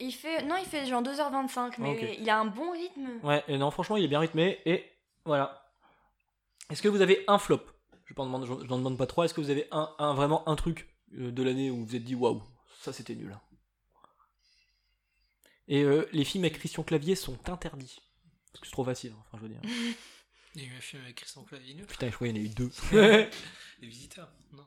Il 0.00 0.12
fait, 0.12 0.42
non, 0.44 0.56
il 0.56 0.66
fait 0.66 0.86
genre 0.86 1.02
2h25, 1.02 1.74
mais 1.78 1.90
Ok. 2.10 2.16
il 2.20 2.28
a 2.30 2.38
un 2.38 2.44
bon 2.46 2.70
rythme. 2.72 3.18
Ouais, 3.22 3.42
et 3.48 3.56
non, 3.58 3.70
franchement, 3.70 3.96
il 3.96 4.04
est 4.04 4.08
bien 4.08 4.20
rythmé, 4.20 4.60
et 4.66 4.84
voilà. 5.24 5.62
Est-ce 6.70 6.82
que 6.82 6.88
vous 6.88 7.00
avez 7.00 7.24
un 7.28 7.38
flop? 7.38 7.62
Je 8.04 8.14
n'en 8.16 8.26
demande, 8.26 8.46
je 8.46 8.66
n'en 8.68 8.78
demande 8.78 8.98
pas 8.98 9.06
trois. 9.06 9.24
Est-ce 9.24 9.34
que 9.34 9.40
vous 9.40 9.50
avez 9.50 9.66
un, 9.72 9.92
un- 9.98 10.14
vraiment 10.14 10.48
un 10.48 10.54
truc 10.56 10.88
euh, 11.18 11.30
de 11.32 11.42
l'année 11.42 11.70
où 11.70 11.76
vous 11.78 11.86
vous 11.86 11.96
êtes 11.96 12.04
dit 12.04 12.14
waouh, 12.14 12.42
ça 12.80 12.92
c'était 12.92 13.14
nul. 13.14 13.36
Et 15.68 15.82
euh, 15.82 16.08
les 16.12 16.24
films 16.24 16.44
avec 16.44 16.58
Christian 16.58 16.82
Clavier 16.84 17.14
sont 17.16 17.38
interdits. 17.48 17.98
Parce 18.52 18.60
que 18.60 18.66
c'est 18.66 18.72
trop 18.72 18.84
facile, 18.84 19.12
hein, 19.16 19.22
enfin 19.26 19.38
je 19.38 19.42
veux 19.42 19.48
dire. 19.48 19.60
Il 20.54 20.62
y 20.62 20.64
a 20.64 20.68
eu 20.68 20.76
un 20.76 20.80
film 20.80 21.02
avec 21.02 21.16
Christian 21.16 21.42
Clavier. 21.44 21.74
Putain, 21.82 22.08
je 22.08 22.14
crois 22.14 22.28
qu'il 22.28 22.36
y 22.36 22.40
en 22.40 22.42
a 22.42 22.46
eu 22.46 22.54
deux. 22.54 22.70
Les 23.80 23.86
visiteurs, 23.88 24.32
non 24.52 24.66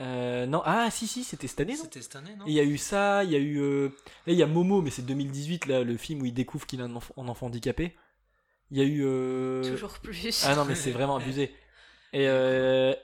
Euh, 0.00 0.46
non, 0.46 0.62
ah 0.64 0.90
si, 0.90 1.06
si, 1.06 1.24
c'était 1.24 1.46
cette 1.48 1.60
année, 1.60 1.74
non? 1.76 1.82
C'était 1.82 2.02
cette 2.02 2.16
année, 2.16 2.34
non? 2.36 2.46
Et 2.46 2.50
Il 2.50 2.54
y 2.54 2.60
a 2.60 2.64
eu 2.64 2.78
ça, 2.78 3.24
il 3.24 3.30
y 3.30 3.36
a 3.36 3.38
eu. 3.38 3.58
euh, 3.60 3.88
Là, 4.26 4.32
il 4.32 4.38
y 4.38 4.42
a 4.42 4.46
Momo, 4.46 4.80
mais 4.80 4.90
c'est 4.90 5.02
2018, 5.04 5.66
là, 5.66 5.82
le 5.82 5.96
film 5.96 6.22
où 6.22 6.24
il 6.26 6.32
découvre 6.34 6.66
qu'il 6.66 6.80
a 6.80 6.84
un, 6.84 6.94
enf- 6.94 7.10
un 7.16 7.26
enfant 7.28 7.46
handicapé. 7.46 7.96
Il 8.70 8.78
y 8.78 8.80
a 8.80 8.84
eu. 8.84 9.02
euh, 9.04 9.68
Toujours 9.70 9.98
plus. 9.98 10.44
Ah 10.46 10.54
non, 10.54 10.64
mais 10.64 10.74
c'est 10.74 10.92
vraiment 10.92 11.16
abusé. 11.16 11.54
Et, 12.12 12.26
euh, 12.28 12.94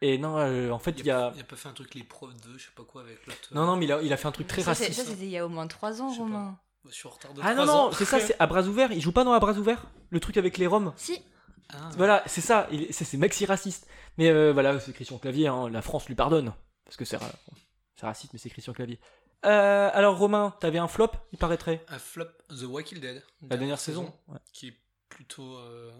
et 0.00 0.16
non, 0.18 0.38
euh, 0.38 0.70
en 0.70 0.78
fait, 0.78 0.92
il 0.98 1.04
y 1.06 1.10
a. 1.10 1.32
Il 1.36 1.40
a 1.40 1.44
pas 1.44 1.56
fait 1.56 1.68
un 1.68 1.72
truc 1.72 1.94
les 1.94 2.02
profs 2.02 2.34
de 2.34 2.56
je 2.58 2.64
sais 2.64 2.70
pas 2.74 2.82
quoi 2.84 3.02
avec 3.02 3.24
l'autre. 3.26 3.50
Non, 3.52 3.66
non, 3.66 3.76
mais 3.76 3.84
il 3.84 3.92
a, 3.92 4.00
il 4.02 4.12
a 4.12 4.16
fait 4.16 4.28
un 4.28 4.32
truc 4.32 4.46
très 4.46 4.62
ça, 4.62 4.74
c'est- 4.74 4.84
raciste. 4.86 5.04
ça, 5.04 5.10
c'était 5.10 5.24
il 5.24 5.30
y 5.30 5.38
a 5.38 5.44
au 5.44 5.48
moins 5.48 5.66
3 5.66 6.00
ans, 6.02 6.08
Je 6.08 6.14
sais 6.14 6.18
pas. 6.20 6.24
Romain. 6.24 6.58
Je 6.88 6.94
suis 6.94 7.06
en 7.06 7.10
retard 7.10 7.32
de 7.34 7.40
Ah 7.44 7.54
non, 7.54 7.64
3 7.64 7.66
non, 7.66 7.80
ans. 7.88 7.92
c'est 7.92 8.04
ça, 8.04 8.18
c'est 8.18 8.34
à 8.40 8.46
bras 8.46 8.62
ouverts. 8.62 8.90
Il 8.92 9.00
joue 9.00 9.12
pas 9.12 9.22
dans 9.22 9.32
à 9.32 9.38
bras 9.38 9.52
ouverts 9.52 9.86
Le 10.10 10.18
truc 10.18 10.36
avec 10.36 10.58
les 10.58 10.66
Roms 10.66 10.92
Si, 10.96 11.20
Ah, 11.70 11.90
Voilà, 11.96 12.22
c'est 12.26 12.40
ça, 12.40 12.68
c'est 12.90 13.04
c'est 13.04 13.16
maxi 13.16 13.46
raciste. 13.46 13.86
Mais 14.18 14.28
euh, 14.28 14.52
voilà, 14.52 14.78
c'est 14.80 14.92
Christian 14.92 15.18
Clavier, 15.18 15.48
hein, 15.48 15.68
la 15.70 15.82
France 15.82 16.06
lui 16.08 16.14
pardonne. 16.14 16.52
Parce 16.84 16.96
que 16.96 17.04
c'est 17.04 17.16
ra- 17.16 17.32
c'est 17.96 18.06
raciste, 18.06 18.32
mais 18.32 18.38
c'est 18.38 18.50
Christian 18.50 18.72
Clavier. 18.74 18.98
Euh, 19.44 19.90
alors, 19.92 20.18
Romain, 20.18 20.54
t'avais 20.60 20.78
un 20.78 20.86
flop, 20.88 21.10
il 21.32 21.38
paraîtrait? 21.38 21.84
Un 21.88 21.98
flop, 21.98 22.26
The 22.50 22.62
Walking 22.64 23.00
Dead. 23.00 23.22
La 23.50 23.56
dernière 23.56 23.80
saison 23.80 24.12
ouais. 24.28 24.38
Qui 24.52 24.68
est 24.68 24.76
plutôt 25.08 25.56
euh, 25.56 25.90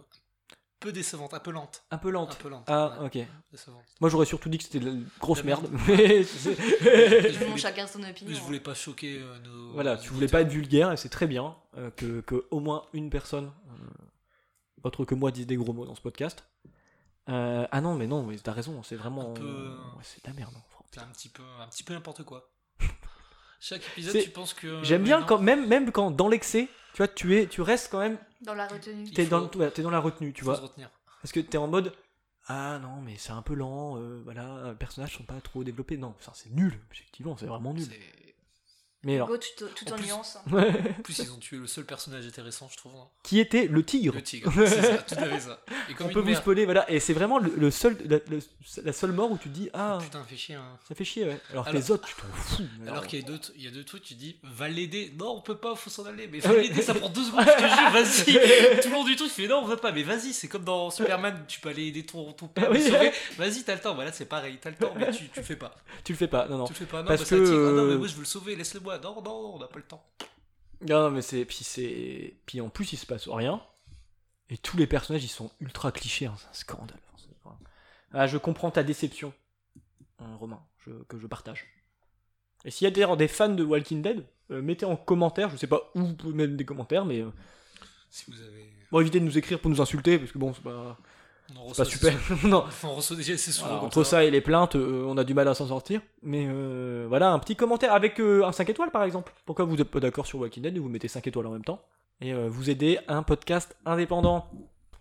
peu 0.79 0.92
décevante, 0.92 1.33
un 1.35 1.40
peu 1.40 1.51
lente. 1.51 1.85
Un 1.90 1.98
peu 1.98 2.09
Un 2.09 2.12
lente. 2.12 2.37
peu 2.38 2.48
lente. 2.48 2.64
Ah, 2.68 2.98
ouais, 3.01 3.07
ok. 3.07 3.27
décevante. 3.51 3.83
Moi, 4.01 4.11
j'aurais 4.11 4.27
surtout 4.27 4.48
dit 4.48 4.59
que 4.59 4.64
c'était 4.64 4.79
de 4.81 4.90
la 4.90 4.96
grosse 5.20 5.38
La 5.38 5.44
merde. 5.44 5.68
merde. 5.72 5.83
Mais 5.88 6.22
Je 6.25 7.38
bon, 7.40 7.46
voulais- 7.46 7.57
chacun 7.59 7.87
son 7.87 8.03
opinion. 8.03 8.31
Mais 8.31 8.35
je 8.37 8.40
voulais 8.42 8.61
pas 8.61 8.75
choquer 8.75 9.18
euh, 9.20 9.38
nos. 9.40 9.72
voilà, 9.72 9.96
nos 9.96 10.03
tu 10.03 10.11
voulais 10.11 10.29
pas 10.29 10.42
être 10.42 10.48
vulgaire, 10.51 10.92
et 10.92 10.96
c'est 10.96 11.09
très 11.09 11.27
bien 11.27 11.57
euh, 11.79 11.90
que, 11.90 12.20
que 12.20 12.46
au 12.51 12.61
moins 12.61 12.85
une 12.92 13.11
personne, 13.11 13.51
euh, 14.85 14.88
autre 14.88 15.05
que 15.05 15.14
moi, 15.14 15.31
dise 15.31 15.47
des 15.47 15.57
gros 15.57 15.73
mots 15.73 15.87
dans 15.87 15.95
ce 15.95 16.01
podcast. 16.01 16.45
Euh, 17.29 17.66
ah 17.71 17.81
non, 17.81 17.95
mais 17.95 18.07
non, 18.07 18.23
mais 18.25 18.37
t'as 18.37 18.53
raison, 18.53 18.83
c'est 18.83 18.97
vraiment. 18.97 19.31
Un 19.31 19.35
peu, 19.35 19.45
euh, 19.47 19.77
Ouais, 19.97 20.03
c'est 20.03 20.25
de 20.25 20.29
la 20.31 20.35
merde. 20.35 20.53
hein, 20.57 20.62
franchement. 20.71 20.87
C'est 20.92 21.01
un 21.01 21.07
petit 21.12 21.29
peu, 21.29 21.42
un 21.61 21.68
petit 21.68 21.85
peu 21.85 21.95
n'importe 21.95 22.25
quoi. 22.25 22.51
Chaque 23.61 23.87
épisode, 23.88 24.21
tu 24.23 24.31
penses 24.31 24.55
que. 24.55 24.83
J'aime 24.83 25.05
bien 25.05 25.21
non. 25.21 25.27
quand 25.27 25.38
même, 25.38 25.66
même 25.68 25.92
quand 25.92 26.11
dans 26.11 26.29
l'excès, 26.29 26.68
tu 26.95 26.99
vois, 26.99 27.09
tu 27.09 27.37
es, 27.38 27.47
tu 27.47 27.62
restes 27.62 27.90
quand 27.92 28.01
même, 28.01 28.18
Dans 28.40 28.55
la 28.55 28.66
retenue. 28.66 29.09
T'es 29.11 29.25
faut- 29.25 29.31
dans, 29.31 29.40
le- 29.53 29.57
ouais, 29.59 29.71
t'es 29.71 29.83
dans 29.83 29.90
la 29.90 30.01
retenue, 30.01 30.33
tu 30.33 30.45
vois, 30.45 30.57
se 30.57 30.62
retenir. 30.62 30.90
parce 31.23 31.31
que 31.31 31.38
t'es 31.38 31.59
en 31.59 31.68
mode, 31.68 31.92
ah 32.49 32.81
non, 32.81 33.01
mais 33.03 33.14
c'est 33.18 33.31
un 33.31 33.42
peu 33.42 33.55
lent, 33.55 33.97
euh, 33.99 34.21
voilà, 34.25 34.71
les 34.71 34.75
personnages 34.75 35.16
sont 35.16 35.23
pas 35.23 35.40
trop 35.40 35.62
développés, 35.62 35.97
non, 35.97 36.14
ça 36.18 36.33
c'est 36.35 36.51
nul, 36.51 36.77
effectivement, 36.90 37.37
c'est 37.37 37.47
vraiment 37.47 37.73
nul. 37.73 37.87
Mais 39.05 39.17
alors, 39.17 39.27
Go 39.29 39.37
tout, 39.37 39.65
tout 39.75 39.88
En 39.91 39.95
en 39.95 39.97
plus- 39.97 40.07
nuance. 40.07 40.37
hein. 40.37 40.43
En 40.99 41.03
plus, 41.03 41.19
ils 41.19 41.33
ont 41.33 41.37
tué 41.38 41.57
le 41.57 41.67
seul 41.67 41.85
personnage 41.85 42.25
intéressant, 42.27 42.69
je 42.71 42.77
trouve. 42.77 42.93
hein. 42.95 43.09
qui 43.25 43.41
était 43.41 43.67
le 43.67 43.83
tigre 43.85 44.15
Le 44.15 44.23
tigre. 44.23 44.53
C'est 44.55 44.69
ça, 44.81 44.99
tout 45.09 45.15
à 45.17 45.25
fait 45.27 45.41
ça. 45.41 45.59
Et 45.91 45.95
comme 45.95 46.07
On 46.07 46.11
peut 46.12 46.21
vous 46.21 46.35
spoiler, 46.35 46.65
voilà, 46.65 46.88
et 46.88 47.01
c'est 47.01 47.12
vraiment 47.12 47.38
le, 47.41 47.53
le 47.57 47.71
seul, 47.73 47.97
la, 48.09 48.19
le- 48.29 48.38
la 48.85 48.93
seule 48.93 49.11
mort 49.12 49.33
où 49.33 49.38
tu 49.38 49.49
te 49.49 49.55
dis, 49.55 49.71
ah, 49.75 49.99
Putain, 50.01 50.23
fait 50.23 50.37
chier. 50.37 50.55
hein. 50.55 50.79
ça 50.88 50.95
fait 50.95 51.05
chier, 51.05 51.25
ouais. 51.25 51.41
Alors, 51.51 51.65
que 51.67 51.73
les 51.73 51.91
autres, 51.91 52.07
tu 52.07 52.15
t'en 52.15 52.23
fous. 52.33 52.62
Alors 52.87 53.07
qu'il 53.09 53.19
y 53.21 53.23
a 53.25 53.27
deux, 53.27 53.41
il 53.57 53.65
y 53.65 53.67
a 53.69 53.71
deux 53.73 53.83
trucs, 53.85 54.03
tu 54.05 54.15
dis, 54.15 54.37
va 54.45 54.69
l'aider. 54.69 55.12
Non, 55.19 55.37
on 55.37 55.41
peut 55.41 55.57
pas, 55.57 55.75
faut 55.75 55.91
s'en 55.91 56.05
aller. 56.07 56.29
Mais 56.31 56.38
va 56.41 56.53
l'aider, 56.55 56.81
ça 56.83 56.95
prend 56.95 57.09
deux 57.09 57.25
secondes, 57.25 57.45
je 57.45 57.51
te 57.55 57.69
jure, 57.69 57.91
vas-y. 57.91 58.81
Tout 58.83 58.88
le 58.88 58.95
long 58.95 59.05
du 59.05 59.17
truc, 59.17 59.29
tu 59.35 59.43
fais, 59.43 59.49
non, 59.49 59.62
on 59.62 59.67
veut 59.67 59.77
pas, 59.77 59.91
mais 59.91 60.05
vas-y, 60.05 60.33
c'est 60.33 60.47
comme 60.47 60.62
dans 60.65 60.91
Superman, 60.93 61.45
tu 61.49 61.59
peux 61.59 61.71
aller 61.71 61.87
aider 61.88 62.07
ton, 62.07 62.33
ton 62.35 62.47
père, 62.47 62.71
oui. 62.71 62.79
le 62.79 62.85
sauver. 62.91 63.12
Vas-y, 63.37 63.65
t'as 63.65 63.75
le 63.75 63.81
temps. 63.81 63.95
Voilà, 63.97 64.12
c'est 64.12 64.27
pareil, 64.27 64.59
t'as 64.61 64.71
le 64.71 64.77
temps, 64.77 64.95
mais 64.97 65.11
tu, 65.11 65.29
tu 65.29 65.41
le 65.41 65.43
fais 65.45 65.57
pas. 65.57 65.75
Tu 66.05 66.12
le 66.12 66.19
fais 66.19 66.29
pas, 66.29 66.47
non, 66.47 66.59
non. 66.59 66.65
Tu 66.67 66.73
le 66.75 66.79
fais 66.79 66.85
pas, 66.87 66.99
non, 67.03 67.09
Parce 67.09 67.21
parce 67.23 67.31
que. 67.31 67.69
Ah 67.69 67.73
non, 67.73 67.85
mais 67.87 67.97
moi, 67.97 68.07
je 68.07 68.15
veux 68.15 68.21
le 68.21 68.27
sauver, 68.27 68.55
laisse-le 68.55 68.79
moi. 68.81 68.91
Non, 68.98 69.22
non, 69.22 69.55
on 69.55 69.59
n'a 69.59 69.66
pas 69.68 69.78
le 69.78 69.85
temps. 69.85 70.05
Non, 70.88 71.11
mais 71.11 71.22
c'est. 71.22 71.44
Puis 71.44 71.62
c'est. 71.62 72.37
Puis 72.46 72.61
en 72.61 72.68
plus, 72.68 72.92
il 72.92 72.96
se 72.96 73.07
passe 73.07 73.28
rien. 73.28 73.62
Et 74.50 74.59
tous 74.59 74.76
les 74.76 74.87
personnages, 74.87 75.24
ils 75.24 75.28
sont 75.28 75.50
ultra 75.61 75.92
clichés. 75.92 76.26
hein, 76.26 76.35
C'est 76.38 76.48
un 76.48 76.52
scandale. 76.55 76.98
Vraiment- 77.44 77.59
Ah, 78.12 78.26
je 78.26 78.37
comprends 78.37 78.70
ta 78.70 78.83
déception, 78.83 79.33
hein, 80.18 80.35
Romain, 80.37 80.62
je- 80.87 81.02
que 81.09 81.18
je 81.18 81.26
partage. 81.26 81.66
Et 82.64 82.70
s'il 82.70 82.85
y 82.85 82.88
a 82.88 82.90
d'ailleurs 82.90 83.16
des 83.16 83.28
fans 83.28 83.48
de 83.48 83.64
Walking 83.64 84.02
Dead, 84.02 84.24
euh, 84.50 84.61
mettez 84.61 84.85
en 84.85 84.96
commentaire. 84.96 85.48
Je 85.50 85.57
sais 85.57 85.66
pas 85.66 85.90
où 85.94 86.00
vous 86.05 86.14
pouvez 86.14 86.35
mettre 86.35 86.55
des 86.57 86.64
commentaires, 86.64 87.05
mais. 87.05 87.20
euh, 87.20 87.31
Si 88.11 88.31
vous 88.31 88.40
avez. 88.42 88.70
bon, 88.90 89.00
évitez 89.00 89.20
de 89.20 89.24
nous 89.24 89.38
écrire 89.38 89.59
pour 89.61 89.70
nous 89.70 89.81
insulter, 89.81 90.18
parce 90.18 90.33
que 90.33 90.38
bon, 90.38 90.52
c'est 90.52 90.62
pas, 90.62 90.98
On 91.57 91.73
pas 91.73 91.85
super. 91.85 92.15
non. 92.45 92.65
on 92.85 92.95
reçoit 92.95 93.17
déjà 93.17 93.35
assez 93.35 93.53
souvent. 93.53 93.69
Voilà, 93.71 93.85
entre 93.85 94.05
ça 94.05 94.25
et 94.25 94.31
les 94.31 94.41
plaintes, 94.41 94.77
euh, 94.77 95.05
on 95.07 95.17
a 95.17 95.25
du 95.25 95.35
mal 95.35 95.49
à 95.49 95.55
s'en 95.55 95.69
sortir. 95.69 96.01
Mais 96.23 96.47
euh, 96.49 97.07
voilà, 97.09 97.33
un 97.33 97.38
petit 97.38 97.57
commentaire 97.57 97.93
avec 97.93 98.21
euh, 98.21 98.45
un 98.45 98.53
5 98.53 98.69
étoiles 98.71 98.91
par 98.91 99.05
exemple. 99.05 99.33
Pourquoi 99.47 99.65
vous 99.65 99.81
êtes 99.81 99.91
pas 99.91 100.01
d'accord 100.01 100.27
sur 100.27 100.41
Walking 100.41 100.62
Dead 100.62 100.77
et 100.77 100.81
vous 100.81 100.88
mettez 100.88 101.09
5 101.09 101.27
étoiles 101.27 101.47
en 101.47 101.53
même 101.53 101.65
temps 101.65 101.81
Et 102.21 102.33
euh, 102.33 102.49
vous 102.49 102.71
aidez 102.71 102.99
un 103.09 103.23
podcast 103.23 103.77
indépendant. 103.85 104.49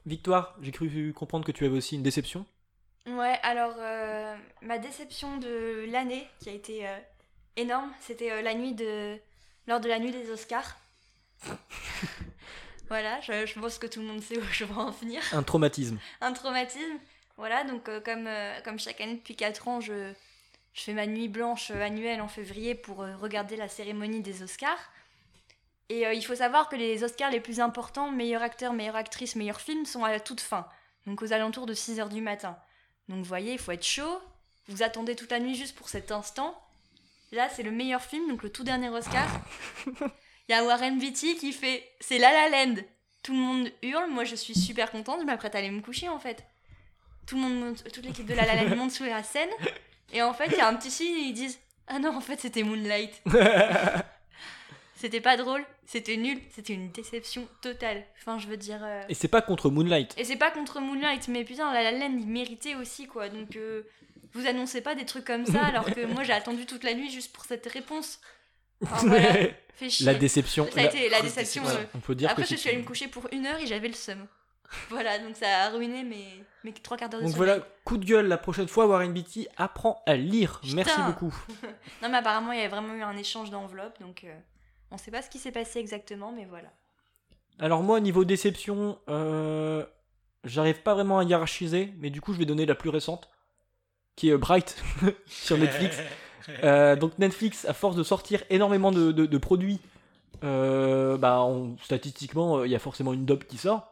Victoire, 0.05 0.57
j'ai 0.61 0.71
cru 0.71 1.13
comprendre 1.13 1.45
que 1.45 1.51
tu 1.51 1.65
avais 1.65 1.77
aussi 1.77 1.95
une 1.95 2.03
déception. 2.03 2.45
Ouais, 3.07 3.39
alors 3.41 3.73
euh, 3.79 4.35
ma 4.61 4.77
déception 4.77 5.37
de 5.37 5.85
l'année 5.91 6.27
qui 6.39 6.49
a 6.49 6.53
été 6.53 6.87
euh, 6.87 6.97
énorme, 7.55 7.91
c'était 7.99 8.31
euh, 8.31 8.41
la 8.43 8.53
nuit 8.53 8.73
de 8.73 9.17
lors 9.67 9.79
de 9.79 9.87
la 9.87 9.99
nuit 9.99 10.11
des 10.11 10.29
Oscars. 10.29 10.77
voilà, 12.91 13.21
je, 13.21 13.45
je 13.45 13.57
pense 13.57 13.77
que 13.77 13.87
tout 13.87 14.01
le 14.01 14.05
monde 14.05 14.21
sait 14.21 14.37
où 14.37 14.43
je 14.51 14.65
vais 14.65 14.73
en 14.73 14.91
venir. 14.91 15.21
Un 15.31 15.43
traumatisme. 15.43 15.97
Un 16.19 16.33
traumatisme. 16.33 16.99
Voilà, 17.37 17.63
donc 17.63 17.87
euh, 17.87 18.01
comme, 18.01 18.27
euh, 18.27 18.59
comme 18.65 18.77
chaque 18.77 18.99
année 18.99 19.13
depuis 19.13 19.37
4 19.37 19.69
ans, 19.69 19.79
je, 19.79 20.11
je 20.73 20.81
fais 20.81 20.91
ma 20.91 21.07
nuit 21.07 21.29
blanche 21.29 21.71
euh, 21.71 21.81
annuelle 21.81 22.19
en 22.19 22.27
février 22.27 22.75
pour 22.75 22.97
regarder 22.97 23.55
la 23.55 23.69
cérémonie 23.69 24.19
des 24.19 24.43
Oscars. 24.43 24.91
Et 25.87 26.01
il 26.01 26.21
faut 26.21 26.35
savoir 26.35 26.67
que 26.67 26.75
les 26.75 27.05
Oscars 27.05 27.31
les 27.31 27.39
plus 27.39 27.61
importants, 27.61 28.11
meilleur 28.11 28.41
acteur, 28.41 28.73
meilleure 28.73 28.97
actrice, 28.97 29.37
meilleur 29.37 29.61
film, 29.61 29.85
sont 29.85 30.03
à 30.03 30.11
la 30.11 30.19
toute 30.19 30.41
fin. 30.41 30.67
Donc 31.07 31.21
aux 31.21 31.31
alentours 31.31 31.67
de 31.67 31.73
6h 31.73 32.09
du 32.09 32.19
matin. 32.19 32.57
Donc 33.07 33.19
vous 33.19 33.23
voyez, 33.23 33.53
il 33.53 33.59
faut 33.59 33.71
être 33.71 33.85
chaud. 33.85 34.19
Vous 34.67 34.83
attendez 34.83 35.15
toute 35.15 35.31
la 35.31 35.39
nuit 35.39 35.55
juste 35.55 35.77
pour 35.77 35.87
cet 35.87 36.11
instant. 36.11 36.61
Là, 37.31 37.47
c'est 37.47 37.63
le 37.63 37.71
meilleur 37.71 38.01
film, 38.01 38.27
donc 38.27 38.43
le 38.43 38.49
tout 38.49 38.65
dernier 38.65 38.89
Oscar. 38.89 39.29
Il 40.49 40.51
y 40.53 40.55
a 40.55 40.63
Warren 40.63 40.97
Beatty 40.99 41.35
qui 41.37 41.53
fait 41.53 41.83
C'est 41.99 42.17
La 42.17 42.31
La 42.31 42.49
Land. 42.65 42.75
Tout 43.23 43.33
le 43.33 43.39
monde 43.39 43.71
hurle. 43.83 44.09
Moi, 44.09 44.23
je 44.23 44.35
suis 44.35 44.55
super 44.55 44.91
contente. 44.91 45.19
Je 45.21 45.25
m'apprête 45.25 45.55
à 45.55 45.59
aller 45.59 45.71
me 45.71 45.81
coucher 45.81 46.09
en 46.09 46.19
fait. 46.19 46.43
Tout 47.27 47.35
le 47.35 47.41
monde 47.43 47.59
monte- 47.59 47.83
toute 47.91 48.03
l'équipe 48.05 48.25
de 48.25 48.33
La 48.33 48.45
La 48.45 48.55
Land 48.63 48.75
monte 48.75 48.91
sous 48.91 49.03
la 49.05 49.23
scène. 49.23 49.49
Et 50.13 50.21
en 50.21 50.33
fait, 50.33 50.47
il 50.47 50.57
y 50.57 50.61
a 50.61 50.67
un 50.67 50.75
petit 50.75 50.91
signe 50.91 51.15
et 51.15 51.27
ils 51.27 51.33
disent 51.33 51.59
Ah 51.87 51.99
non, 51.99 52.15
en 52.15 52.21
fait, 52.21 52.39
c'était 52.39 52.63
Moonlight. 52.63 53.21
C'était 54.95 55.21
pas 55.21 55.35
drôle, 55.35 55.65
c'était 55.87 56.15
nul, 56.15 56.39
c'était 56.53 56.73
une 56.73 56.91
déception 56.91 57.47
totale. 57.63 58.03
Enfin, 58.19 58.37
je 58.37 58.45
veux 58.47 58.57
dire. 58.57 58.81
euh, 58.83 59.01
Et 59.09 59.15
c'est 59.15 59.27
pas 59.27 59.41
contre 59.41 59.71
Moonlight. 59.71 60.13
et 60.15 60.23
c'est 60.23 60.35
pas 60.35 60.51
contre 60.51 60.79
Moonlight, 60.79 61.27
mais 61.27 61.43
putain, 61.43 61.73
La 61.73 61.81
La 61.81 61.91
Land, 61.91 62.15
il 62.19 62.27
méritait 62.27 62.75
aussi, 62.75 63.07
quoi. 63.07 63.27
Donc, 63.29 63.55
euh, 63.55 63.81
vous 64.33 64.45
annoncez 64.45 64.81
pas 64.81 64.93
des 64.93 65.05
trucs 65.05 65.25
comme 65.25 65.45
ça, 65.47 65.65
alors 65.65 65.85
que 65.91 66.05
moi, 66.05 66.23
j'ai 66.23 66.33
attendu 66.33 66.67
toute 66.67 66.83
la 66.83 66.93
nuit 66.93 67.09
juste 67.09 67.33
pour 67.33 67.45
cette 67.45 67.65
réponse. 67.65 68.19
Enfin, 68.83 69.07
voilà, 69.07 69.33
fait 69.75 69.89
chier. 69.89 70.05
la 70.05 70.13
déception. 70.15 70.67
Ça 70.71 70.79
a 70.79 70.83
la- 70.83 70.89
été 70.89 71.09
la 71.09 71.19
grosse 71.19 71.33
déception. 71.33 71.63
déception. 71.63 71.83
euh. 71.85 71.97
On 71.97 71.99
peut 71.99 72.15
dire 72.15 72.29
Après, 72.29 72.43
que 72.43 72.49
je 72.49 72.55
suis 72.55 72.69
allée 72.69 72.79
me 72.79 72.83
coucher 72.85 73.07
pour 73.07 73.27
une 73.31 73.45
heure 73.45 73.59
et 73.59 73.67
j'avais 73.67 73.87
le 73.87 73.93
seum. 73.93 74.25
Voilà, 74.89 75.19
donc 75.19 75.35
ça 75.35 75.47
a 75.65 75.69
ruiné 75.71 76.03
mes, 76.03 76.25
mes 76.63 76.71
trois 76.73 76.95
quarts 76.95 77.09
d'heure 77.09 77.19
de 77.19 77.25
Donc 77.25 77.33
sommeil. 77.35 77.49
voilà, 77.49 77.67
coup 77.83 77.97
de 77.97 78.05
gueule 78.05 78.27
la 78.27 78.37
prochaine 78.37 78.69
fois, 78.69 78.85
Warren 78.87 79.11
Beatty 79.11 79.47
apprend 79.57 80.01
à 80.05 80.15
lire. 80.15 80.61
Merci 80.73 81.01
beaucoup. 81.05 81.35
Non, 82.01 82.09
mais 82.09 82.17
apparemment, 82.19 82.51
il 82.53 82.57
y 82.57 82.61
avait 82.61 82.69
vraiment 82.69 82.93
eu 82.93 83.01
un 83.01 83.17
échange 83.17 83.49
d'enveloppes, 83.49 83.99
donc 83.99 84.23
euh, 84.23 84.33
on 84.91 84.97
sait 84.97 85.11
pas 85.11 85.21
ce 85.21 85.29
qui 85.29 85.39
s'est 85.39 85.51
passé 85.51 85.79
exactement, 85.79 86.31
mais 86.31 86.45
voilà. 86.45 86.69
Alors 87.59 87.83
moi, 87.83 87.99
niveau 87.99 88.23
déception, 88.23 88.97
euh, 89.09 89.85
j'arrive 90.45 90.81
pas 90.83 90.93
vraiment 90.93 91.19
à 91.19 91.23
hiérarchiser, 91.25 91.93
mais 91.99 92.09
du 92.09 92.21
coup, 92.21 92.31
je 92.33 92.39
vais 92.39 92.45
donner 92.45 92.65
la 92.65 92.73
plus 92.75 92.89
récente, 92.89 93.29
qui 94.15 94.29
est 94.29 94.37
Bright 94.37 94.81
sur 95.27 95.57
Netflix. 95.57 95.97
Euh, 96.63 96.95
donc 96.95 97.17
Netflix, 97.19 97.65
à 97.65 97.73
force 97.73 97.95
de 97.95 98.03
sortir 98.03 98.43
énormément 98.49 98.91
de, 98.91 99.11
de- 99.11 99.25
de 99.25 99.37
produits, 99.37 99.79
euh, 100.43 101.17
bah, 101.17 101.41
on- 101.43 101.77
statistiquement, 101.83 102.57
euh, 102.59 102.67
il 102.67 102.71
y 102.71 102.75
a 102.75 102.79
forcément 102.79 103.13
une 103.13 103.25
dub 103.25 103.43
qui 103.43 103.57
sort. 103.57 103.87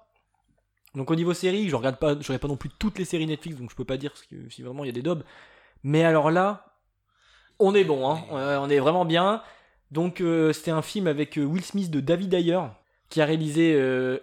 Donc 0.96 1.12
au 1.12 1.16
niveau 1.16 1.34
série, 1.34 1.70
je 1.70 1.76
regarde 1.76 1.98
pas, 1.98 2.14
je 2.20 2.28
regarde 2.28 2.42
pas 2.42 2.48
non 2.48 2.58
plus 2.58 2.70
toutes 2.80 2.98
les 2.98 3.06
séries 3.06 3.28
Netflix, 3.28 3.58
donc 3.58 3.70
je 3.70 3.76
peux 3.76 3.86
pas 3.86 3.98
dire 3.98 4.12
si, 4.50 4.64
vraiment 4.64 4.84
il 4.84 4.88
y 4.88 4.90
a 4.90 4.94
des 4.94 5.04
dubs. 5.04 5.22
Mais 5.84 6.04
alors 6.04 6.32
là, 6.32 6.66
on 7.60 7.76
est 7.76 7.84
bon, 7.84 8.10
hein, 8.10 8.24
on 8.32 8.70
est 8.70 8.80
vraiment 8.80 9.06
bien. 9.06 9.44
Donc 9.92 10.22
euh, 10.22 10.52
c'était 10.54 10.72
un 10.72 10.82
film 10.82 11.08
avec 11.08 11.36
Will 11.38 11.64
Smith 11.64 11.92
de 11.92 12.00
David 12.00 12.34
Ayer, 12.34 12.60
qui 13.10 13.22
a 13.22 13.26
réalisé 13.26 13.74
euh, 13.76 14.18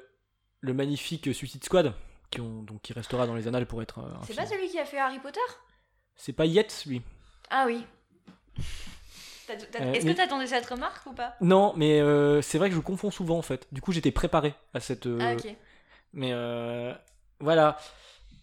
le 0.60 0.74
magnifique 0.74 1.32
Suicide 1.34 1.62
Squad, 1.64 1.92
qui, 2.30 2.40
ont- 2.40 2.62
donc, 2.62 2.82
qui 2.82 2.92
restera 2.92 3.26
dans 3.26 3.34
les 3.36 3.46
annales 3.46 3.66
pour 3.66 3.80
être 3.82 4.00
euh, 4.00 4.08
C'est 4.26 4.34
pas 4.34 4.46
celui 4.46 4.68
qui 4.68 4.78
a 4.80 4.84
fait 4.84 4.98
Harry 4.98 5.18
Potter? 5.20 5.40
C'est 6.16 6.32
pas 6.32 6.46
Yates, 6.46 6.84
lui. 6.86 7.02
Ah 7.50 7.64
oui. 7.66 7.84
Euh, 9.48 9.92
Est-ce 9.92 10.04
mais- 10.06 10.12
que 10.12 10.16
t'attendais 10.16 10.46
cette 10.48 10.66
remarque 10.66 11.06
ou 11.06 11.12
pas? 11.12 11.34
Non, 11.40 11.72
mais 11.76 12.00
euh, 12.00 12.42
c'est 12.42 12.58
vrai 12.58 12.68
que 12.68 12.74
je 12.74 12.80
confonds 12.80 13.10
souvent 13.12 13.38
en 13.38 13.42
fait. 13.42 13.68
Du 13.70 13.80
coup, 13.80 13.92
j'étais 13.92 14.10
préparé 14.10 14.54
à 14.74 14.80
cette. 14.80 15.06
euh, 15.06 15.18
Ah 15.20 15.32
ok. 15.34 15.54
Mais 16.14 16.30
euh, 16.32 16.92
voilà. 17.38 17.76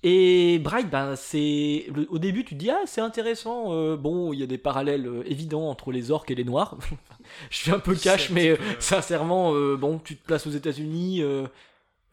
Et 0.06 0.60
Bright, 0.60 0.90
ben, 0.90 1.16
c'est 1.16 1.86
le- 1.94 2.08
au 2.10 2.20
début 2.20 2.44
tu 2.46 2.56
te 2.56 2.60
dis 2.60 2.70
ah 2.70 2.80
c'est 2.86 3.02
intéressant. 3.02 3.74
euh, 3.74 3.98
bon, 3.98 4.32
il 4.34 4.40
y 4.40 4.44
a 4.44 4.48
des 4.48 4.58
parallèles 4.58 5.08
euh, 5.08 5.24
évidents 5.30 5.70
entre 5.70 5.92
les 5.92 6.12
orques 6.12 6.32
et 6.32 6.36
les 6.36 6.44
noirs. 6.46 6.78
Je 7.50 7.58
suis 7.58 7.72
un 7.72 7.80
peu 7.80 7.96
cash, 7.96 8.30
mais 8.30 8.50
euh, 8.52 8.56
peu- 8.58 8.64
sincèrement, 8.80 9.54
euh, 9.54 9.76
bon, 9.76 10.00
tu 10.00 10.16
te 10.18 10.26
places 10.26 10.48
aux 10.48 10.52
États-Unis. 10.52 11.22
euh, 11.22 11.48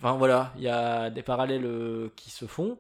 Enfin 0.02 0.16
voilà, 0.16 0.52
il 0.56 0.62
y 0.62 0.68
a 0.68 1.10
des 1.10 1.22
parallèles 1.22 1.66
euh, 1.66 2.08
qui 2.16 2.30
se 2.30 2.46
font. 2.46 2.78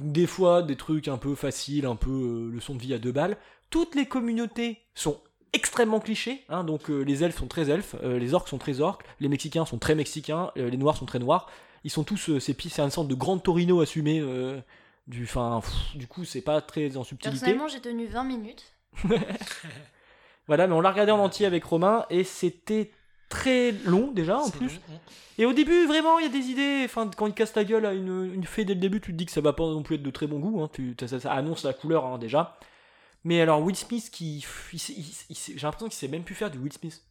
Des 0.00 0.26
fois, 0.26 0.62
des 0.62 0.76
trucs 0.76 1.08
un 1.08 1.16
peu 1.16 1.34
faciles, 1.34 1.86
un 1.86 1.96
peu 1.96 2.10
euh, 2.10 2.50
leçon 2.52 2.74
de 2.74 2.82
vie 2.82 2.92
à 2.94 2.98
deux 2.98 3.12
balles. 3.12 3.36
Toutes 3.74 3.94
les 3.96 4.06
communautés 4.06 4.78
sont 4.94 5.18
extrêmement 5.52 5.98
clichés. 5.98 6.44
hein, 6.48 6.62
donc 6.62 6.90
euh, 6.90 7.00
les 7.02 7.24
elfes 7.24 7.36
sont 7.38 7.48
très 7.48 7.70
elfes, 7.70 7.96
euh, 8.04 8.18
les 8.20 8.32
orques 8.32 8.46
sont 8.48 8.58
très 8.58 8.80
orques, 8.80 9.02
les 9.18 9.28
mexicains 9.28 9.64
sont 9.66 9.78
très 9.78 9.96
mexicains, 9.96 10.52
euh, 10.56 10.70
les 10.70 10.76
noirs 10.76 10.96
sont 10.96 11.06
très 11.06 11.18
noirs. 11.18 11.50
Ils 11.82 11.90
sont 11.90 12.04
tous, 12.04 12.30
euh, 12.30 12.38
c'est 12.38 12.56
c'est 12.68 12.82
une 12.82 12.90
sorte 12.90 13.08
de 13.08 13.14
grand 13.16 13.38
Torino 13.38 13.80
assumé. 13.80 14.20
euh, 14.20 14.60
du, 15.08 15.26
fin, 15.26 15.60
pff, 15.60 15.96
du 15.96 16.06
coup, 16.06 16.24
c'est 16.24 16.40
pas 16.40 16.60
très 16.60 16.96
en 16.96 17.02
subtilité. 17.04 17.38
Personnellement, 17.40 17.68
j'ai 17.68 17.80
tenu 17.80 18.06
20 18.06 18.24
minutes. 18.24 18.64
Voilà, 20.46 20.66
mais 20.66 20.74
on 20.74 20.80
l'a 20.80 20.90
regardé 20.90 21.10
en 21.12 21.18
entier 21.18 21.46
avec 21.46 21.64
Romain 21.64 22.04
et 22.10 22.22
c'était 22.22 22.90
très 23.30 23.72
long 23.86 24.10
déjà 24.12 24.38
en 24.38 24.50
plus. 24.50 24.66
long, 24.66 24.94
hein. 24.94 24.98
Et 25.38 25.46
au 25.46 25.52
début, 25.54 25.86
vraiment, 25.86 26.18
il 26.18 26.24
y 26.26 26.28
a 26.28 26.30
des 26.32 26.46
idées. 26.50 26.82
Enfin, 26.84 27.10
quand 27.16 27.26
il 27.26 27.32
casse 27.32 27.54
la 27.56 27.64
gueule 27.64 27.86
à 27.86 27.92
une, 27.94 28.30
une 28.34 28.44
fée 28.44 28.64
dès 28.64 28.74
le 28.74 28.80
début, 28.80 29.00
tu 29.00 29.12
te 29.12 29.16
dis 29.16 29.24
que 29.26 29.32
ça 29.32 29.40
va 29.40 29.52
pas 29.54 29.64
non 29.64 29.82
plus 29.82 29.96
être 29.96 30.02
de 30.02 30.10
très 30.10 30.26
bon 30.26 30.38
goût. 30.38 30.62
hein. 30.62 30.68
Tu- 30.72 30.94
ça, 31.06 31.18
ça 31.18 31.32
annonce 31.32 31.64
la 31.64 31.72
couleur 31.72 32.04
hein, 32.04 32.18
déjà. 32.18 32.56
Mais 33.24 33.40
alors, 33.40 33.60
Will 33.62 33.76
Smith, 33.76 34.10
qui, 34.10 34.44
il 34.72 34.78
sait- 34.78 34.92
il- 34.92 35.04
il 35.30 35.36
sait- 35.36 35.52
j'ai 35.56 35.62
l'impression 35.66 35.88
qu'il 35.88 35.96
sait 35.96 36.08
même 36.08 36.24
plus 36.24 36.34
faire 36.34 36.50
du 36.50 36.58
Will 36.58 36.72
Smith. 36.72 37.02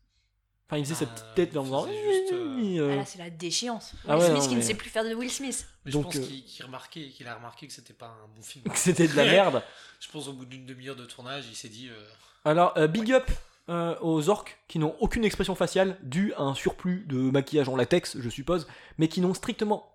Enfin, 0.67 0.78
il 0.78 0.86
faisait 0.86 0.95
sa 0.95 1.06
Ah, 1.06 1.13
petite 1.13 1.36
tête 1.36 1.49
faisant. 1.54 1.84
faisait 1.86 2.04
juste, 2.04 2.34
euh, 2.34 2.78
euh, 2.80 2.89
Ah 2.93 2.95
là, 2.97 3.06
c'est 3.06 3.17
la 3.19 3.30
déchéance. 3.30 3.93
Ah 4.08 4.15
Will 4.15 4.23
ouais, 4.23 4.30
Smith 4.30 4.43
non, 4.43 4.49
qui 4.49 4.56
ne 4.56 4.62
sait 4.62 4.73
plus 4.76 4.89
faire 4.89 5.04
de 5.04 5.13
Will 5.13 5.30
Smith. 5.32 5.67
Mais 5.86 5.91
Donc, 5.91 6.12
je 6.13 6.17
pense 6.19 6.26
euh, 6.28 6.30
qu'il 6.32 6.43
qu'il 6.45 6.65
remarquait- 6.65 7.10
qu'il 7.10 7.28
a 7.28 7.36
remarqué 7.36 7.67
que 7.67 7.73
c'était 7.73 7.93
pas 7.93 8.08
un 8.08 8.28
bon 8.36 8.41
film. 8.41 8.63
que 8.71 8.78
c'était 8.78 9.08
de 9.08 9.15
la 9.15 9.26
merde. 9.26 9.63
Je 9.99 10.10
pense 10.10 10.28
au 10.28 10.34
bout 10.34 10.45
d'une 10.45 10.65
demi-heure 10.65 10.95
de 10.95 11.06
tournage, 11.06 11.45
il 11.49 11.56
s'est 11.56 11.69
dit. 11.69 11.89
euh, 11.89 12.06
Alors, 12.45 12.73
euh, 12.78 12.88
big 12.88 13.12
up 13.12 13.30
euh, 13.69 13.95
aux 14.02 14.30
orques 14.30 14.58
qui 14.67 14.78
n'ont 14.80 14.95
aucune 14.99 15.23
expression 15.26 15.56
faciale 15.56 15.97
due 16.04 16.34
à 16.34 16.41
un 16.41 16.54
surplus 16.56 17.06
de 17.08 17.17
maquillage 17.17 17.69
en 17.69 17.76
latex, 17.76 18.17
je 18.19 18.30
suppose, 18.30 18.67
mais 18.97 19.08
qui 19.08 19.21
n'ont 19.21 19.34
strictement 19.34 19.89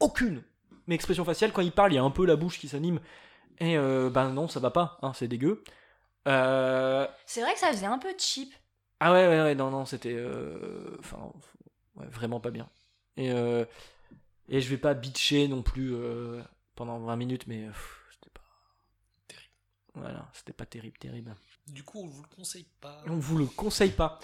aucune 0.00 0.42
expression 0.88 1.24
faciale. 1.24 1.52
Quand 1.52 1.62
ils 1.62 1.72
parlent, 1.72 1.92
il 1.92 1.96
y 1.96 1.98
a 1.98 2.02
un 2.02 2.10
peu 2.10 2.24
la 2.26 2.36
bouche 2.36 2.58
qui 2.58 2.68
s'anime. 2.68 3.00
Et 3.58 3.76
euh, 3.78 4.10
ben 4.10 4.30
non, 4.30 4.48
ça 4.48 4.60
va 4.60 4.70
pas, 4.70 4.98
hein, 5.02 5.12
c'est 5.14 5.28
dégueu. 5.28 5.62
Euh, 6.28 7.06
C'est 7.24 7.40
vrai 7.40 7.54
que 7.54 7.60
ça 7.60 7.68
faisait 7.72 7.86
un 7.86 7.98
peu 7.98 8.12
cheap. 8.18 8.52
Ah 9.00 9.12
ouais, 9.12 9.26
ouais, 9.28 9.42
ouais, 9.42 9.54
non, 9.54 9.70
non, 9.70 9.84
c'était. 9.84 10.14
euh, 10.14 10.96
Enfin, 10.98 11.32
ouais, 11.96 12.06
vraiment 12.06 12.40
pas 12.40 12.50
bien. 12.50 12.68
Et, 13.16 13.30
euh, 13.32 13.64
et 14.48 14.60
je 14.60 14.68
vais 14.68 14.76
pas 14.78 14.94
bitcher 14.94 15.48
non 15.48 15.62
plus 15.62 15.94
euh, 15.94 16.42
pendant 16.74 16.98
20 16.98 17.16
minutes, 17.16 17.46
mais 17.46 17.66
c'était 18.12 18.30
pas. 18.30 18.42
Terrible. 19.28 19.50
Voilà, 19.94 20.28
c'était 20.34 20.52
pas 20.52 20.66
terrible, 20.66 20.98
terrible. 20.98 21.34
Du 21.68 21.82
coup, 21.82 22.00
on 22.02 22.06
vous 22.06 22.22
le 22.22 22.28
conseille 22.36 22.66
pas. 22.80 23.02
On 23.06 23.16
vous 23.18 23.38
le 23.38 23.46
conseille 23.46 23.90
pas. 23.92 24.18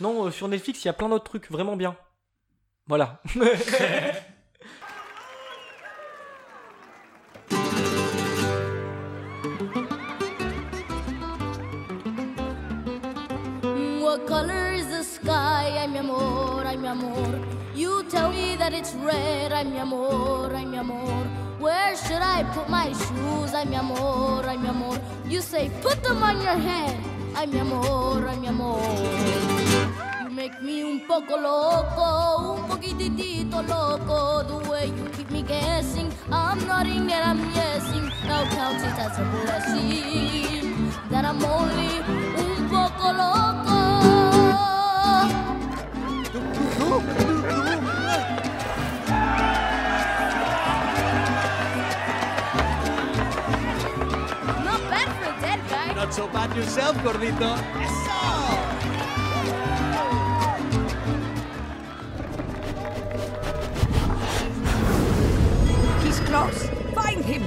Non, 0.00 0.26
euh, 0.26 0.30
sur 0.30 0.48
Netflix, 0.48 0.84
il 0.84 0.88
y 0.88 0.90
a 0.90 0.94
plein 0.94 1.08
d'autres 1.08 1.24
trucs 1.24 1.50
vraiment 1.50 1.76
bien. 1.76 1.96
Voilà. 2.86 3.22
that 18.64 18.72
it's 18.72 18.94
red. 18.94 19.52
Ay, 19.52 19.64
mi 19.64 19.78
amor, 19.78 20.48
ay, 20.54 20.64
mi 20.64 20.78
amor. 20.78 21.24
Where 21.60 21.94
should 21.96 22.22
I 22.22 22.44
put 22.56 22.68
my 22.70 22.88
shoes? 22.92 23.52
Ay, 23.52 23.64
mi 23.68 23.76
amor, 23.76 24.42
ay, 24.48 24.56
mi 24.56 24.68
amor. 24.68 24.98
You 25.28 25.40
say, 25.42 25.70
put 25.82 26.02
them 26.02 26.22
on 26.22 26.40
your 26.40 26.56
head. 26.68 26.96
Ay, 27.36 27.44
mi 27.46 27.58
amor, 27.60 28.24
ay, 28.26 28.36
mi 28.40 28.48
amor. 28.48 28.80
You 30.22 30.30
make 30.30 30.56
me 30.62 30.82
un 30.82 31.00
poco 31.06 31.36
loco, 31.36 32.56
un 32.56 32.64
poquitito 32.70 33.60
loco. 33.68 34.18
The 34.48 34.56
way 34.70 34.86
you 34.96 35.04
keep 35.16 35.30
me 35.30 35.42
guessing, 35.42 36.08
I'm 36.32 36.58
nodding 36.66 37.12
and 37.12 37.24
I'm 37.30 37.40
yesing. 37.52 38.08
Now 38.24 38.48
count 38.56 38.80
it 38.80 38.96
as 39.04 39.18
a 39.20 39.24
blessing 39.44 40.88
that 41.10 41.24
I'm 41.26 41.44
only 41.44 42.00
un 42.40 42.68
poco 42.72 43.08
loco. 43.12 43.44
So 56.14 56.28
bad 56.28 56.54
yourself, 56.54 56.96
gordito. 56.98 57.58
He's 66.04 66.20
close. 66.20 66.68
Find 66.94 67.24
him. 67.24 67.42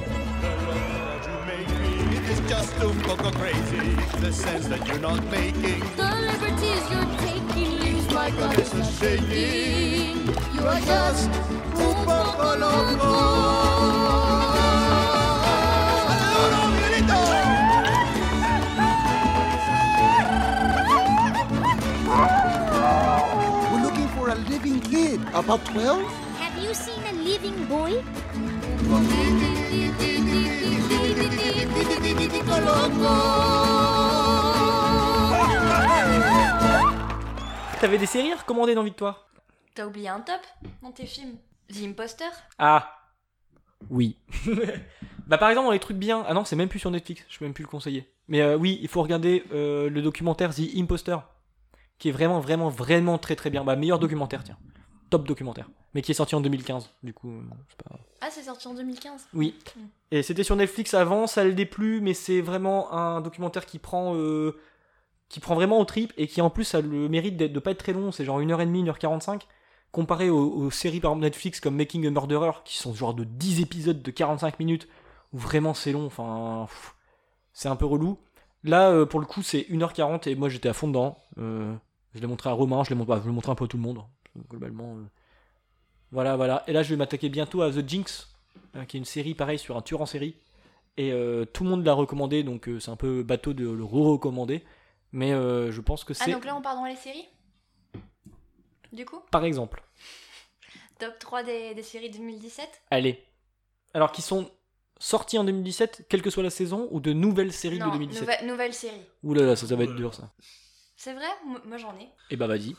It's 2.28 2.40
just 2.46 2.78
un 2.82 3.00
poco 3.04 3.30
crazy, 3.30 3.96
the 4.20 4.30
sense 4.30 4.66
that 4.68 4.86
you're 4.86 4.98
not 4.98 5.24
making. 5.30 5.80
The 5.96 6.10
liberties 6.28 6.84
you're 6.92 7.12
taking 7.24 7.80
leaves 7.80 8.12
my 8.12 8.30
gut 8.32 8.58
is 8.58 8.98
shaking. 8.98 10.28
You 10.52 10.68
are 10.68 10.80
just 10.80 11.30
un 11.74 12.04
poco 12.04 12.58
loco. 12.58 14.47
About 25.38 25.64
12? 25.72 26.02
Have 26.40 26.58
you 26.60 26.74
seen 26.74 27.00
a 27.06 27.12
living 27.12 27.54
boy? 27.68 27.92
T'avais 37.80 37.98
des 37.98 38.06
séries 38.06 38.32
à 38.32 38.36
recommander 38.36 38.74
dans 38.74 38.82
Victoire 38.82 39.28
T'as 39.76 39.86
oublié 39.86 40.08
un 40.08 40.18
top 40.18 40.40
dans 40.82 40.90
tes 40.90 41.06
films 41.06 41.36
The 41.72 41.84
Imposter 41.84 42.24
Ah 42.58 42.92
Oui. 43.90 44.16
bah 45.28 45.38
par 45.38 45.50
exemple, 45.50 45.66
dans 45.66 45.72
les 45.72 45.78
trucs 45.78 45.98
bien. 45.98 46.24
Ah 46.26 46.34
non, 46.34 46.44
c'est 46.44 46.56
même 46.56 46.68
plus 46.68 46.80
sur 46.80 46.90
Netflix, 46.90 47.22
je 47.28 47.38
peux 47.38 47.44
même 47.44 47.54
plus 47.54 47.62
le 47.62 47.68
conseiller. 47.68 48.12
Mais 48.26 48.40
euh, 48.40 48.56
oui, 48.56 48.80
il 48.82 48.88
faut 48.88 49.02
regarder 49.02 49.44
euh, 49.52 49.88
le 49.88 50.02
documentaire 50.02 50.52
The 50.52 50.62
Imposter, 50.76 51.18
qui 52.00 52.08
est 52.08 52.12
vraiment, 52.12 52.40
vraiment, 52.40 52.70
vraiment 52.70 53.18
très 53.18 53.36
très 53.36 53.50
bien. 53.50 53.62
Bah, 53.62 53.76
meilleur 53.76 54.00
documentaire, 54.00 54.42
tiens. 54.42 54.58
Top 55.10 55.26
documentaire. 55.26 55.70
Mais 55.94 56.02
qui 56.02 56.12
est 56.12 56.14
sorti 56.14 56.34
en 56.34 56.40
2015, 56.40 56.90
du 57.02 57.14
coup, 57.14 57.32
pas. 57.82 57.96
Ah, 58.20 58.28
c'est 58.30 58.42
sorti 58.42 58.68
en 58.68 58.74
2015. 58.74 59.28
Oui. 59.32 59.54
Mm. 59.76 59.80
Et 60.10 60.22
c'était 60.22 60.44
sur 60.44 60.56
Netflix 60.56 60.94
avant, 60.94 61.26
ça 61.26 61.44
le 61.44 61.54
déplut, 61.54 62.00
mais 62.00 62.14
c'est 62.14 62.40
vraiment 62.40 62.92
un 62.92 63.20
documentaire 63.20 63.64
qui 63.64 63.78
prend, 63.78 64.14
euh, 64.14 64.56
qui 65.28 65.40
prend 65.40 65.54
vraiment 65.54 65.78
au 65.78 65.84
trip 65.84 66.12
et 66.16 66.26
qui 66.26 66.40
en 66.40 66.50
plus 66.50 66.74
a 66.74 66.80
le 66.80 67.08
mérite 67.08 67.36
de 67.36 67.58
pas 67.58 67.70
être 67.70 67.78
très 67.78 67.92
long, 67.92 68.12
c'est 68.12 68.24
genre 68.24 68.40
1h30, 68.40 68.84
1h45, 68.84 69.42
comparé 69.92 70.30
aux, 70.30 70.50
aux 70.50 70.70
séries 70.70 71.00
par 71.00 71.12
exemple 71.12 71.24
Netflix 71.24 71.60
comme 71.60 71.76
Making 71.76 72.06
a 72.06 72.10
Murderer, 72.10 72.52
qui 72.64 72.76
sont 72.76 72.94
genre 72.94 73.14
de 73.14 73.24
10 73.24 73.60
épisodes 73.60 74.02
de 74.02 74.10
45 74.10 74.58
minutes, 74.58 74.88
où 75.32 75.38
vraiment 75.38 75.74
c'est 75.74 75.92
long, 75.92 76.06
enfin, 76.06 76.66
c'est 77.52 77.68
un 77.68 77.76
peu 77.76 77.86
relou. 77.86 78.18
Là, 78.64 78.90
euh, 78.90 79.06
pour 79.06 79.20
le 79.20 79.26
coup, 79.26 79.42
c'est 79.42 79.66
1h40 79.70 80.28
et 80.28 80.34
moi 80.34 80.48
j'étais 80.48 80.68
à 80.68 80.72
fond 80.72 80.88
dedans. 80.88 81.18
Euh, 81.38 81.74
je 82.14 82.20
l'ai 82.20 82.26
montré 82.26 82.50
à 82.50 82.52
Romain, 82.52 82.82
je 82.84 82.90
l'ai 82.90 82.96
montré, 82.96 83.14
bah, 83.14 83.20
je 83.22 83.28
l'ai 83.28 83.34
montré 83.34 83.52
un 83.52 83.54
peu 83.54 83.64
à 83.64 83.68
tout 83.68 83.76
le 83.76 83.82
monde, 83.82 84.02
globalement. 84.48 84.96
euh. 84.98 85.02
Voilà, 86.10 86.36
voilà. 86.36 86.64
Et 86.66 86.72
là, 86.72 86.82
je 86.82 86.90
vais 86.90 86.96
m'attaquer 86.96 87.28
bientôt 87.28 87.62
à 87.62 87.70
The 87.70 87.86
Jinx, 87.86 88.28
euh, 88.76 88.84
qui 88.84 88.96
est 88.96 89.00
une 89.00 89.04
série 89.04 89.34
pareil 89.34 89.58
sur 89.58 89.76
un 89.76 89.82
tueur 89.82 90.00
en 90.00 90.06
série. 90.06 90.36
Et 90.96 91.12
euh, 91.12 91.44
tout 91.44 91.64
le 91.64 91.70
monde 91.70 91.84
l'a 91.84 91.92
recommandé, 91.92 92.42
donc 92.42 92.68
euh, 92.68 92.80
c'est 92.80 92.90
un 92.90 92.96
peu 92.96 93.22
bateau 93.22 93.52
de 93.52 93.68
le 93.68 93.84
re-recommander. 93.84 94.64
Mais 95.12 95.30
je 95.30 95.80
pense 95.80 96.04
que 96.04 96.12
Ah, 96.20 96.24
c'est. 96.24 96.32
donc 96.32 96.44
là, 96.44 96.54
on 96.56 96.60
part 96.62 96.74
dans 96.76 96.84
les 96.84 96.96
séries? 96.96 97.26
Du 98.92 99.04
coup? 99.04 99.20
Par 99.30 99.44
exemple, 99.44 99.82
Top 100.98 101.18
3 101.18 101.42
des, 101.44 101.74
des 101.74 101.82
séries 101.82 102.10
2017 102.10 102.68
allez. 102.90 103.22
Alors, 103.94 104.12
qui 104.12 104.20
sont 104.22 104.50
sortis 104.98 105.38
en 105.38 105.44
2017, 105.44 106.06
quelle 106.08 106.22
que 106.22 106.30
soit 106.30 106.42
la 106.42 106.50
saison, 106.50 106.88
ou 106.90 107.00
de 107.00 107.12
nouvelles 107.12 107.52
séries 107.52 107.78
de 107.78 107.84
Non, 107.84 107.92
2017 107.92 108.20
nouvel- 108.22 108.46
nouvelle 108.46 108.74
série. 108.74 109.00
Ouh 109.22 109.34
là 109.34 109.42
là, 109.44 109.56
ça, 109.56 109.66
ça 109.66 109.76
va 109.76 109.84
être 109.84 109.94
dur 109.94 110.14
ça. 110.14 110.32
C'est 110.96 111.12
vrai? 111.14 111.26
Moi 111.64 111.76
j'en 111.76 111.96
ai. 111.98 112.08
Et 112.30 112.36
bah 112.36 112.46
vas-y. 112.48 112.74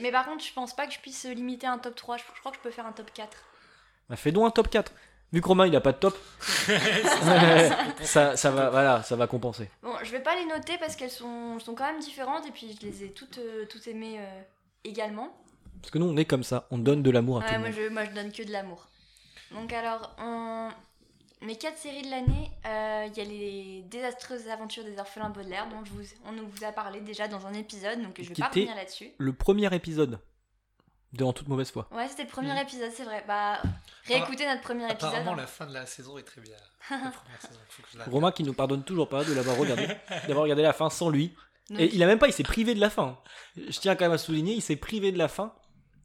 Mais 0.00 0.10
par 0.12 0.26
contre, 0.26 0.44
je 0.44 0.52
pense 0.52 0.74
pas 0.74 0.86
que 0.86 0.92
je 0.92 0.98
puisse 0.98 1.24
limiter 1.24 1.66
un 1.66 1.78
top 1.78 1.94
3. 1.94 2.16
Je, 2.18 2.22
je 2.34 2.40
crois 2.40 2.52
que 2.52 2.58
je 2.58 2.62
peux 2.62 2.70
faire 2.70 2.86
un 2.86 2.92
top 2.92 3.10
4. 3.12 3.36
Bah, 4.08 4.16
fais 4.16 4.32
donc 4.32 4.46
un 4.46 4.50
top 4.50 4.68
4. 4.70 4.92
Vu 5.30 5.42
que 5.42 5.48
Romain 5.48 5.66
il 5.66 5.76
a 5.76 5.80
pas 5.82 5.92
de 5.92 5.98
top, 5.98 6.16
ça, 8.02 8.36
ça 8.36 8.50
va, 8.50 8.70
voilà, 8.70 9.02
ça 9.02 9.14
va 9.16 9.26
compenser. 9.26 9.68
Bon, 9.82 9.92
je 10.02 10.10
vais 10.10 10.20
pas 10.22 10.34
les 10.36 10.46
noter 10.46 10.78
parce 10.78 10.96
qu'elles 10.96 11.10
sont, 11.10 11.58
sont 11.58 11.74
quand 11.74 11.84
même 11.84 12.00
différentes 12.00 12.46
et 12.46 12.50
puis 12.50 12.74
je 12.80 12.86
les 12.86 13.04
ai 13.04 13.10
toutes, 13.12 13.36
euh, 13.36 13.66
toutes 13.66 13.86
aimées 13.88 14.16
euh, 14.20 14.42
également. 14.84 15.36
Parce 15.82 15.90
que 15.90 15.98
nous 15.98 16.06
on 16.06 16.16
est 16.16 16.24
comme 16.24 16.44
ça, 16.44 16.66
on 16.70 16.78
donne 16.78 17.02
de 17.02 17.10
l'amour 17.10 17.38
à 17.38 17.40
tout 17.42 17.46
Ouais, 17.48 17.54
le 17.54 17.58
moi, 17.58 17.68
monde. 17.68 17.78
je, 17.78 17.88
moi, 17.88 18.04
je 18.06 18.10
donne 18.12 18.32
que 18.32 18.42
de 18.42 18.50
l'amour. 18.52 18.88
Donc 19.52 19.70
alors, 19.72 20.14
on... 20.18 20.70
mes 21.42 21.56
quatre 21.56 21.76
séries 21.78 22.02
de 22.02 22.10
l'année, 22.10 22.50
euh, 22.66 23.06
il 23.10 23.16
y 23.16 23.20
a 23.20 23.24
les 23.24 23.82
désastreuses 23.88 24.48
aventures 24.48 24.84
des 24.84 24.98
orphelins 24.98 25.30
Baudelaire, 25.30 25.68
dont 25.68 25.84
je 25.84 25.90
vous... 25.92 26.02
on 26.26 26.32
nous 26.32 26.46
vous 26.48 26.64
a 26.64 26.72
parlé 26.72 27.00
déjà 27.00 27.28
dans 27.28 27.46
un 27.46 27.52
épisode, 27.54 28.02
donc 28.02 28.20
je 28.20 28.28
vais 28.28 28.34
pas 28.34 28.48
revenir 28.48 28.74
là-dessus. 28.74 29.10
Le 29.18 29.32
premier 29.32 29.72
épisode 29.74 30.20
de 31.14 31.24
En 31.24 31.32
toute 31.32 31.48
mauvaise 31.48 31.70
foi. 31.70 31.88
Ouais, 31.92 32.06
c'était 32.08 32.24
le 32.24 32.28
premier 32.28 32.52
Mhm. 32.52 32.58
épisode, 32.58 32.90
c'est 32.94 33.04
vrai. 33.04 33.24
Bah, 33.26 33.62
réécoutez 34.04 34.46
notre 34.46 34.60
premier 34.60 34.84
épisode. 34.90 35.08
Apparemment, 35.10 35.32
hein. 35.32 35.36
la 35.36 35.46
fin 35.46 35.66
de 35.66 35.72
la 35.72 35.86
saison 35.86 36.18
est 36.18 36.22
très 36.22 36.40
bien. 36.42 36.52
La 36.90 36.96
première 37.10 37.40
saison, 37.40 37.58
faut 37.70 37.82
que 37.82 37.88
je 37.92 37.98
la 37.98 38.04
regarde. 38.04 38.14
Romain 38.14 38.32
qui 38.32 38.42
nous 38.44 38.52
pardonne 38.54 38.82
toujours 38.84 39.08
pas 39.08 39.24
de 39.24 39.32
l'avoir 39.32 39.56
regardé, 39.56 39.86
d'avoir 40.26 40.42
regardé 40.44 40.62
la 40.62 40.72
fin 40.72 40.90
sans 40.90 41.08
lui. 41.10 41.34
Donc, 41.70 41.80
Et 41.80 41.94
il 41.94 42.02
a 42.02 42.06
même 42.06 42.18
pas, 42.18 42.26
il 42.28 42.32
s'est 42.32 42.42
privé 42.42 42.74
de 42.74 42.80
la 42.80 42.88
fin. 42.90 43.18
Je 43.56 43.78
tiens 43.78 43.94
quand 43.96 44.04
même 44.04 44.12
à 44.12 44.18
souligner, 44.18 44.54
il 44.54 44.62
s'est 44.62 44.76
privé 44.76 45.10
de 45.12 45.18
la 45.18 45.28
fin 45.28 45.54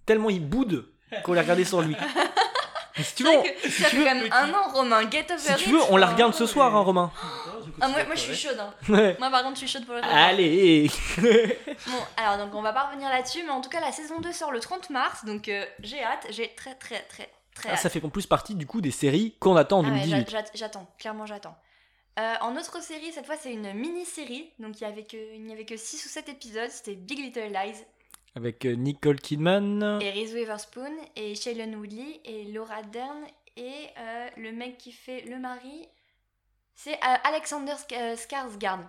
tellement 0.05 0.29
il 0.29 0.45
boude 0.45 0.89
qu'on 1.23 1.33
l'a 1.33 1.41
regardé 1.41 1.63
sans 1.65 1.81
lui. 1.81 1.95
Mais 2.97 3.03
si 3.03 3.15
tu 3.15 3.23
veux, 3.23 3.29
c'est 3.31 3.37
on- 3.37 3.41
vrai 3.41 3.53
que 3.55 3.69
si 3.69 3.81
ça 3.81 3.89
tu 3.89 3.95
fait 3.95 3.97
veux, 3.97 4.05
quand 4.05 4.15
même 4.15 4.31
un 4.31 4.53
an, 4.53 4.69
Romain. 4.71 5.09
Get 5.09 5.25
over 5.31 5.57
si 5.57 5.63
tu 5.63 5.69
veux, 5.71 5.79
on 5.89 5.97
la 5.97 6.05
enfin. 6.05 6.13
regarde 6.15 6.33
ce 6.33 6.45
soir, 6.45 6.75
hein, 6.75 6.81
Romain. 6.81 7.11
Ah, 7.81 7.87
moi, 7.87 8.03
moi, 8.05 8.15
je 8.15 8.19
suis 8.21 8.35
chaude. 8.35 8.59
hein. 8.59 8.73
Ouais. 8.89 9.15
Moi, 9.19 9.29
par 9.31 9.41
contre, 9.43 9.55
je 9.55 9.65
suis 9.65 9.67
chaude 9.67 9.85
pour 9.85 9.95
le. 9.95 10.01
Allez. 10.03 10.89
Bon, 11.87 11.97
alors 12.17 12.37
donc 12.37 12.53
on 12.55 12.61
va 12.61 12.71
pas 12.73 12.83
revenir 12.87 13.09
là-dessus, 13.09 13.43
mais 13.43 13.49
en 13.51 13.61
tout 13.61 13.69
cas 13.69 13.79
la 13.81 13.91
saison 13.91 14.19
2 14.19 14.31
sort 14.31 14.51
le 14.51 14.59
30 14.59 14.89
mars, 14.89 15.25
donc 15.25 15.47
euh, 15.49 15.65
j'ai 15.81 16.01
hâte, 16.03 16.27
j'ai 16.29 16.49
très 16.55 16.75
très 16.75 16.99
très 17.01 17.29
très 17.55 17.69
Ah, 17.69 17.73
hâte. 17.73 17.79
ça 17.79 17.89
fait 17.89 18.03
en 18.03 18.09
plus 18.09 18.25
partie 18.25 18.55
du 18.55 18.65
coup 18.65 18.79
des 18.81 18.91
séries 18.91 19.35
qu'on 19.39 19.55
attend 19.55 19.79
en 19.79 19.83
Ah 19.85 19.89
ouais, 19.89 19.99
2018. 20.01 20.29
j'a- 20.29 20.39
j'a- 20.43 20.51
j'attends, 20.53 20.87
clairement 20.99 21.25
j'attends. 21.25 21.55
Euh, 22.19 22.33
en 22.41 22.55
autre 22.55 22.81
série, 22.81 23.11
cette 23.11 23.25
fois 23.25 23.35
c'est 23.41 23.51
une 23.51 23.73
mini-série, 23.73 24.51
donc 24.59 24.79
il 24.79 24.83
y 24.83 24.87
avait 24.87 25.03
que, 25.03 25.17
il 25.35 25.43
n'y 25.43 25.51
avait 25.51 25.65
que 25.65 25.75
6 25.77 26.05
ou 26.05 26.09
7 26.09 26.29
épisodes, 26.29 26.69
c'était 26.69 26.95
Big 26.95 27.19
Little 27.19 27.51
Lies, 27.51 27.75
Avec 28.35 28.65
euh, 28.65 28.73
Nicole 28.75 29.19
Kidman. 29.19 29.99
et 30.01 30.09
Reese 30.11 30.33
Witherspoon, 30.33 30.91
et 31.15 31.35
Shailene 31.35 31.75
Woodley, 31.75 32.19
et 32.25 32.45
Laura 32.45 32.81
Dern, 32.81 33.23
et 33.57 33.71
euh, 33.99 34.27
le 34.37 34.51
mec 34.51 34.77
qui 34.79 34.91
fait 34.91 35.21
le 35.21 35.37
mari, 35.37 35.87
c'est 36.75 36.95
euh, 36.95 37.15
Alexander 37.25 37.73
Sk- 37.73 37.93
euh, 37.95 38.15
Skarsgård. 38.15 38.79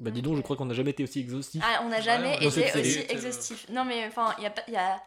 Bah 0.00 0.10
dis 0.10 0.22
donc, 0.22 0.36
je 0.36 0.42
crois 0.42 0.56
qu'on 0.56 0.64
n'a 0.66 0.74
jamais 0.74 0.90
été 0.90 1.04
aussi 1.04 1.20
exhaustif. 1.20 1.62
Ah, 1.64 1.82
on 1.84 1.88
n'a 1.88 2.00
jamais 2.00 2.30
Ouais, 2.30 2.36
été 2.36 2.46
aussi 2.80 2.98
exhaustif. 3.08 3.68
Non, 3.70 3.84
mais 3.84 4.04
enfin, 4.08 4.34
il 4.38 4.42
y 4.42 4.46
a, 4.46 4.50
pas- 4.50 4.64
il 4.66 4.74
y, 4.74 4.76
a, 4.76 5.00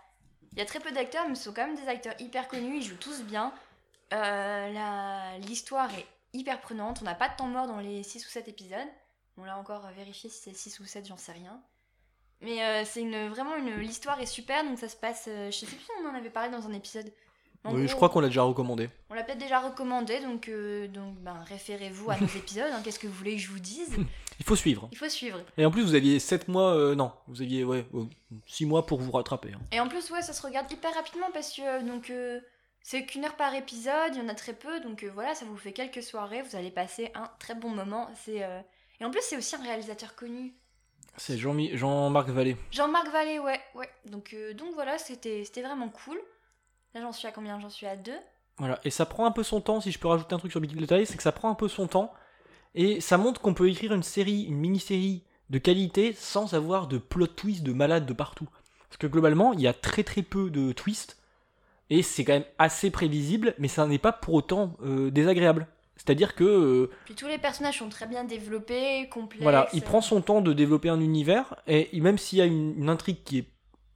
il 0.53 0.59
y 0.59 0.61
a 0.61 0.65
très 0.65 0.79
peu 0.79 0.91
d'acteurs, 0.93 1.27
mais 1.27 1.35
ce 1.35 1.43
sont 1.43 1.53
quand 1.53 1.67
même 1.67 1.75
des 1.75 1.89
acteurs 1.89 2.15
hyper 2.19 2.47
connus, 2.47 2.77
ils 2.77 2.83
jouent 2.83 2.95
tous 2.95 3.21
bien. 3.23 3.51
Euh, 4.13 4.71
la- 4.71 5.37
L'histoire 5.39 5.89
est 5.93 6.05
hyper 6.31 6.61
prenante, 6.61 6.99
on 7.01 7.05
n'a 7.05 7.15
pas 7.15 7.27
de 7.27 7.35
temps 7.35 7.47
mort 7.47 7.67
dans 7.67 7.81
les 7.81 8.01
6 8.03 8.25
ou 8.25 8.29
7 8.29 8.47
épisodes. 8.47 8.79
On 9.37 9.43
l'a 9.43 9.57
encore 9.57 9.85
vérifié 9.95 10.29
si 10.29 10.39
c'est 10.43 10.55
6 10.55 10.79
ou 10.79 10.85
7, 10.85 11.05
j'en 11.05 11.17
sais 11.17 11.33
rien. 11.33 11.61
Mais 12.41 12.63
euh, 12.63 12.83
c'est 12.85 13.01
une, 13.01 13.29
vraiment 13.29 13.55
une. 13.55 13.75
L'histoire 13.79 14.19
est 14.21 14.25
super, 14.27 14.63
donc 14.63 14.77
ça 14.77 14.87
se 14.89 14.95
passe. 14.95 15.25
euh, 15.27 15.49
je 15.51 15.57
sais 15.57 15.65
plus 15.65 15.75
si 15.77 15.89
on 16.03 16.07
en 16.09 16.13
avait 16.15 16.29
parlé 16.29 16.51
dans 16.51 16.65
un 16.67 16.73
épisode. 16.73 17.11
En 17.63 17.73
oui, 17.73 17.87
je 17.87 17.95
crois 17.95 18.09
qu'on 18.09 18.19
l'a 18.19 18.27
déjà 18.27 18.43
recommandé. 18.43 18.89
On 19.09 19.13
l'a 19.15 19.23
peut-être 19.23 19.39
déjà 19.39 19.59
recommandé, 19.59 20.19
donc, 20.19 20.47
euh, 20.47 20.87
donc 20.87 21.15
ben, 21.15 21.35
référez-vous 21.47 22.11
à 22.11 22.17
nos 22.17 22.27
épisodes. 22.37 22.71
hein, 22.71 22.81
Qu'est-ce 22.83 22.99
que 22.99 23.07
vous 23.07 23.13
voulez 23.13 23.35
que 23.35 23.41
je 23.41 23.49
vous 23.49 23.59
dise 23.59 23.97
Il 24.39 24.45
faut 24.45 24.55
suivre. 24.55 24.87
Il 24.91 24.97
faut 24.97 25.09
suivre. 25.09 25.39
Et 25.57 25.65
en 25.65 25.71
plus, 25.71 25.81
vous 25.81 25.95
aviez 25.95 26.19
7 26.19 26.47
mois, 26.47 26.75
euh, 26.75 26.93
non, 26.95 27.11
vous 27.27 27.41
aviez 27.41 27.63
ouais, 27.63 27.85
6 28.45 28.67
mois 28.67 28.85
pour 28.85 28.99
vous 29.01 29.11
rattraper. 29.11 29.53
hein. 29.53 29.59
Et 29.71 29.79
en 29.79 29.87
plus, 29.89 30.09
ouais, 30.11 30.21
ça 30.21 30.33
se 30.33 30.41
regarde 30.45 30.71
hyper 30.71 30.93
rapidement 30.93 31.27
parce 31.33 31.51
que 31.51 31.83
donc 31.83 32.11
c'est 32.83 33.05
qu'une 33.05 33.25
heure 33.25 33.35
par 33.35 33.53
épisode, 33.55 34.13
il 34.13 34.19
y 34.19 34.21
en 34.21 34.29
a 34.29 34.35
très 34.35 34.53
peu, 34.53 34.79
donc 34.79 35.03
voilà, 35.13 35.33
ça 35.35 35.43
vous 35.45 35.57
fait 35.57 35.73
quelques 35.73 36.03
soirées, 36.03 36.43
vous 36.43 36.55
allez 36.55 36.71
passer 36.71 37.11
un 37.15 37.29
très 37.39 37.55
bon 37.55 37.69
moment. 37.71 38.07
C'est 38.23 38.47
et 38.99 39.05
en 39.05 39.11
plus, 39.11 39.21
c'est 39.23 39.35
aussi 39.37 39.55
un 39.55 39.61
réalisateur 39.63 40.15
connu, 40.15 40.53
C'est 41.17 41.37
Jean-Marc 41.37 42.29
Vallée. 42.29 42.55
Jean-Marc 42.71 43.09
Vallée, 43.11 43.39
ouais, 43.39 43.59
ouais. 43.75 43.89
Donc 44.05 44.33
euh, 44.33 44.53
donc 44.53 44.73
voilà, 44.75 44.97
c'était 44.97 45.43
vraiment 45.55 45.89
cool. 45.89 46.19
Là, 46.93 47.01
j'en 47.01 47.11
suis 47.11 47.27
à 47.27 47.31
combien? 47.31 47.59
J'en 47.59 47.69
suis 47.69 47.87
à 47.87 47.95
deux. 47.95 48.17
Voilà, 48.59 48.79
et 48.83 48.89
ça 48.89 49.05
prend 49.05 49.25
un 49.25 49.31
peu 49.31 49.43
son 49.43 49.61
temps, 49.61 49.81
si 49.81 49.91
je 49.91 49.99
peux 49.99 50.07
rajouter 50.07 50.33
un 50.33 50.39
truc 50.39 50.51
sur 50.51 50.61
Big 50.61 50.71
Little 50.71 51.05
c'est 51.05 51.17
que 51.17 51.21
ça 51.21 51.31
prend 51.31 51.51
un 51.51 51.55
peu 51.55 51.67
son 51.67 51.85
temps, 51.85 52.11
et 52.73 53.01
ça 53.01 53.17
montre 53.17 53.39
qu'on 53.39 53.53
peut 53.53 53.69
écrire 53.69 53.93
une 53.93 54.01
série, 54.01 54.43
une 54.43 54.57
mini-série 54.57 55.23
de 55.51 55.59
qualité 55.59 56.13
sans 56.13 56.55
avoir 56.55 56.87
de 56.87 56.97
plot 56.97 57.27
twist 57.27 57.61
de 57.63 57.71
malade 57.71 58.07
de 58.07 58.13
partout. 58.13 58.49
Parce 58.89 58.97
que 58.97 59.05
globalement, 59.05 59.53
il 59.53 59.61
y 59.61 59.67
a 59.67 59.73
très 59.73 60.03
très 60.03 60.23
peu 60.23 60.49
de 60.49 60.71
twists, 60.71 61.17
et 61.91 62.01
c'est 62.01 62.25
quand 62.25 62.33
même 62.33 62.45
assez 62.57 62.89
prévisible, 62.89 63.53
mais 63.59 63.67
ça 63.67 63.85
n'est 63.85 63.99
pas 63.99 64.11
pour 64.11 64.33
autant 64.33 64.75
euh, 64.81 65.11
désagréable. 65.11 65.67
C'est-à-dire 65.97 66.35
que, 66.35 66.43
euh, 66.43 66.91
Puis 67.05 67.15
tous 67.15 67.27
les 67.27 67.37
personnages 67.37 67.79
sont 67.79 67.89
très 67.89 68.05
bien 68.07 68.23
développés, 68.23 69.09
complexes. 69.09 69.43
voilà, 69.43 69.67
il 69.73 69.81
prend 69.81 70.01
son 70.01 70.21
temps 70.21 70.41
de 70.41 70.53
développer 70.53 70.89
un 70.89 71.01
univers, 71.01 71.55
et 71.67 71.89
même 71.99 72.17
s'il 72.17 72.39
y 72.39 72.41
a 72.41 72.45
une, 72.45 72.75
une 72.77 72.89
intrigue 72.89 73.23
qui 73.23 73.39
est 73.39 73.47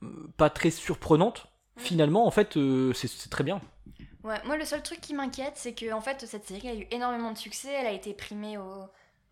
euh, 0.03 0.27
pas 0.37 0.49
très 0.49 0.71
surprenante, 0.71 1.47
finalement, 1.77 2.25
en 2.25 2.31
fait, 2.31 2.57
euh, 2.57 2.91
c'est 2.93 3.07
c'est 3.07 3.29
très 3.29 3.43
bien. 3.43 3.61
Ouais, 4.23 4.37
moi 4.45 4.55
le 4.57 4.65
seul 4.65 4.83
truc 4.83 5.01
qui 5.01 5.13
m'inquiète, 5.15 5.53
c'est 5.55 5.73
que 5.73 5.91
en 5.93 6.01
fait 6.01 6.25
cette 6.27 6.45
série 6.45 6.67
a 6.69 6.75
eu 6.75 6.87
énormément 6.91 7.31
de 7.31 7.37
succès, 7.37 7.69
elle 7.71 7.87
a 7.87 7.91
été 7.91 8.13
primée 8.13 8.57
aux, 8.57 8.83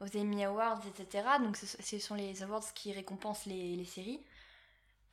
aux 0.02 0.18
Emmy 0.18 0.44
Awards, 0.46 0.82
etc. 0.88 1.24
Donc 1.44 1.58
ce, 1.58 1.66
ce 1.68 2.00
sont 2.00 2.16
les 2.16 2.42
awards 2.42 2.74
qui 2.74 2.92
récompensent 2.92 3.46
les, 3.46 3.76
les 3.76 3.86
séries. 3.86 4.20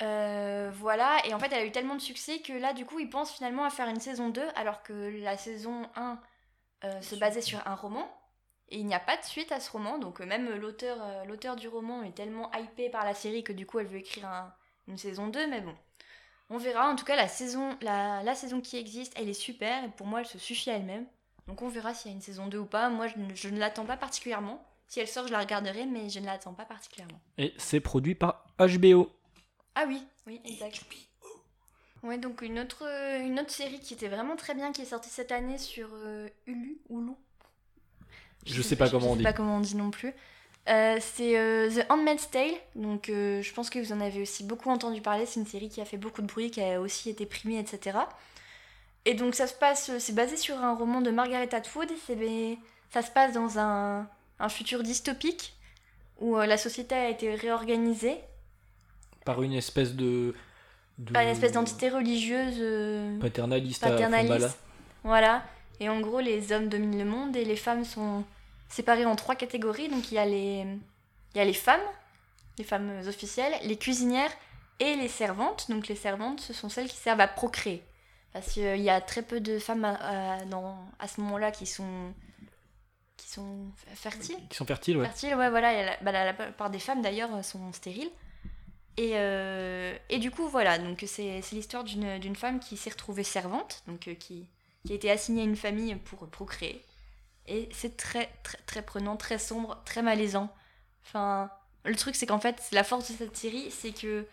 Euh, 0.02 0.70
voilà, 0.74 1.16
et 1.26 1.32
en 1.34 1.38
fait 1.38 1.48
elle 1.52 1.62
a 1.62 1.64
eu 1.66 1.72
tellement 1.72 1.94
de 1.94 2.00
succès 2.02 2.40
que 2.40 2.52
là 2.52 2.74
du 2.74 2.84
coup 2.84 2.98
ils 3.00 3.08
pensent 3.08 3.32
finalement 3.32 3.64
à 3.64 3.70
faire 3.70 3.88
une 3.88 4.00
saison 4.00 4.28
2, 4.30 4.42
alors 4.54 4.82
que 4.82 4.92
la 5.22 5.36
saison 5.38 5.82
1 5.94 6.18
euh, 6.84 7.00
se 7.02 7.14
basait 7.14 7.42
sur 7.42 7.60
un 7.66 7.74
roman. 7.74 8.08
Et 8.68 8.78
il 8.78 8.86
n'y 8.86 8.94
a 8.94 9.00
pas 9.00 9.16
de 9.16 9.24
suite 9.24 9.52
à 9.52 9.60
ce 9.60 9.70
roman, 9.70 9.98
donc 9.98 10.20
euh, 10.20 10.26
même 10.26 10.48
l'auteur 10.56 10.98
euh, 11.00 11.24
l'auteur 11.24 11.54
du 11.56 11.68
roman 11.68 12.02
est 12.02 12.14
tellement 12.16 12.52
hypé 12.54 12.88
par 12.90 13.04
la 13.04 13.14
série 13.14 13.44
que 13.44 13.52
du 13.52 13.64
coup 13.64 13.78
elle 13.78 13.86
veut 13.86 13.98
écrire 13.98 14.26
un- 14.26 14.52
une 14.88 14.98
saison 14.98 15.28
2, 15.28 15.46
mais 15.46 15.60
bon. 15.60 15.74
On 16.50 16.58
verra, 16.58 16.88
en 16.90 16.96
tout 16.96 17.04
cas 17.04 17.16
la 17.16 17.28
saison, 17.28 17.76
la, 17.80 18.22
la 18.22 18.34
saison 18.34 18.60
qui 18.60 18.76
existe, 18.76 19.12
elle 19.16 19.28
est 19.28 19.34
super, 19.34 19.84
et 19.84 19.88
pour 19.88 20.06
moi 20.06 20.20
elle 20.20 20.26
se 20.26 20.38
suffit 20.38 20.70
à 20.70 20.74
elle-même. 20.74 21.06
Donc 21.46 21.62
on 21.62 21.68
verra 21.68 21.94
s'il 21.94 22.10
y 22.10 22.14
a 22.14 22.16
une 22.16 22.22
saison 22.22 22.46
2 22.48 22.58
ou 22.58 22.66
pas, 22.66 22.88
moi 22.88 23.06
je 23.08 23.18
ne, 23.18 23.34
je 23.34 23.48
ne 23.48 23.58
l'attends 23.58 23.84
pas 23.86 23.96
particulièrement. 23.96 24.64
Si 24.88 25.00
elle 25.00 25.08
sort 25.08 25.26
je 25.28 25.32
la 25.32 25.40
regarderai, 25.40 25.86
mais 25.86 26.08
je 26.08 26.18
ne 26.20 26.26
l'attends 26.26 26.54
pas 26.54 26.64
particulièrement. 26.64 27.20
Et 27.38 27.54
c'est 27.58 27.80
produit 27.80 28.14
par 28.16 28.46
HBO. 28.58 29.10
Ah 29.76 29.84
oui, 29.86 30.02
oui, 30.26 30.40
exact. 30.44 30.80
Ouais, 32.02 32.18
donc 32.18 32.42
une 32.42 32.58
autre, 32.58 32.84
euh, 32.86 33.20
une 33.20 33.40
autre 33.40 33.50
série 33.50 33.80
qui 33.80 33.94
était 33.94 34.08
vraiment 34.08 34.36
très 34.36 34.54
bien, 34.54 34.72
qui 34.72 34.82
est 34.82 34.86
sortie 34.86 35.08
cette 35.10 35.32
année 35.32 35.58
sur 35.58 35.88
euh, 35.94 36.28
Hulu, 36.46 36.78
Hulu. 36.90 37.12
Je 38.44 38.62
sais 38.62 38.76
pas 38.76 38.88
comment 38.88 39.08
on 39.08 39.12
Je 39.12 39.18
dit. 39.18 39.22
sais 39.24 39.30
pas 39.30 39.32
comment 39.32 39.56
on 39.56 39.60
dit 39.60 39.76
non 39.76 39.90
plus. 39.90 40.14
Euh, 40.68 40.98
c'est 41.00 41.38
euh, 41.38 41.68
The 41.70 41.86
Handmaid's 41.90 42.30
Tale, 42.30 42.54
donc 42.74 43.06
je 43.08 43.52
pense 43.52 43.70
que 43.70 43.78
vous 43.78 43.92
en 43.92 44.00
avez 44.00 44.22
aussi 44.22 44.44
beaucoup 44.44 44.70
entendu 44.70 45.00
parler. 45.00 45.26
C'est 45.26 45.40
une 45.40 45.46
série 45.46 45.68
qui 45.68 45.80
a 45.80 45.84
fait 45.84 45.96
beaucoup 45.96 46.22
de 46.22 46.26
bruit, 46.26 46.50
qui 46.50 46.60
a 46.60 46.80
aussi 46.80 47.10
été 47.10 47.26
primée, 47.26 47.58
etc. 47.58 47.98
Et 49.04 49.14
donc 49.14 49.34
ça 49.34 49.46
se 49.46 49.54
passe, 49.54 49.96
c'est 49.98 50.14
basé 50.14 50.36
sur 50.36 50.56
un 50.58 50.74
roman 50.74 51.00
de 51.00 51.10
Margaret 51.10 51.52
Atwood. 51.54 51.88
C'est, 52.06 52.58
ça 52.90 53.02
se 53.02 53.10
passe 53.10 53.32
dans 53.32 53.58
un, 53.58 54.08
un 54.38 54.48
futur 54.48 54.82
dystopique 54.82 55.54
où 56.20 56.36
la 56.36 56.56
société 56.56 56.94
a 56.94 57.08
été 57.10 57.34
réorganisée 57.34 58.16
par 59.24 59.42
une 59.42 59.52
espèce 59.52 59.94
de, 59.94 60.34
de 60.98 61.10
une 61.12 61.28
espèce 61.28 61.52
d'entité 61.52 61.88
religieuse 61.88 62.56
euh, 62.58 63.18
paternaliste, 63.20 63.82
paternaliste. 63.82 64.58
Voilà. 65.04 65.44
Et 65.80 65.88
en 65.88 66.00
gros, 66.00 66.20
les 66.20 66.52
hommes 66.52 66.68
dominent 66.68 66.98
le 66.98 67.04
monde 67.04 67.36
et 67.36 67.44
les 67.44 67.56
femmes 67.56 67.84
sont 67.84 68.24
séparées 68.68 69.04
en 69.06 69.14
trois 69.14 69.34
catégories. 69.36 69.88
Donc 69.88 70.10
il 70.10 70.14
y 70.14 70.18
a 70.18 70.24
les, 70.24 70.64
il 71.34 71.36
y 71.38 71.40
a 71.40 71.44
les 71.44 71.52
femmes, 71.52 71.80
les 72.58 72.64
femmes 72.64 73.00
officielles, 73.06 73.52
les 73.62 73.76
cuisinières 73.76 74.32
et 74.80 74.94
les 74.96 75.08
servantes. 75.08 75.70
Donc 75.70 75.88
les 75.88 75.96
servantes, 75.96 76.40
ce 76.40 76.52
sont 76.54 76.68
celles 76.70 76.88
qui 76.88 76.96
servent 76.96 77.20
à 77.20 77.28
procréer. 77.28 77.82
Parce 78.32 78.52
qu'il 78.52 78.80
y 78.82 78.90
a 78.90 79.00
très 79.00 79.22
peu 79.22 79.40
de 79.40 79.58
femmes 79.58 79.84
à, 79.84 79.94
à- 80.38 80.44
dans, 80.44 80.78
à 80.98 81.08
ce 81.08 81.20
moment-là 81.22 81.50
qui 81.50 81.64
sont, 81.66 82.12
qui 83.16 83.28
sont 83.30 83.66
fertiles. 83.94 84.36
qui 84.50 84.56
sont 84.56 84.66
fertiles, 84.66 84.96
ouais. 84.98 85.04
Fertiles, 85.06 85.34
ouais, 85.34 85.48
voilà. 85.50 85.84
la, 85.84 85.96
bah, 86.02 86.12
la, 86.12 86.24
la 86.26 86.32
plupart 86.34 86.68
des 86.70 86.78
femmes, 86.78 87.00
d'ailleurs, 87.02 87.34
euh, 87.34 87.42
sont 87.42 87.72
stériles. 87.72 88.10
Et, 88.96 89.12
euh, 89.14 89.96
et 90.08 90.18
du 90.18 90.30
coup, 90.30 90.48
voilà. 90.48 90.78
Donc, 90.78 91.04
c'est 91.06 91.40
l'histoire 91.52 91.84
d'une 91.84 92.18
d'une 92.18 92.36
femme 92.36 92.60
qui 92.60 92.76
s'est 92.76 92.90
retrouvée 92.90 93.24
servante, 93.24 93.82
donc 93.86 94.08
euh, 94.08 94.14
qui, 94.14 94.46
qui 94.86 94.92
a 94.92 94.96
été 94.96 95.10
assignée 95.10 95.42
à 95.42 95.44
une 95.44 95.56
famille 95.56 95.94
pour 95.96 96.26
procréer. 96.28 96.82
Et 97.46 97.68
c'est 97.72 97.96
très, 97.96 98.30
très, 98.42 98.58
très 98.66 98.82
prenant, 98.82 99.16
très 99.16 99.38
sombre, 99.38 99.80
très 99.84 100.02
malaisant. 100.02 100.52
Enfin, 101.04 101.50
le 101.84 101.94
truc, 101.94 102.16
c'est 102.16 102.26
qu'en 102.26 102.40
fait, 102.40 102.60
la 102.72 102.82
force 102.84 103.10
de 103.12 103.16
cette 103.16 103.36
série, 103.36 103.70
c'est 103.70 103.92
que, 103.92 104.26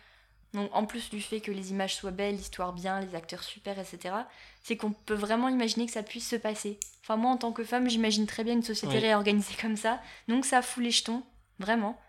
donc, 0.53 0.70
en 0.74 0.86
plus 0.86 1.09
du 1.09 1.22
fait 1.22 1.41
que 1.41 1.51
les 1.51 1.72
images 1.72 1.95
soient 1.95 2.11
belles, 2.11 2.36
l'histoire 2.36 2.74
bien, 2.74 2.99
les 3.01 3.14
acteurs 3.16 3.43
super, 3.43 3.78
etc., 3.78 4.16
c'est 4.64 4.78
qu'on 4.78 4.91
peut 4.93 5.14
vraiment 5.14 5.49
imaginer 5.49 5.86
que 5.86 5.91
ça 5.91 6.03
puisse 6.03 6.28
se 6.28 6.36
passer. 6.38 6.80
Enfin, 7.03 7.18
moi, 7.18 7.32
en 7.32 7.38
tant 7.38 7.51
que 7.51 7.64
femme, 7.64 7.89
j'imagine 7.89 8.26
très 8.26 8.43
bien 8.43 8.53
une 8.53 8.64
société 8.64 8.95
Oui. 8.95 9.01
réorganisée 9.01 9.55
comme 9.61 9.78
ça. 9.78 10.01
Donc, 10.28 10.45
ça 10.45 10.61
fout 10.61 10.84
les 10.84 10.91
jetons, 10.91 11.24
vraiment. 11.59 11.99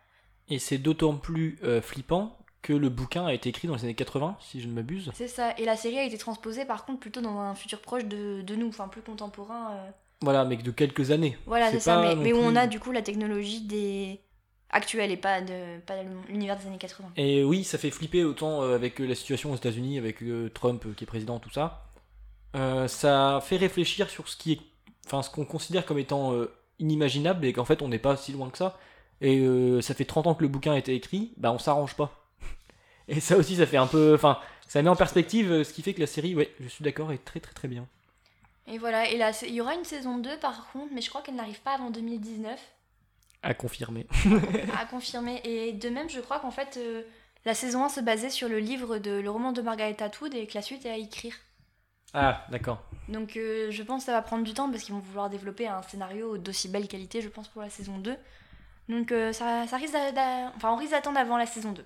Et 0.49 0.59
c'est 0.59 0.79
d'autant 0.79 1.17
plus 1.17 1.59
euh, 1.65 1.83
flippant 1.83 2.39
que 2.65 2.73
le 2.73 2.89
bouquin 2.89 3.27
a 3.27 3.33
été 3.33 3.49
écrit 3.51 3.69
dans 3.69 3.77
les 3.77 3.85
années 3.85 3.95
80, 3.95 4.37
si 4.41 4.61
je 4.61 4.67
ne 4.67 4.73
m'abuse. 4.73 5.13
C'est 5.15 5.29
ça. 5.29 5.53
Et 5.59 5.65
la 5.65 5.77
série 5.77 5.99
a 5.99 6.05
été 6.05 6.19
transposée, 6.19 6.65
par 6.65 6.85
contre, 6.85 6.99
plutôt 6.99 7.21
dans 7.21 7.39
un 7.39 7.55
futur 7.55 7.81
proche 7.81 8.05
de, 8.07 8.43
de 8.43 8.55
nous, 8.57 8.69
enfin, 8.69 8.89
plus 8.89 9.03
contemporain. 9.03 9.73
euh. 9.75 9.91
Voilà, 10.23 10.45
mais 10.45 10.57
de 10.57 10.71
quelques 10.71 11.11
années. 11.11 11.37
Voilà, 11.47 11.71
c'est 11.71 11.81
ça. 11.81 12.15
Mais, 12.17 12.33
où 12.33 12.39
on 12.39 12.57
a 12.57 12.67
du 12.67 12.81
coup 12.81 12.91
la 12.93 13.03
technologie 13.03 13.61
des 13.61 14.21
actuelle 14.71 15.13
et 15.13 15.17
pas 15.17 15.41
de 15.41 15.79
pas 15.87 15.95
l'univers 16.29 16.57
des 16.59 16.67
années 16.67 16.79
80. 16.79 17.11
Et 17.17 17.45
oui, 17.45 17.63
ça 17.63 17.79
fait 17.79 17.91
flipper 17.93 18.25
autant 18.25 18.63
euh, 18.63 18.75
avec 18.75 19.01
euh, 19.01 19.07
la 19.07 19.15
situation 19.15 19.53
aux 19.53 19.57
États-Unis, 19.57 19.99
avec 19.99 20.19
Trump 20.55 20.85
qui 20.97 21.05
est 21.05 21.07
président, 21.07 21.39
tout 21.39 21.51
ça. 21.51 21.85
euh, 22.57 22.89
ça 22.89 23.41
fait 23.43 23.57
réfléchir 23.57 24.11
sur 24.11 24.29
ce 24.29 24.37
qui 24.37 24.53
est, 24.53 24.61
enfin 25.07 25.23
ce 25.23 25.31
qu'on 25.31 25.45
considère 25.45 25.85
comme 25.87 25.99
étant 25.99 26.33
euh, 26.33 26.53
inimaginable 26.79 27.45
et 27.45 27.53
qu'en 27.53 27.65
fait 27.65 27.83
on 27.83 27.89
n'est 27.89 27.99
pas 27.99 28.17
si 28.17 28.33
loin 28.33 28.51
que 28.51 28.59
ça. 28.59 28.79
Et 29.21 29.39
euh, 29.41 29.81
ça 29.81 29.95
fait 29.95 30.05
30 30.05 30.27
ans 30.27 30.35
que 30.35 30.43
le 30.43 30.49
bouquin 30.49 30.73
a 30.73 30.79
été 30.79 30.95
écrit, 30.95 31.33
bah 31.37 31.53
on 31.53 31.59
s'arrange 31.59 31.95
pas. 31.97 32.24
Et 33.09 33.21
ça 33.21 33.37
aussi, 33.37 33.57
ça 33.57 33.67
fait 33.67 33.77
un 33.77 33.87
peu, 33.87 34.15
enfin, 34.15 34.39
ça 34.67 34.83
met 34.83 34.89
en 34.89 34.97
perspective 34.97 35.51
euh, 35.51 35.65
ce 35.65 35.73
qui 35.73 35.83
fait 35.83 35.95
que 35.95 36.01
la 36.01 36.07
série, 36.07 36.35
ouais, 36.35 36.53
je 36.61 36.69
suis 36.69 36.85
d'accord, 36.85 37.13
est 37.13 37.25
très 37.25 37.41
très 37.41 37.53
très 37.53 37.69
bien. 37.69 37.87
Et 38.67 38.79
voilà, 38.79 39.09
et 39.11 39.19
là, 39.19 39.33
il 39.43 39.55
y 39.55 39.61
aura 39.61 39.75
une 39.75 39.85
saison 39.85 40.19
2 40.19 40.39
par 40.39 40.71
contre, 40.73 40.93
mais 40.93 41.03
je 41.03 41.11
crois 41.11 41.21
qu'elle 41.21 41.35
n'arrive 41.35 41.61
pas 41.61 41.75
avant 41.75 41.91
2019. 41.91 42.59
À 43.43 43.53
confirmer. 43.53 44.07
à 44.81 44.87
confirmer. 44.87 45.41
Et 45.45 45.73
de 45.73 45.89
même, 45.91 46.09
je 46.09 46.21
crois 46.21 46.41
qu'en 46.41 46.51
fait, 46.51 46.79
euh, 46.79 47.03
la 47.45 47.53
saison 47.53 47.85
1 47.85 47.91
se 47.91 48.01
basait 48.01 48.31
sur 48.31 48.49
le 48.49 48.59
livre 48.59 48.97
de 48.97 49.11
le 49.11 49.31
roman 49.31 49.53
de 49.53 49.61
Margaret 49.61 50.03
Atwood 50.03 50.35
et 50.35 50.47
que 50.47 50.55
la 50.55 50.63
suite 50.63 50.87
est 50.87 50.91
à 50.91 50.97
écrire. 50.97 51.35
Ah, 52.15 52.47
d'accord. 52.51 52.83
Donc 53.09 53.37
euh, 53.37 53.71
je 53.71 53.83
pense 53.83 54.03
que 54.03 54.07
ça 54.07 54.13
va 54.13 54.23
prendre 54.23 54.45
du 54.45 54.55
temps 54.55 54.71
parce 54.71 54.85
qu'ils 54.85 54.95
vont 54.95 55.01
vouloir 55.01 55.29
développer 55.29 55.67
un 55.67 55.83
scénario 55.83 56.39
d'aussi 56.39 56.69
belle 56.69 56.89
qualité, 56.89 57.21
je 57.21 57.29
pense, 57.29 57.49
pour 57.49 57.61
la 57.61 57.69
saison 57.69 57.99
2. 57.99 58.17
Donc 58.89 59.13
euh, 59.13 59.33
ça, 59.33 59.67
ça 59.67 59.77
risque 59.77 59.95
Enfin, 60.57 60.73
on 60.73 60.77
risque 60.77 60.93
d'attendre 60.93 61.19
avant 61.19 61.37
la 61.37 61.47
saison 61.47 61.73
2. 61.73 61.85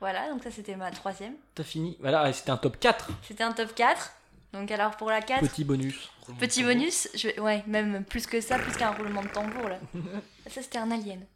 Voilà, 0.00 0.28
donc 0.30 0.42
ça 0.42 0.50
c'était 0.50 0.76
ma 0.76 0.90
troisième. 0.90 1.34
T'as 1.54 1.64
fini. 1.64 1.96
Voilà, 2.00 2.32
c'était 2.32 2.50
un 2.50 2.56
top 2.56 2.78
4. 2.78 3.08
C'était 3.26 3.44
un 3.44 3.52
top 3.52 3.74
4. 3.74 4.12
Donc 4.52 4.70
alors 4.70 4.96
pour 4.96 5.10
la 5.10 5.20
4, 5.22 5.40
Petit 5.48 5.64
bonus. 5.64 6.10
petit 6.38 6.62
bonus, 6.62 7.08
je... 7.14 7.40
ouais, 7.40 7.62
même 7.66 8.04
plus 8.04 8.26
que 8.26 8.40
ça, 8.40 8.58
plus 8.58 8.76
qu'un 8.76 8.90
roulement 8.90 9.22
de 9.22 9.28
tambour 9.28 9.68
là. 9.68 9.78
ça 10.46 10.62
c'était 10.62 10.78
un 10.78 10.90
alien. 10.90 11.26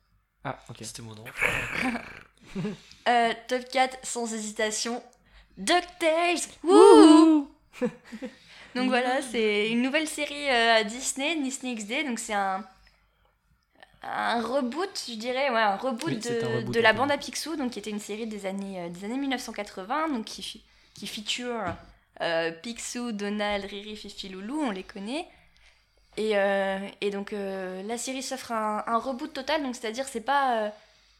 Ah, 0.44 0.58
ok. 0.68 0.76
C'était 0.82 1.02
mon 1.02 1.14
nom. 1.14 1.24
Euh, 3.08 3.32
top 3.48 3.62
4 3.70 3.98
sans 4.02 4.32
hésitation. 4.34 5.02
DuckTales 5.56 6.40
Wouhou 6.62 7.48
Donc 8.74 8.88
voilà, 8.88 9.22
c'est 9.22 9.70
une 9.70 9.82
nouvelle 9.82 10.06
série 10.06 10.50
euh, 10.50 10.82
Disney, 10.84 11.36
Disney 11.40 11.74
XD. 11.76 12.06
Donc 12.06 12.18
c'est 12.18 12.34
un, 12.34 12.64
un 14.02 14.42
reboot, 14.42 14.90
je 15.08 15.14
dirais, 15.14 15.50
ouais, 15.50 15.60
un 15.60 15.76
reboot, 15.76 16.04
Oui, 16.06 16.16
de, 16.16 16.22
c'est 16.22 16.42
un 16.42 16.48
reboot, 16.48 16.74
de 16.74 16.80
la 16.80 16.92
bande 16.92 17.10
à 17.10 17.18
Picsou, 17.18 17.56
donc 17.56 17.72
qui 17.72 17.78
était 17.78 17.90
une 17.90 18.00
série 18.00 18.26
des 18.26 18.46
années, 18.46 18.80
euh, 18.82 18.88
des 18.88 19.04
années 19.04 19.18
1980, 19.18 20.08
donc 20.10 20.24
qui, 20.24 20.64
qui 20.94 21.06
feature 21.06 21.62
euh, 22.22 22.50
Picsou, 22.52 23.12
Donald, 23.12 23.64
Riri, 23.64 23.96
Fifi, 23.96 24.28
Loulou, 24.28 24.60
on 24.62 24.70
les 24.70 24.84
connaît. 24.84 25.26
Et, 26.16 26.36
euh, 26.36 26.78
et 27.00 27.10
donc 27.10 27.32
euh, 27.32 27.82
la 27.84 27.96
série 27.98 28.22
s'offre 28.22 28.52
un, 28.52 28.82
un 28.86 28.98
reboot 28.98 29.32
total, 29.32 29.62
donc 29.62 29.76
c'est-à-dire 29.76 30.06
c'est 30.08 30.20
pas... 30.20 30.72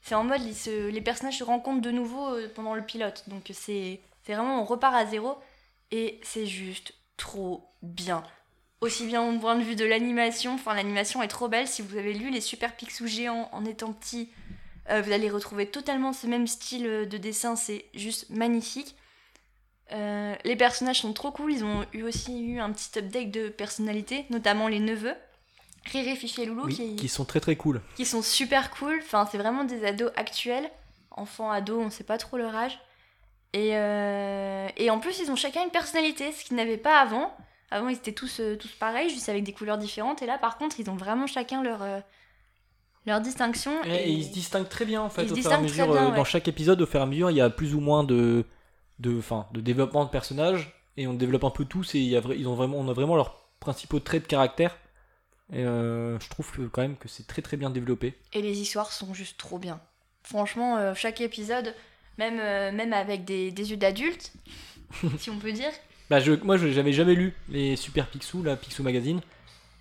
c'est 0.03 0.15
en 0.15 0.25
mode, 0.25 0.53
se- 0.53 0.89
les 0.91 1.01
personnages 1.01 1.39
se 1.39 1.45
rencontrent 1.45 1.81
de 1.83 1.91
nouveau 1.91 2.37
pendant 2.55 2.75
le 2.75 2.83
pilote. 2.85 3.25
Donc 3.29 3.51
c'est 3.55 4.01
c'est 4.25 4.35
vraiment, 4.35 4.61
on 4.61 4.65
repart 4.65 4.95
à 4.95 5.07
zéro. 5.07 5.39
Et 5.93 6.21
c'est 6.23 6.47
juste 6.47 6.95
trop 7.17 7.69
bien. 7.83 8.23
Aussi 8.81 9.07
bien 9.07 9.23
au 9.23 9.39
point 9.39 9.57
de 9.57 9.63
vue 9.63 9.77
de 9.77 9.85
l'animation. 9.85 10.55
Enfin, 10.55 10.75
l'animation 10.75 11.23
est 11.23 11.29
trop 11.29 11.49
belle. 11.49 11.69
Si 11.69 11.83
vous 11.83 11.97
avez 11.99 12.15
lu 12.15 12.31
les 12.31 12.41
Super 12.41 12.75
Picsou 12.75 13.07
géants 13.07 13.49
en 13.53 13.65
étant 13.67 13.93
petit, 13.93 14.31
euh, 14.89 15.03
vous 15.03 15.13
allez 15.13 15.29
retrouver 15.29 15.67
totalement 15.67 16.13
ce 16.15 16.27
même 16.27 16.47
style 16.47 16.87
euh, 16.87 17.05
de 17.07 17.19
dessin. 17.19 17.57
C'est 17.57 17.85
juste 17.95 18.31
magnifique. 18.31 18.97
Euh, 19.93 20.35
les 20.45 20.57
personnages 20.57 21.01
sont 21.01 21.13
trop 21.13 21.31
cool. 21.31 21.53
Ils 21.53 21.65
ont 21.65 21.85
eu 21.93 22.03
aussi 22.03 22.41
eu 22.43 22.59
un 22.59 22.71
petit 22.73 22.99
update 22.99 23.31
de 23.31 23.49
personnalité, 23.51 24.25
notamment 24.31 24.67
les 24.69 24.81
neveux. 24.81 25.15
Riri, 25.93 26.17
Fifi 26.17 26.43
et 26.43 26.47
Loulou 26.47 26.67
Oui, 26.67 26.75
qui, 26.75 26.97
qui 26.97 27.09
sont 27.09 27.25
très 27.25 27.41
très 27.41 27.57
cool. 27.57 27.83
qui 27.97 28.07
sont 28.07 28.23
super 28.23 28.71
cool. 28.71 28.99
Enfin, 29.03 29.29
c'est 29.31 29.39
vraiment 29.39 29.65
des 29.65 29.85
ados 29.85 30.11
actuels. 30.17 30.71
Enfants, 31.11 31.51
ados, 31.51 31.85
on 31.85 31.91
sait 31.91 32.05
pas 32.05 32.19
trop 32.19 32.37
leur 32.39 32.55
âge. 32.55 32.79
Et, 33.53 33.71
euh, 33.77 34.69
et 34.77 34.91
en 34.91 35.01
plus, 35.01 35.19
ils 35.19 35.31
ont 35.31 35.37
chacun 35.37 35.65
une 35.65 35.71
personnalité, 35.71 36.33
ce 36.33 36.45
qu'ils 36.45 36.57
n'avaient 36.57 36.77
pas 36.77 37.01
avant. 37.01 37.35
Avant, 37.71 37.89
ils 37.89 37.97
étaient 37.97 38.13
tous, 38.13 38.41
euh, 38.41 38.57
tous 38.57 38.71
pareils, 38.73 39.11
juste 39.11 39.29
avec 39.29 39.45
des 39.45 39.53
couleurs 39.53 39.79
différentes. 39.79 40.23
Et 40.23 40.27
là, 40.27 40.39
par 40.39 40.59
contre, 40.59 40.81
ils 40.81 40.91
ont 40.91 40.97
vraiment 40.97 41.27
chacun 41.27 41.63
leur, 41.63 41.83
euh, 41.83 42.01
leur 43.07 43.21
distinction. 43.21 43.73
Et, 43.85 43.95
et 43.95 44.11
ils 44.11 44.25
se 44.25 44.33
distinguent 44.33 44.69
très 44.69 44.85
bien 44.85 45.03
en 45.03 45.09
fait 45.11 45.23
Ils 45.25 45.33
au 45.33 45.37
fur 45.37 45.51
et 45.51 45.55
à 45.55 45.61
mesure. 45.61 45.93
bien, 45.93 46.07
euh, 46.07 46.11
ouais. 46.11 46.17
Dans 46.17 46.25
chaque 46.25 46.49
épisode, 46.49 46.81
au 46.83 46.87
fur 46.87 47.01
et 47.01 47.03
à 47.03 47.07
mesure, 47.07 47.31
il 47.31 47.37
y 47.37 47.41
a 47.41 47.49
plus 47.51 47.75
ou 47.75 47.81
moins 47.81 48.03
de, 48.05 48.45
de, 48.99 49.17
enfin, 49.19 49.47
de 49.53 49.61
développement 49.61 50.05
de 50.05 50.11
personnages 50.11 50.75
et 50.97 51.07
on 51.07 51.15
développe 51.15 51.45
un 51.45 51.51
peu 51.51 51.65
tous 51.65 51.95
et 51.95 51.99
il 51.99 52.09
y 52.09 52.17
a, 52.17 52.21
vra- 52.21 52.37
ils 52.37 52.49
ont 52.49 52.55
vraiment, 52.55 52.79
on 52.79 52.89
a 52.89 52.93
vraiment 52.93 53.15
leurs 53.17 53.49
principaux 53.61 54.01
traits 54.01 54.23
de 54.25 54.29
caractère. 54.29 54.77
Et 55.53 55.65
euh, 55.65 56.19
je 56.21 56.29
trouve 56.29 56.51
que, 56.53 56.63
quand 56.63 56.83
même 56.83 56.97
que 56.97 57.09
c'est 57.09 57.27
très 57.27 57.43
très 57.43 57.57
bien 57.57 57.71
développé. 57.71 58.17
Et 58.33 58.43
les 58.43 58.61
histoires 58.61 58.93
sont 58.93 59.15
juste 59.15 59.39
trop 59.39 59.59
bien. 59.59 59.81
Franchement, 60.23 60.95
chaque 60.95 61.21
épisode, 61.21 61.75
même, 62.19 62.37
même 62.75 62.93
avec 62.93 63.25
des, 63.25 63.51
des 63.51 63.71
yeux 63.71 63.77
d'adulte, 63.77 64.33
si 65.19 65.31
on 65.31 65.39
peut 65.39 65.51
dire, 65.53 65.71
Bah 66.11 66.19
je, 66.19 66.33
moi 66.43 66.57
j'avais 66.57 66.93
jamais 66.93 67.15
lu 67.15 67.35
les 67.49 67.77
Super 67.77 68.09
Picsou, 68.09 68.43
la 68.43 68.57
Picsou 68.57 68.83
Magazine, 68.83 69.21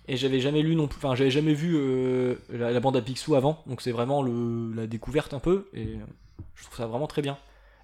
et 0.06 0.16
j'avais 0.16 0.38
jamais 0.38 0.62
lu 0.62 0.76
non 0.76 0.86
plus, 0.86 0.98
enfin 0.98 1.16
j'avais 1.16 1.30
jamais 1.30 1.54
vu 1.54 1.74
euh, 1.76 2.36
la, 2.50 2.70
la 2.70 2.80
bande 2.80 2.96
à 2.96 3.02
Picsou 3.02 3.34
avant, 3.34 3.62
donc 3.66 3.82
c'est 3.82 3.90
vraiment 3.90 4.22
le, 4.22 4.72
la 4.74 4.86
découverte 4.86 5.34
un 5.34 5.40
peu, 5.40 5.68
et 5.74 5.98
je 6.54 6.62
trouve 6.62 6.76
ça 6.76 6.86
vraiment 6.86 7.08
très 7.08 7.20
bien. 7.20 7.36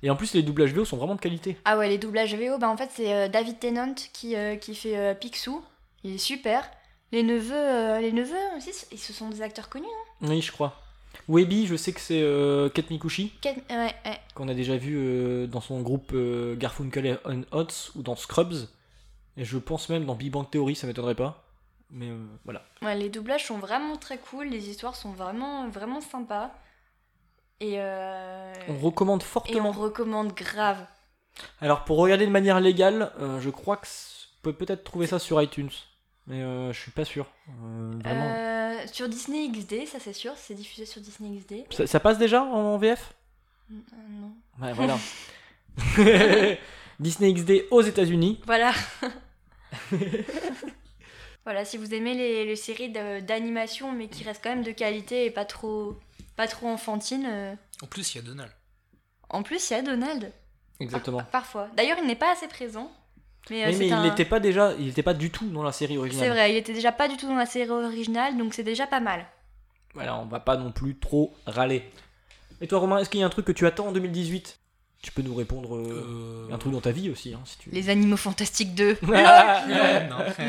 Et 0.03 0.11
en 0.11 0.16
plus 0.16 0.34
les 0.34 0.42
doublages 0.44 0.72
VO 0.72 0.84
sont 0.84 0.97
vraiment 0.97 1.16
de 1.16 1.20
qualité. 1.20 1.57
Ah 1.64 1.76
ouais, 1.76 1.88
les 1.88 1.99
doublages 1.99 2.34
VO, 2.36 2.59
bah 2.59 2.68
en 2.68 2.76
fait 2.76 2.90
c'est 2.92 3.12
euh, 3.12 3.28
David 3.28 3.59
Tennant 3.59 3.94
qui, 4.12 4.36
euh, 4.36 4.55
qui 4.55 4.76
fait 4.76 4.97
euh, 4.97 5.14
Picsou. 5.14 5.62
Il 6.05 6.14
est 6.14 6.18
super. 6.18 6.70
Les 7.11 7.22
neveux, 7.24 8.01
les 8.01 8.12
neveux 8.12 8.34
aussi, 8.57 8.70
ils 8.92 8.99
ce 8.99 9.12
sont 9.12 9.28
des 9.28 9.42
acteurs 9.42 9.68
connus, 9.68 9.86
non 10.20 10.28
Oui 10.28 10.40
je 10.40 10.53
crois. 10.53 10.80
Webby, 11.29 11.66
je 11.66 11.74
sais 11.77 11.93
que 11.93 12.01
c'est 12.01 12.22
euh, 12.22 12.68
Kate 12.68 12.91
Mikushi, 12.91 13.33
Quel- 13.41 13.57
Ouais, 13.70 13.95
ouais. 14.05 14.20
qu'on 14.35 14.49
a 14.49 14.55
déjà 14.55 14.77
vu 14.77 14.97
euh, 14.97 15.47
dans 15.47 15.61
son 15.61 15.81
groupe 15.81 16.12
euh, 16.14 16.55
Garfunkel 16.57 17.07
et 17.07 17.16
On 17.24 17.43
Oates, 17.53 17.91
ou 17.97 18.03
dans 18.03 18.14
Scrubs, 18.16 18.55
et 19.37 19.45
je 19.45 19.59
pense 19.59 19.89
même 19.89 20.05
dans 20.05 20.14
Big 20.14 20.31
Bang 20.31 20.49
Theory, 20.49 20.77
ça 20.77 20.87
m'étonnerait 20.87 21.14
pas. 21.16 21.43
Mais 21.91 22.11
euh, 22.11 22.16
voilà. 22.45 22.62
Ouais, 22.83 22.95
les 22.97 23.09
doublages 23.09 23.45
sont 23.47 23.59
vraiment 23.59 23.97
très 23.97 24.18
cool, 24.18 24.47
les 24.49 24.68
histoires 24.68 24.95
sont 24.97 25.12
vraiment, 25.12 25.68
vraiment 25.68 26.01
sympas. 26.01 26.53
Et, 27.61 27.74
euh, 27.81 28.53
On 28.68 28.77
recommande 28.79 29.22
et 29.22 29.24
on 29.24 29.29
fortement. 29.29 29.72
recommande 29.72 30.33
grave. 30.35 30.85
Alors 31.61 31.85
pour 31.85 31.99
regarder 31.99 32.27
de 32.27 32.31
manière 32.31 32.61
légale, 32.61 33.12
je 33.41 33.51
crois 33.51 33.77
que 33.77 33.87
on 33.87 34.43
peut 34.43 34.53
peut-être 34.53 34.85
trouver 34.85 35.07
ça 35.07 35.18
sur 35.18 35.41
iTunes, 35.43 35.70
mais 36.27 36.43
euh, 36.43 36.72
je 36.72 36.81
suis 36.81 36.91
pas 36.91 37.05
sûr. 37.05 37.27
Euh, 37.49 37.93
vraiment. 38.03 38.35
Euh, 38.35 38.87
sur 38.93 39.09
Disney 39.09 39.49
XD, 39.49 39.87
ça 39.87 39.99
c'est 40.01 40.12
sûr, 40.12 40.33
c'est 40.37 40.55
diffusé 40.55 40.87
sur 40.87 41.01
Disney 41.01 41.39
XD. 41.39 41.72
Ça, 41.72 41.87
ça 41.87 42.01
passe 42.01 42.18
déjà 42.18 42.43
en 42.43 42.77
VF 42.79 43.14
non. 43.70 44.33
Ouais, 44.61 44.72
voilà. 44.72 44.97
Disney 47.01 47.33
XD 47.35 47.66
aux 47.70 47.83
États-Unis. 47.83 48.41
Voilà. 48.47 48.72
voilà, 51.45 51.64
si 51.64 51.77
vous 51.77 51.93
aimez 51.95 52.14
les, 52.14 52.45
les 52.45 52.57
séries 52.57 52.91
d'animation, 52.91 53.93
mais 53.93 54.09
qui 54.09 54.24
restent 54.24 54.43
quand 54.43 54.51
même 54.55 54.62
de 54.64 54.70
qualité 54.72 55.27
et 55.27 55.31
pas 55.31 55.45
trop, 55.45 55.97
pas 56.37 56.47
trop 56.49 56.68
enfantines. 56.68 57.27
euh, 57.29 57.55
En 57.83 57.87
plus, 57.87 58.14
il 58.14 58.18
y 58.18 58.20
a 58.20 58.24
Donald. 58.24 58.53
En 59.29 59.43
plus, 59.43 59.70
il 59.70 59.72
y 59.74 59.77
a 59.77 59.83
Donald. 59.83 60.33
Exactement. 60.81 61.18
Par- 61.18 61.29
parfois. 61.31 61.68
D'ailleurs, 61.77 61.99
il 62.01 62.07
n'est 62.07 62.16
pas 62.16 62.33
assez 62.33 62.49
présent. 62.49 62.91
Mais, 63.51 63.64
euh, 63.64 63.70
il 63.70 64.03
n'était 64.03 64.24
pas 64.24 64.40
déjà, 64.40 64.72
il 64.78 64.88
était 64.88 65.03
pas 65.05 65.14
du 65.14 65.30
tout 65.30 65.47
dans 65.49 65.62
la 65.62 65.72
série 65.72 65.99
originale. 65.99 66.24
C'est 66.26 66.30
vrai, 66.32 66.53
il 66.53 66.57
était 66.57 66.72
déjà 66.72 66.90
pas 66.92 67.07
du 67.09 67.16
tout 67.16 67.26
dans 67.28 67.36
la 67.36 67.47
série 67.47 67.70
originale, 67.70 68.36
donc 68.36 68.55
c'est 68.55 68.64
déjà 68.64 68.86
pas 68.86 69.01
mal. 69.01 69.24
Voilà, 69.94 70.16
on 70.18 70.26
va 70.26 70.40
pas 70.40 70.57
non 70.57 70.72
plus 70.72 70.99
trop 70.99 71.32
râler. 71.47 71.84
Et 72.61 72.66
toi, 72.66 72.78
Romain, 72.80 72.99
est-ce 72.99 73.09
qu'il 73.11 73.20
y 73.20 73.22
a 73.22 73.26
un 73.26 73.30
truc 73.30 73.47
que 73.47 73.53
tu 73.53 73.66
attends 73.66 73.88
en 73.88 73.92
2018 73.92 74.59
Tu 75.03 75.12
peux 75.12 75.22
nous 75.22 75.34
répondre 75.34 75.76
euh, 75.76 76.49
Euh, 76.51 76.55
un 76.55 76.59
truc 76.59 76.72
dans 76.72 76.80
ta 76.80 76.90
vie 76.90 77.09
aussi, 77.11 77.34
hein, 77.34 77.40
si 77.44 77.57
tu. 77.59 77.70
Les 77.70 77.88
Animaux 77.90 78.16
Fantastiques 78.16 78.74
2. 78.74 78.99
Non, 79.03 79.14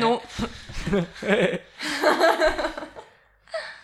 non. 0.00 0.20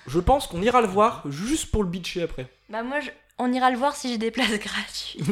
Je 0.07 0.21
pense 0.21 0.47
qu'on 0.47 0.61
ira 0.63 0.81
le 0.83 0.87
voir 0.87 1.23
juste 1.31 1.71
pour 1.71 1.83
le 1.83 1.89
bitcher 1.89 2.23
après. 2.23 2.47
Bah 2.69 2.83
moi, 2.83 3.01
je- 3.01 3.11
on 3.39 3.53
ira 3.53 3.71
le 3.71 3.77
voir 3.79 3.97
si 3.97 4.11
j'ai 4.11 4.19
des 4.19 4.31
places 4.31 4.51
gratuites. 4.59 5.23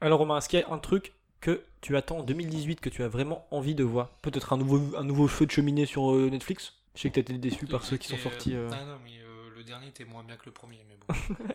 Alors 0.00 0.20
Romain, 0.20 0.38
est-ce 0.38 0.48
qu'il 0.48 0.60
y 0.60 0.62
a 0.62 0.70
un 0.72 0.78
truc 0.78 1.12
que 1.40 1.62
tu 1.80 1.96
attends 1.96 2.18
en 2.18 2.22
2018 2.22 2.80
que 2.80 2.88
tu 2.90 3.02
as 3.02 3.08
vraiment 3.08 3.46
envie 3.50 3.74
de 3.74 3.84
voir 3.84 4.08
Peut-être 4.22 4.52
un 4.52 4.56
nouveau, 4.58 4.96
un 4.96 5.04
nouveau 5.04 5.26
feu 5.28 5.46
de 5.46 5.50
cheminée 5.50 5.86
sur 5.86 6.12
euh, 6.14 6.28
Netflix? 6.30 6.74
Je 6.94 7.02
sais 7.02 7.08
que 7.10 7.14
t'as 7.14 7.20
été 7.20 7.34
déçu 7.34 7.66
par 7.66 7.84
ceux 7.84 7.96
qui 7.96 8.08
sont 8.08 8.18
sortis. 8.18 8.54
euh, 8.54 8.68
Ah 8.72 8.84
non, 8.84 8.98
mais 9.04 9.12
euh, 9.24 9.50
le 9.56 9.62
dernier 9.64 9.88
était 9.88 10.04
moins 10.04 10.22
bien 10.24 10.36
que 10.36 10.46
le 10.46 10.52
premier, 10.52 10.84
mais 10.88 10.96
bon. 11.06 11.34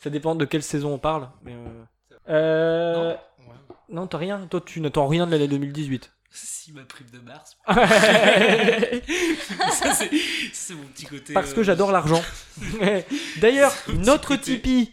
Ça 0.00 0.10
dépend 0.10 0.34
de 0.34 0.44
quelle 0.44 0.62
saison 0.62 0.94
on 0.94 0.98
parle. 0.98 1.28
Mais 1.42 1.54
euh... 1.54 1.84
Euh, 2.28 2.94
Non, 2.94 3.10
ouais. 3.48 3.54
non, 3.88 4.06
t'as 4.06 4.18
rien. 4.18 4.46
Toi, 4.48 4.60
tu 4.64 4.80
n'attends 4.80 5.06
rien 5.08 5.26
de 5.26 5.32
l'année 5.32 5.48
2018. 5.48 6.12
Si 6.30 6.72
ma 6.72 6.82
prime 6.82 7.08
de 7.10 7.20
mars. 7.20 7.56
Parce 7.64 7.80
ça, 9.78 9.94
c'est 9.94 10.10
c'est 10.52 10.74
mon 10.74 10.84
petit 10.84 11.06
côté. 11.06 11.32
que 11.32 11.38
euh, 11.38 11.62
j'adore 11.62 11.90
l'argent. 11.90 12.22
D'ailleurs, 13.40 13.72
notre. 13.94 14.36
Tipeee. 14.36 14.92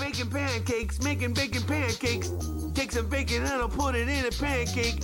Pancakes, 0.00 1.02
making 1.02 1.34
bacon 1.34 1.62
pancakes. 1.62 2.32
Take 2.74 2.92
some 2.92 3.08
bacon 3.08 3.42
and 3.42 3.60
I'll 3.60 3.68
put 3.68 3.94
it 3.94 4.08
in 4.08 4.24
a 4.24 4.30
pancake. 4.30 5.00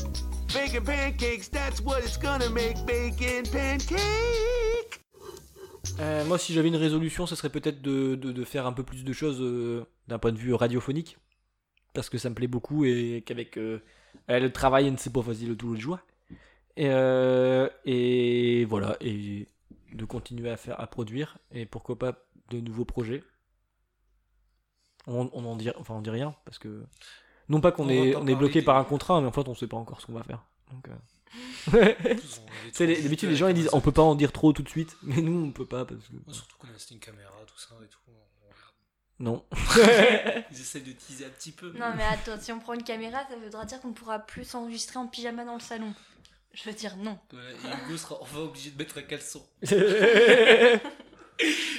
Bacon 0.54 0.84
pancakes, 0.84 1.48
that's 1.48 1.82
what 1.82 2.02
it's 2.02 2.16
gonna 2.16 2.48
make. 2.48 2.76
Bacon 2.86 3.44
pancake. 3.44 5.00
Euh, 6.00 6.24
moi, 6.24 6.38
si 6.38 6.54
j'avais 6.54 6.68
une 6.68 6.76
résolution, 6.76 7.26
ce 7.26 7.36
serait 7.36 7.50
peut-être 7.50 7.82
de, 7.82 8.44
faire 8.44 8.66
un 8.66 8.72
peu 8.72 8.82
plus 8.82 9.04
de 9.04 9.12
choses 9.12 9.40
euh, 9.40 9.84
d'un 10.08 10.18
point 10.18 10.32
de 10.32 10.38
vue 10.38 10.54
radiophonique. 10.54 11.18
Parce 11.92 12.08
que 12.08 12.16
ça 12.16 12.30
me 12.30 12.34
plaît 12.34 12.46
beaucoup 12.46 12.84
et 12.84 13.22
qu'avec 13.26 13.58
euh, 13.58 13.80
le 14.28 14.48
travail 14.48 14.90
ne 14.90 14.96
c'est 14.96 15.12
pas 15.12 15.22
facile 15.22 15.56
tous 15.56 15.74
les 15.74 15.80
jours. 15.80 15.98
Et, 16.78 16.90
et 17.84 18.64
voilà, 18.64 18.96
et 19.00 19.48
de 19.92 20.04
continuer 20.04 20.50
à 20.50 20.56
faire, 20.56 20.80
à 20.80 20.86
produire, 20.86 21.38
et 21.52 21.66
pourquoi 21.66 21.98
pas 21.98 22.26
de 22.50 22.60
nouveaux 22.60 22.84
projets. 22.84 23.22
On, 25.06 25.30
on 25.32 25.44
en 25.44 25.56
dit, 25.56 25.70
enfin 25.78 25.94
on 25.94 26.00
dit 26.00 26.10
rien 26.10 26.34
parce 26.44 26.58
que 26.58 26.82
non 27.48 27.60
pas 27.60 27.70
qu'on 27.72 27.88
est, 27.88 28.16
on 28.16 28.26
est 28.26 28.34
bloqué 28.34 28.60
des- 28.60 28.64
par 28.64 28.76
un 28.76 28.84
contrat, 28.84 29.20
mais 29.20 29.28
en 29.28 29.32
fait 29.32 29.46
on 29.48 29.54
sait 29.54 29.68
pas 29.68 29.76
encore 29.76 30.00
ce 30.00 30.06
qu'on 30.06 30.12
va 30.14 30.22
faire. 30.24 30.42
Donc, 30.72 30.88
euh, 30.88 30.94
c'est 32.72 32.86
d'habitude 33.02 33.30
les 33.30 33.36
gens 33.36 33.48
ils 33.48 33.54
disent 33.54 33.68
on 33.72 33.80
peut 33.80 33.92
pas 33.92 34.02
en 34.02 34.14
dire 34.16 34.32
trop 34.32 34.52
tout 34.52 34.62
de 34.62 34.68
suite, 34.68 34.96
mais 35.02 35.22
nous 35.22 35.44
on 35.46 35.52
peut 35.52 35.66
pas 35.66 35.84
parce 35.84 36.00
que 36.08 36.12
Ouais, 36.14 36.32
Surtout 36.32 36.56
qu'on 36.58 36.68
a 36.68 36.74
acheté 36.74 36.94
une 36.94 37.00
caméra, 37.00 37.30
tout 37.46 37.58
ça 37.58 37.74
et 37.84 37.88
tout. 37.88 37.98
on 38.08 38.48
regarde. 38.50 38.74
non. 39.20 39.44
Ils 40.50 40.60
essaient 40.60 40.80
de 40.80 40.92
teaser 40.92 41.26
un 41.26 41.30
petit 41.30 41.52
peu. 41.52 41.70
Non 41.78 41.92
mais 41.96 42.02
attends, 42.04 42.40
si 42.40 42.50
on 42.52 42.58
prend 42.58 42.72
une 42.74 42.82
caméra, 42.84 43.20
ça 43.28 43.36
voudra 43.36 43.64
dire 43.64 43.80
qu'on 43.80 43.88
ne 43.88 43.94
pourra 43.94 44.18
plus 44.18 44.44
s'enregistrer 44.44 44.98
en 44.98 45.06
pyjama 45.06 45.44
dans 45.44 45.54
le 45.54 45.60
salon. 45.60 45.94
Je 46.52 46.64
veux 46.64 46.74
dire 46.74 46.96
non. 46.96 47.18
Voilà, 47.30 47.50
et 47.50 47.84
Hugo 47.86 47.96
sera 47.98 48.16
enfin 48.22 48.38
obligé 48.38 48.70
de 48.70 48.78
mettre 48.78 48.96
un 48.98 49.02
caleçon. 49.02 49.42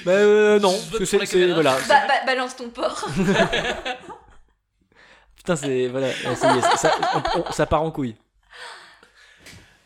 Bah 0.05 0.11
euh, 0.11 0.59
non, 0.59 0.71
parce 0.91 0.99
que 0.99 1.05
c'est 1.25 1.51
voilà. 1.53 1.77
Ba- 1.87 2.07
ba- 2.07 2.25
balance 2.25 2.55
ton 2.55 2.69
porc. 2.69 3.07
Putain 5.35 5.55
c'est 5.55 5.87
voilà, 5.87 6.07
ouais, 6.07 6.35
ça, 6.35 6.55
y 6.55 6.57
est, 6.59 6.77
ça, 6.77 6.91
on- 7.35 7.39
on- 7.41 7.51
ça 7.51 7.65
part 7.65 7.81
en 7.83 7.91
couille. 7.91 8.15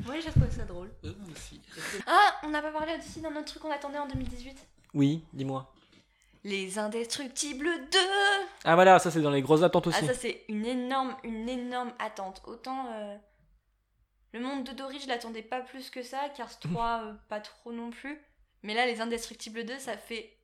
Oui, 0.08 0.16
j'ai 0.24 0.32
trouvé 0.32 0.50
ça 0.50 0.64
drôle. 0.64 0.90
Euh, 1.06 1.14
moi 1.20 1.30
aussi. 1.36 1.62
Ah, 2.08 2.36
on 2.44 2.50
n'a 2.50 2.62
pas 2.62 2.72
parlé 2.72 2.94
aussi 2.98 3.22
d'un 3.22 3.30
autre 3.36 3.46
truc 3.46 3.62
qu'on 3.62 3.72
attendait 3.72 4.00
en 4.00 4.08
2018. 4.08 4.58
Oui, 4.94 5.24
dis-moi. 5.34 5.72
Les 6.44 6.80
Indestructibles 6.80 7.70
2 7.92 7.98
Ah 8.66 8.74
voilà, 8.76 8.98
ça 8.98 9.12
c'est 9.12 9.22
dans 9.22 9.30
les 9.30 9.44
grosses 9.44 9.62
attentes 9.62 9.86
aussi. 9.88 10.00
Ah 10.02 10.08
ça 10.08 10.14
c'est 10.16 10.44
une 10.50 10.66
énorme, 10.66 11.16
une 11.24 11.48
énorme 11.48 11.94
attente. 12.00 12.42
Autant 12.48 12.88
euh, 12.96 13.16
le 14.34 14.40
monde 14.40 14.64
de 14.64 14.72
Dory 14.72 15.00
je 15.00 15.08
l'attendais 15.08 15.44
pas 15.44 15.62
plus 15.62 15.92
que 15.92 16.02
ça, 16.02 16.18
Cars 16.36 16.58
3 16.60 17.02
euh, 17.06 17.14
pas 17.30 17.40
trop 17.42 17.72
non 17.72 17.92
plus. 17.92 18.20
Mais 18.64 18.74
là 18.74 18.86
les 18.86 19.02
Indestructibles 19.02 19.66
2 19.66 19.80
ça 19.80 19.98
fait 19.98 20.38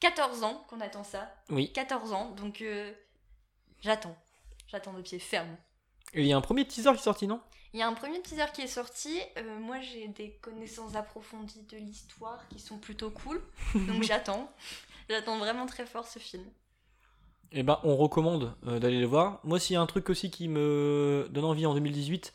14 0.00 0.42
ans 0.42 0.64
qu'on 0.68 0.80
attend 0.80 1.04
ça. 1.04 1.32
Oui. 1.50 1.72
14 1.72 2.12
ans, 2.12 2.30
donc 2.32 2.60
euh, 2.62 2.92
j'attends. 3.80 4.16
J'attends 4.66 4.92
de 4.92 5.02
pied 5.02 5.18
ferme. 5.18 5.56
Et 6.14 6.22
il 6.22 6.26
y 6.26 6.32
a 6.32 6.36
un 6.36 6.40
premier 6.42 6.66
teaser 6.66 6.92
qui 6.92 6.98
est 6.98 7.04
sorti, 7.04 7.26
non? 7.26 7.40
Il 7.72 7.80
y 7.80 7.82
a 7.82 7.88
un 7.88 7.94
premier 7.94 8.20
teaser 8.20 8.44
qui 8.52 8.62
est 8.62 8.66
sorti. 8.66 9.18
euh, 9.38 9.58
moi, 9.58 9.80
j'ai 9.80 10.08
des 10.08 10.32
connaissances 10.42 10.94
approfondies 10.94 11.62
de 11.70 11.78
l'histoire 11.78 12.46
qui 12.48 12.58
sont 12.58 12.78
plutôt 12.78 13.10
cool. 13.10 13.40
Donc 13.74 14.02
j'attends. 14.02 14.50
J'attends 15.08 15.38
vraiment 15.38 15.66
très 15.66 15.86
fort 15.86 16.06
ce 16.06 16.18
film. 16.18 16.44
Eh 17.52 17.62
ben, 17.62 17.78
on 17.84 17.96
recommande 17.96 18.54
euh, 18.66 18.78
d'aller 18.78 19.00
le 19.00 19.06
voir. 19.06 19.40
Moi, 19.44 19.58
s'il 19.58 19.74
y 19.74 19.76
a 19.76 19.80
un 19.80 19.86
truc 19.86 20.10
aussi 20.10 20.30
qui 20.30 20.48
me 20.48 21.28
donne 21.30 21.44
envie 21.44 21.64
en 21.66 21.74
2018, 21.74 22.32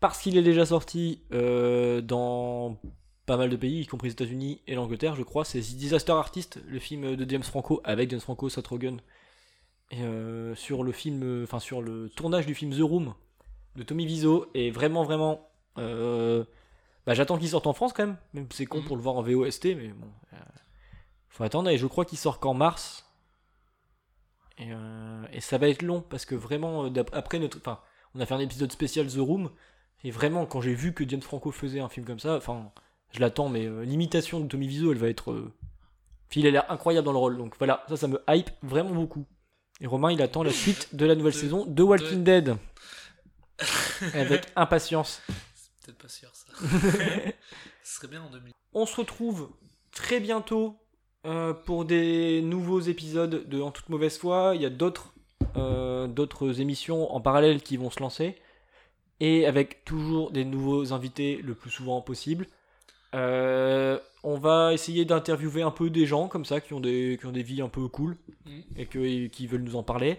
parce 0.00 0.18
qu'il 0.20 0.36
est 0.36 0.42
déjà 0.42 0.66
sorti 0.66 1.22
euh, 1.32 2.00
dans 2.00 2.76
pas 3.28 3.36
mal 3.36 3.50
de 3.50 3.56
pays, 3.56 3.82
y 3.82 3.86
compris 3.86 4.08
les 4.08 4.12
États-Unis 4.14 4.62
et 4.66 4.74
l'Angleterre, 4.74 5.14
je 5.14 5.22
crois, 5.22 5.44
c'est 5.44 5.60
Disaster 5.60 6.12
Artist, 6.12 6.60
le 6.66 6.78
film 6.78 7.14
de 7.14 7.30
James 7.30 7.42
Franco 7.42 7.82
avec 7.84 8.08
James 8.08 8.20
Franco, 8.20 8.48
Seth 8.48 8.66
Rogen, 8.66 9.02
et 9.90 10.00
euh, 10.00 10.54
sur 10.54 10.82
le 10.82 10.92
film, 10.92 11.22
euh, 11.22 11.44
enfin 11.44 11.60
sur 11.60 11.82
le 11.82 12.08
tournage 12.08 12.46
du 12.46 12.54
film 12.54 12.72
The 12.72 12.80
Room 12.80 13.14
de 13.76 13.82
Tommy 13.82 14.06
Wiseau, 14.06 14.46
et 14.54 14.70
vraiment, 14.70 15.04
vraiment, 15.04 15.46
euh, 15.76 16.42
bah, 17.06 17.12
j'attends 17.12 17.36
qu'il 17.36 17.50
sorte 17.50 17.66
en 17.66 17.74
France 17.74 17.92
quand 17.92 18.06
même. 18.06 18.16
Même 18.32 18.46
c'est 18.50 18.64
con 18.64 18.78
Mhm. 18.78 18.84
pour 18.86 18.96
le 18.96 19.02
voir 19.02 19.16
en 19.16 19.22
VOST, 19.22 19.74
mais 19.76 19.88
bon, 19.88 20.10
euh, 20.32 20.36
faut 21.28 21.44
attendre. 21.44 21.68
Et 21.68 21.76
je 21.76 21.86
crois 21.86 22.06
qu'il 22.06 22.18
sort 22.18 22.40
qu'en 22.40 22.54
mars. 22.54 23.04
Et, 24.56 24.70
et 25.32 25.40
ça 25.40 25.58
va 25.58 25.68
être 25.68 25.82
long 25.82 26.00
parce 26.00 26.24
que 26.24 26.34
vraiment, 26.34 26.90
après 27.12 27.38
notre. 27.38 27.58
Enfin, 27.58 27.78
on 28.14 28.20
a 28.20 28.26
fait 28.26 28.34
un 28.34 28.40
épisode 28.40 28.72
spécial 28.72 29.06
The 29.06 29.18
Room. 29.18 29.50
Et 30.02 30.10
vraiment, 30.10 30.46
quand 30.46 30.60
j'ai 30.60 30.74
vu 30.74 30.92
que 30.94 31.08
James 31.08 31.22
Franco 31.22 31.52
faisait 31.52 31.78
un 31.80 31.88
film 31.88 32.04
comme 32.04 32.18
ça, 32.18 32.36
enfin, 32.36 32.72
je 33.12 33.20
l'attends, 33.20 33.48
mais 33.48 33.66
euh, 33.66 33.84
l'imitation 33.84 34.40
de 34.40 34.46
Tommy 34.48 34.66
Wiseau, 34.66 34.92
elle 34.92 34.98
va 34.98 35.08
être. 35.08 35.30
euh, 35.32 35.52
puis 36.28 36.40
il 36.40 36.46
a 36.46 36.50
l'air 36.50 36.70
incroyable 36.70 37.04
dans 37.06 37.12
le 37.12 37.18
rôle. 37.18 37.38
Donc 37.38 37.54
voilà, 37.58 37.84
ça, 37.88 37.96
ça 37.96 38.06
me 38.08 38.22
hype 38.28 38.50
vraiment 38.62 38.90
beaucoup. 38.94 39.24
Et 39.80 39.86
Romain, 39.86 40.10
il 40.12 40.20
attend 40.22 40.42
la 40.42 40.50
suite 40.52 40.94
de 40.94 41.06
la 41.06 41.14
nouvelle 41.14 41.32
De- 41.34 41.38
saison 41.38 41.64
de 41.66 41.82
Walking 41.82 42.22
Dead. 42.24 42.56
Avec 44.14 44.46
impatience. 44.56 45.22
C'est 45.54 45.70
peut-être 45.86 45.98
pas 45.98 46.08
sûr 46.08 46.30
ça. 46.34 46.52
Ce 47.82 47.94
serait 47.96 48.08
bien 48.08 48.22
en 48.22 48.30
2000. 48.30 48.52
On 48.74 48.86
se 48.86 48.96
retrouve 48.96 49.50
très 49.90 50.20
bientôt 50.20 50.76
euh, 51.26 51.54
pour 51.54 51.84
des 51.84 52.42
nouveaux 52.42 52.80
épisodes 52.80 53.48
de 53.48 53.60
En 53.60 53.70
toute 53.70 53.88
mauvaise 53.88 54.18
foi. 54.18 54.52
Il 54.54 54.62
y 54.62 54.66
a 54.66 54.70
d'autres 54.70 55.14
d'autres 56.08 56.60
émissions 56.60 57.12
en 57.12 57.20
parallèle 57.20 57.60
qui 57.62 57.76
vont 57.76 57.90
se 57.90 57.98
lancer. 57.98 58.36
Et 59.18 59.44
avec 59.44 59.84
toujours 59.84 60.30
des 60.30 60.44
nouveaux 60.44 60.92
invités 60.92 61.40
le 61.42 61.56
plus 61.56 61.70
souvent 61.70 62.00
possible. 62.00 62.46
Euh, 63.14 63.98
on 64.22 64.36
va 64.36 64.72
essayer 64.74 65.04
d'interviewer 65.04 65.62
un 65.62 65.70
peu 65.70 65.88
des 65.90 66.04
gens 66.06 66.28
comme 66.28 66.44
ça 66.44 66.60
qui 66.60 66.74
ont 66.74 66.80
des, 66.80 67.16
qui 67.18 67.26
ont 67.26 67.32
des 67.32 67.42
vies 67.42 67.62
un 67.62 67.68
peu 67.68 67.88
cool 67.88 68.16
Mhm. 68.46 68.62
et 68.76 68.86
que- 68.86 69.26
qui 69.28 69.46
veulent 69.46 69.62
nous 69.62 69.76
en 69.76 69.82
parler. 69.82 70.18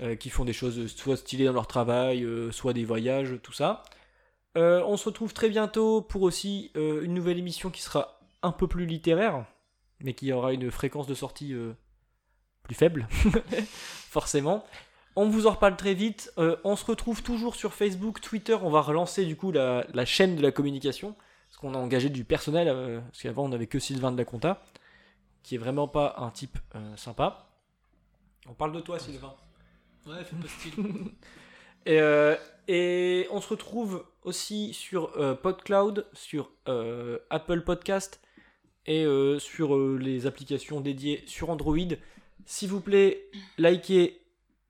euh, 0.00 0.14
qui 0.14 0.30
font 0.30 0.44
des 0.44 0.52
choses 0.52 0.86
soit 0.94 1.16
stylées 1.16 1.46
dans 1.46 1.52
leur 1.52 1.66
travail, 1.66 2.22
euh, 2.22 2.52
soit 2.52 2.72
des 2.72 2.84
voyages, 2.84 3.34
tout 3.42 3.52
ça. 3.52 3.82
On 4.54 4.96
se 4.96 5.06
retrouve 5.06 5.32
très 5.34 5.48
bientôt 5.48 6.02
pour 6.02 6.22
aussi 6.22 6.70
une 6.76 7.14
nouvelle 7.14 7.36
émission 7.38 7.68
qui 7.70 7.82
sera 7.82 8.20
un 8.42 8.52
peu 8.52 8.68
plus 8.68 8.86
littéraire, 8.86 9.44
mais 10.00 10.14
qui 10.14 10.32
aura 10.32 10.52
une 10.52 10.70
fréquence 10.70 11.08
de 11.08 11.14
sortie 11.14 11.52
plus 12.62 12.74
faible, 12.76 13.08
forcément. 14.08 14.64
On 15.16 15.28
vous 15.28 15.46
en 15.48 15.52
reparle 15.52 15.76
très 15.76 15.94
vite. 15.94 16.32
On 16.64 16.76
se 16.76 16.84
retrouve 16.84 17.22
toujours 17.22 17.54
sur 17.56 17.74
Facebook, 17.74 18.20
Twitter. 18.20 18.56
On 18.62 18.70
va 18.70 18.80
relancer 18.82 19.24
du 19.24 19.34
coup 19.36 19.50
la, 19.52 19.84
la 19.94 20.04
chaîne 20.04 20.36
de 20.36 20.42
la 20.42 20.52
communication, 20.52 21.16
qu'on 21.58 21.74
a 21.74 21.78
engagé 21.78 22.08
du 22.08 22.24
personnel, 22.24 22.68
euh, 22.68 23.00
parce 23.00 23.22
qu'avant 23.22 23.44
on 23.44 23.48
n'avait 23.48 23.66
que 23.66 23.78
Sylvain 23.78 24.12
de 24.12 24.16
la 24.16 24.24
Compta, 24.24 24.62
qui 25.42 25.56
est 25.56 25.58
vraiment 25.58 25.88
pas 25.88 26.14
un 26.18 26.30
type 26.30 26.58
euh, 26.74 26.96
sympa. 26.96 27.48
On 28.48 28.54
parle 28.54 28.72
de 28.72 28.80
toi, 28.80 28.98
Sylvain. 28.98 29.34
Ouais, 30.06 30.24
fais 30.24 30.36
pas 30.36 30.48
style. 30.48 30.74
Et, 31.86 32.00
euh, 32.00 32.36
et 32.66 33.26
on 33.30 33.40
se 33.40 33.48
retrouve 33.48 34.04
aussi 34.22 34.74
sur 34.74 35.12
PodCloud, 35.40 36.06
sur 36.12 36.50
Apple 37.30 37.62
Podcast 37.62 38.20
et 38.84 39.06
sur 39.38 39.96
les 39.96 40.26
applications 40.26 40.82
dédiées 40.82 41.22
sur 41.26 41.48
Android. 41.48 41.78
S'il 42.44 42.68
vous 42.68 42.82
plaît, 42.82 43.30
likez, 43.56 44.20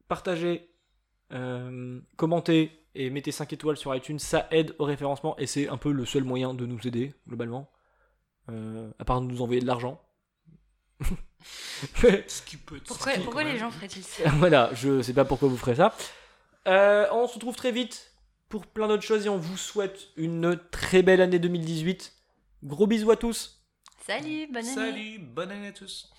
partagez, 0.07 0.71
commentez 2.17 2.78
et 2.95 3.11
mettez 3.11 3.33
5 3.33 3.53
étoiles 3.53 3.77
sur 3.77 3.95
iTunes. 3.95 4.19
Ça 4.19 4.49
aide 4.51 4.75
au 4.79 4.85
référencement 4.85 5.37
et 5.39 5.47
c'est 5.47 5.69
un 5.69 5.77
peu 5.77 5.93
le 5.93 6.05
seul 6.05 6.25
moyen 6.25 6.55
de 6.55 6.67
nous 6.67 6.87
aider, 6.87 7.15
globalement. 7.27 7.71
Euh, 8.51 8.91
à 8.99 9.05
part 9.05 9.21
de 9.21 9.27
nous 9.27 9.43
envoyer 9.43 9.61
de 9.61 9.67
l'argent. 9.67 10.01
Ce 11.85 12.43
qui 12.43 12.57
peut 12.57 12.77
être 12.77 12.85
Pourquoi, 12.85 13.13
pourquoi 13.23 13.45
les 13.45 13.59
gens 13.59 13.71
feraient-ils 13.71 14.03
ça 14.03 14.29
voilà, 14.37 14.71
je 14.75 15.03
sais 15.03 15.13
pas 15.13 15.25
pourquoi 15.25 15.49
vous 15.49 15.57
ferez 15.57 15.77
ça. 15.77 15.95
Euh, 16.67 17.07
on 17.13 17.27
se 17.29 17.35
retrouve 17.35 17.57
très 17.57 17.73
vite 17.73 18.13
pour 18.49 18.67
plein 18.67 18.89
d'autres 18.89 19.03
choses 19.03 19.27
et 19.27 19.29
on 19.29 19.39
vous 19.39 19.57
souhaite 19.57 20.09
une 20.17 20.59
très 20.71 21.03
belle 21.03 21.21
année 21.21 21.39
2018. 21.39 22.13
Gros 22.65 22.87
bisous 22.87 23.11
à 23.11 23.17
tous. 23.17 23.63
Salut, 24.07 24.47
bonne 24.47 24.67
année 24.67 24.75
Salut, 24.75 25.19
bonne 25.19 25.51
année 25.51 25.69
à 25.69 25.73
tous. 25.73 26.11